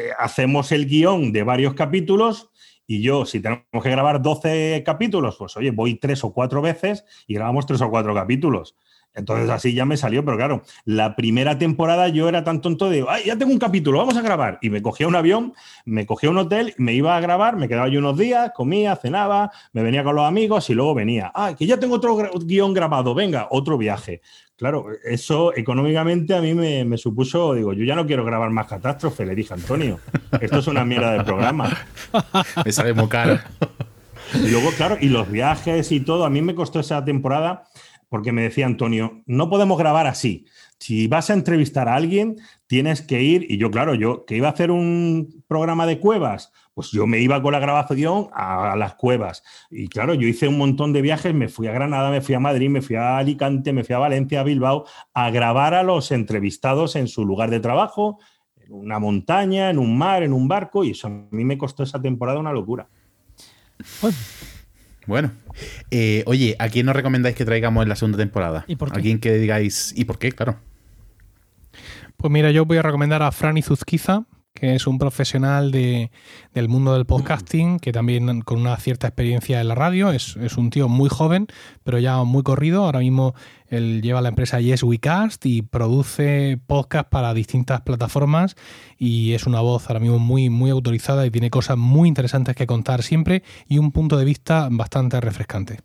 [0.00, 2.50] Eh, hacemos el guion de varios capítulos
[2.86, 7.04] y yo, si tenemos que grabar 12 capítulos, pues oye, voy tres o cuatro veces
[7.26, 8.76] y grabamos tres o cuatro capítulos.
[9.12, 13.04] Entonces así ya me salió, pero claro, la primera temporada yo era tan tonto de,
[13.08, 14.58] ay, ya tengo un capítulo, vamos a grabar.
[14.62, 15.52] Y me cogía un avión,
[15.84, 19.50] me cogía un hotel, me iba a grabar, me quedaba yo unos días, comía, cenaba,
[19.72, 22.16] me venía con los amigos y luego venía, ay, que ya tengo otro
[22.46, 24.22] guion grabado, venga, otro viaje.
[24.60, 29.24] Claro, eso económicamente a mí me, supuso, digo, yo ya no quiero grabar más catástrofe,
[29.24, 30.00] le dije a Antonio,
[30.38, 31.74] esto es una mierda de programa.
[32.66, 33.38] me sale muy caro.
[34.34, 37.68] Y luego, claro, y los viajes y todo, a mí me costó esa temporada
[38.10, 40.44] porque me decía Antonio, no podemos grabar así.
[40.80, 44.48] Si vas a entrevistar a alguien, tienes que ir, y yo, claro, yo que iba
[44.48, 48.94] a hacer un programa de cuevas, pues yo me iba con la grabación a, las
[48.94, 49.42] cuevas.
[49.70, 52.40] Y claro, yo hice un montón de viajes, me fui a Granada, me fui a
[52.40, 56.12] Madrid, me fui a Alicante, me fui a Valencia, a Bilbao, a grabar a los
[56.12, 58.18] entrevistados en su lugar de trabajo,
[58.56, 61.82] en una montaña, en un mar, en un barco, y eso a mí me costó
[61.82, 62.88] esa temporada una locura.
[65.06, 65.32] Bueno,
[65.90, 68.64] eh, oye, ¿a quién nos recomendáis que traigamos en la segunda temporada?
[68.66, 69.00] ¿Y por qué?
[69.00, 70.32] ¿A quién que digáis y por qué?
[70.32, 70.69] Claro.
[72.20, 76.10] Pues mira, yo voy a recomendar a Franny Zuzquiza, que es un profesional de,
[76.52, 80.68] del mundo del podcasting, que también con una cierta experiencia en la radio, es, un
[80.68, 81.46] tío muy joven,
[81.82, 82.84] pero ya muy corrido.
[82.84, 83.34] Ahora mismo
[83.68, 88.54] él lleva la empresa Yes We Cast y produce podcast para distintas plataformas
[88.98, 92.66] y es una voz ahora mismo muy, muy autorizada y tiene cosas muy interesantes que
[92.66, 95.78] contar siempre y un punto de vista bastante refrescante.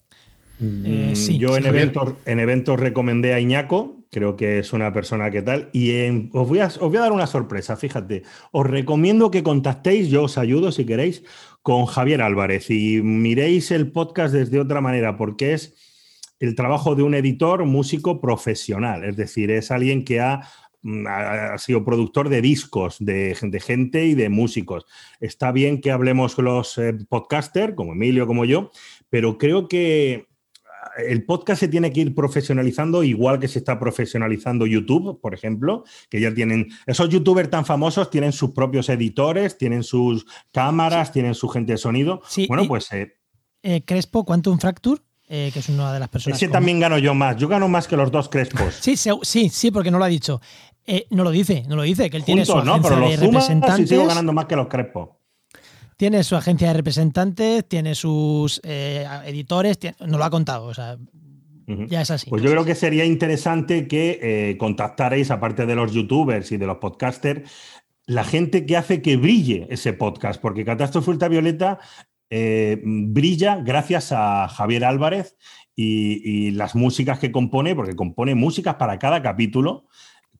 [0.62, 5.30] Eh, mm, yo en eventos, en eventos recomendé a Iñaco, creo que es una persona
[5.30, 5.92] que tal, y
[6.32, 8.24] os, voy a, os voy a dar una sorpresa, fíjate,
[8.54, 11.22] os recomiendo que contactéis, yo os ayudo si queréis,
[11.62, 15.76] con Javier Álvarez y miréis el podcast desde otra manera, porque es
[16.40, 20.48] el trabajo de un editor músico profesional, es decir, es alguien que ha
[20.82, 24.86] mm, ha sido productor de discos, de, gente y de músicos.
[25.20, 28.72] Está bien que hablemos los eh, podcasters, como Emilio, como yo,
[29.10, 30.28] pero creo que
[30.98, 35.84] el podcast se tiene que ir profesionalizando igual que se está profesionalizando YouTube, por ejemplo,
[36.10, 41.36] que ya tienen, esos youtubers tan famosos tienen sus propios editores, tienen sus cámaras, tienen
[41.36, 42.22] su gente de sonido.
[42.48, 42.92] bueno, pues...
[42.94, 43.18] Eh,
[43.64, 46.42] eh, Crespo, Quantum Fracture, eh, que es una de las personas...
[46.42, 48.76] Ese también gano yo más, yo gano más que los dos Crespos.
[48.80, 50.40] sí, sí, sí, porque no lo ha dicho.
[51.10, 53.18] no lo dice, no lo dice, que él tiene su agencia no, pero los de
[53.18, 53.90] representantes.
[53.90, 55.10] sigo ganando más que los Crespos.
[55.98, 60.98] Tiene su agencia de representantes, tiene sus eh, editores, no lo ha contado, o sea,
[61.68, 62.30] ya es así.
[62.30, 66.68] Pues yo creo que sería interesante que eh, contactarais, aparte de los youtubers y de
[66.68, 67.50] los podcasters,
[68.06, 71.80] la gente que hace que brille ese podcast, porque Catástrofe Ultravioleta
[72.30, 75.38] eh, brilla gracias a Javier Álvarez
[75.76, 79.86] y, y, las músicas que compone, porque compone músicas para cada capítulo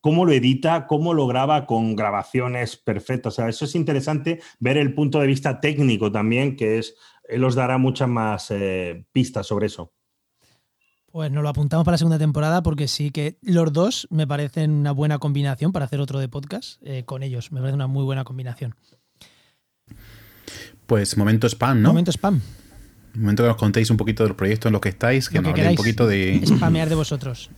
[0.06, 3.32] cómo lo edita, cómo lo graba con grabaciones perfectas.
[3.32, 6.94] O sea, eso es interesante ver el punto de vista técnico también, que es,
[7.28, 9.92] él os dará muchas más eh, pistas sobre eso.
[11.10, 14.70] Pues nos lo apuntamos para la segunda temporada porque sí que los dos me parecen
[14.70, 17.50] una buena combinación para hacer otro de podcast eh, con ellos.
[17.50, 18.76] Me parece una muy buena combinación.
[20.86, 21.88] Pues momento spam, ¿no?
[21.88, 22.40] Momento spam.
[23.14, 25.70] Momento que nos contéis un poquito del proyecto en lo que estáis, que, nos habléis
[25.70, 26.42] un poquito de.
[26.46, 27.50] Spamear de vosotros.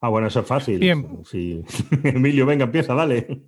[0.00, 0.78] Ah, bueno, eso es fácil.
[0.78, 1.06] Bien.
[2.04, 3.42] Emilio, venga, empieza, dale.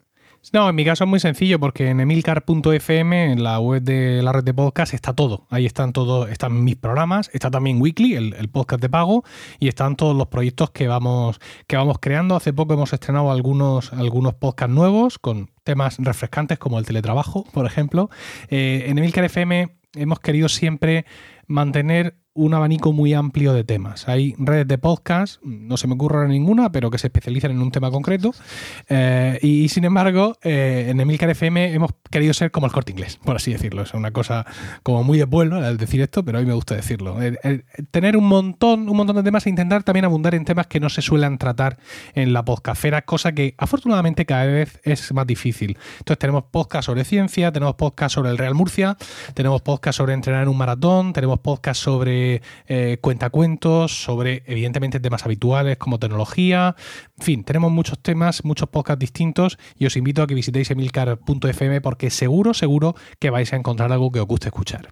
[0.53, 4.33] No, en mi caso es muy sencillo porque en emilcar.fm, en la web de la
[4.33, 5.47] red de podcast, está todo.
[5.51, 9.23] Ahí están todos, están mis programas, está también Weekly, el, podcast de pago,
[9.61, 12.35] y están todos los proyectos que vamos, que vamos creando.
[12.35, 17.65] Hace poco hemos estrenado algunos, algunos podcasts nuevos con temas refrescantes como el teletrabajo, por
[17.65, 18.11] ejemplo.
[18.49, 21.07] Eh, en Emilcar FM hemos querido siempre
[21.47, 24.09] mantener un abanico muy amplio de temas.
[24.09, 27.71] Hay redes de podcast, no se me ocurre ninguna, pero que se especializan en un
[27.71, 28.33] tema concreto.
[28.89, 33.19] Eh, y, sin embargo, eh, en Emilcar FM hemos querido ser como el corte inglés,
[33.23, 33.83] por así decirlo.
[33.83, 34.47] Es una cosa
[34.83, 37.19] como muy de pueblo al decir esto, pero a mí me gusta decirlo.
[37.91, 40.89] tener un montón, un montón de temas e intentar también abundar en temas que no
[40.89, 41.79] se suelen tratar
[42.15, 45.77] en la podcastfera, cosa que afortunadamente cada vez es más difícil.
[45.99, 48.97] Entonces tenemos podcast sobre ciencia, tenemos podcast sobre el Real Murcia,
[49.35, 52.22] tenemos podcast sobre entrenar en un maratón, tenemos podcast sobre
[52.67, 56.77] eh, cuentacuentos, sobre evidentemente temas habituales como tecnología.
[57.19, 61.81] En fin, tenemos muchos temas, muchos podcasts distintos y os invito a que visitéis emilcar.fm
[61.81, 64.89] porque seguro, seguro que vais a encontrar algo que os guste escuchar.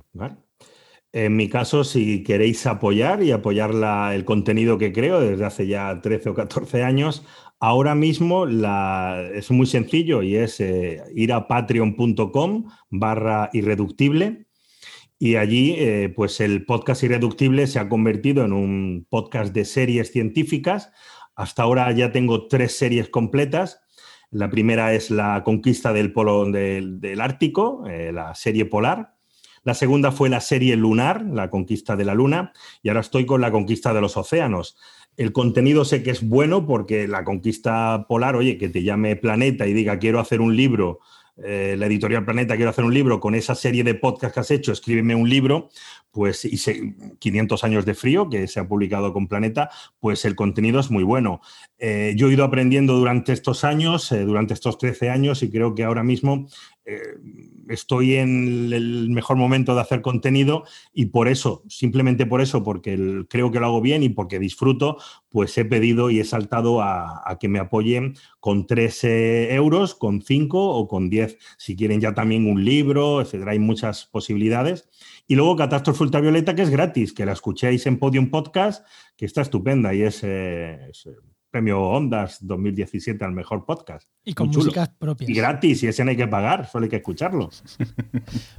[1.13, 3.73] En mi caso, si queréis apoyar y apoyar
[4.15, 7.25] el contenido que creo desde hace ya 13 o 14 años,
[7.59, 14.47] ahora mismo es muy sencillo y es eh, ir a patreon.com barra irreductible
[15.23, 20.11] y allí, eh, pues el podcast Irreductible se ha convertido en un podcast de series
[20.11, 20.93] científicas.
[21.35, 23.83] Hasta ahora ya tengo tres series completas.
[24.31, 29.15] La primera es la conquista del polo del, Ártico, eh, la serie polar.
[29.63, 32.55] La segunda fue la serie lunar, la conquista de la luna.
[32.83, 34.79] Y ahora estoy con la conquista de los océanos.
[35.19, 39.67] El contenido sé que es bueno porque la conquista polar, oye, que te llame Planeta
[39.67, 41.01] y diga quiero hacer un libro
[41.43, 44.51] eh, la editorial Planeta, quiero hacer un libro con esa serie de podcasts que has
[44.51, 45.71] hecho, escríbeme un libro,
[46.11, 46.59] pues y
[47.19, 51.05] 500 años de frío, que se ha publicado con Planeta, pues el contenido es muy
[51.05, 51.41] bueno.
[51.79, 55.75] Eh, yo he ido aprendiendo durante estos años, eh, durante estos 13 años, y creo
[55.75, 56.49] que ahora mismo
[57.69, 63.25] estoy en el mejor momento de hacer contenido y por eso, simplemente por eso, porque
[63.29, 64.97] creo que lo hago bien y porque disfruto,
[65.29, 70.59] pues he pedido y he saltado a, que me apoyen con 13 euros, con 5
[70.59, 73.53] o con 10, si quieren ya también un libro, etcétera.
[73.53, 74.89] Hay muchas posibilidades.
[75.29, 78.85] Y luego Catástrofe Ultravioleta, que es gratis, que la escuchéis en Podium Podcast,
[79.17, 80.91] que está estupenda y es, eh,
[81.51, 84.09] premio Ondas 2017 al mejor podcast.
[84.25, 85.29] Y con músicas propias.
[85.29, 87.51] Y gratis, y ese no hay que pagar, solo hay que escucharlo.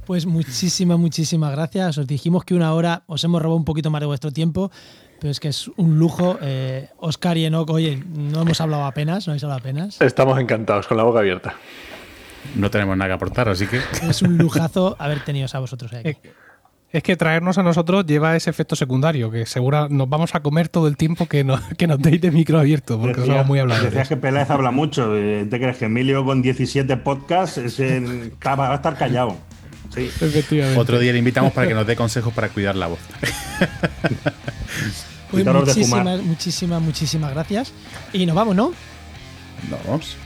[0.06, 1.96] Pues muchísimas, muchísimas gracias.
[1.96, 4.70] Os dijimos que una hora os hemos robado un poquito más de vuestro tiempo,
[5.20, 6.38] pero es que es un lujo.
[6.42, 10.00] Eh, Oscar y Enoch, oye, no hemos hablado apenas, no habéis hablado apenas.
[10.00, 11.54] Estamos encantados, con la boca abierta.
[12.56, 13.80] No tenemos nada que aportar, así que.
[14.08, 16.16] Es un lujazo haber tenido a vosotros aquí.
[16.92, 20.68] Es que traernos a nosotros lleva ese efecto secundario, que seguro nos vamos a comer
[20.68, 23.90] todo el tiempo que, nos, que nos deis de micro abierto, porque somos muy habladores.
[23.90, 25.16] Decías que Peláez habla mucho.
[25.16, 29.36] Eh, ¿Te crees que Emilio con 17 podcasts va a estar callado?
[29.94, 30.04] Sí.
[30.04, 30.78] Efectivamente.
[30.78, 33.00] Otro día le invitamos para que nos dé consejos para cuidar la voz.
[35.30, 37.72] Pues muchísimas, muchísimas, muchísimas gracias.
[38.12, 38.72] Y nos vamos, ¿no?
[39.70, 40.16] Nos vamos.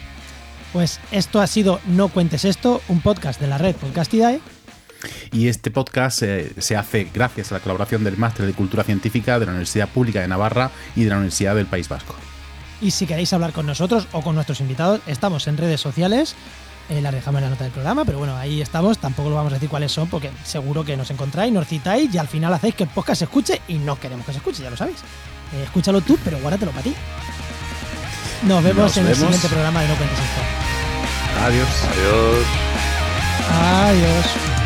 [0.73, 4.41] Pues esto ha sido No Cuentes Esto, un podcast de la red Podcastidae.
[5.33, 6.23] Y este podcast
[6.59, 10.21] se hace gracias a la colaboración del Máster de Cultura Científica de la Universidad Pública
[10.21, 12.15] de Navarra y de la Universidad del País Vasco.
[12.81, 16.35] Y si queréis hablar con nosotros o con nuestros invitados, estamos en redes sociales.
[16.89, 18.99] Eh, las dejamos en la nota del programa, pero bueno, ahí estamos.
[18.99, 22.19] Tampoco lo vamos a decir cuáles son, porque seguro que nos encontráis, nos citáis y
[22.19, 24.71] al final hacéis que el podcast se escuche y no queremos que se escuche, ya
[24.71, 24.99] lo sabéis.
[25.55, 26.95] Eh, escúchalo tú, pero guárdatelo para ti.
[28.43, 30.41] Nos vemos en el siguiente programa de No Cuentes Esto.
[31.43, 31.69] Adiós.
[31.91, 32.47] Adiós.
[33.51, 34.66] Adiós.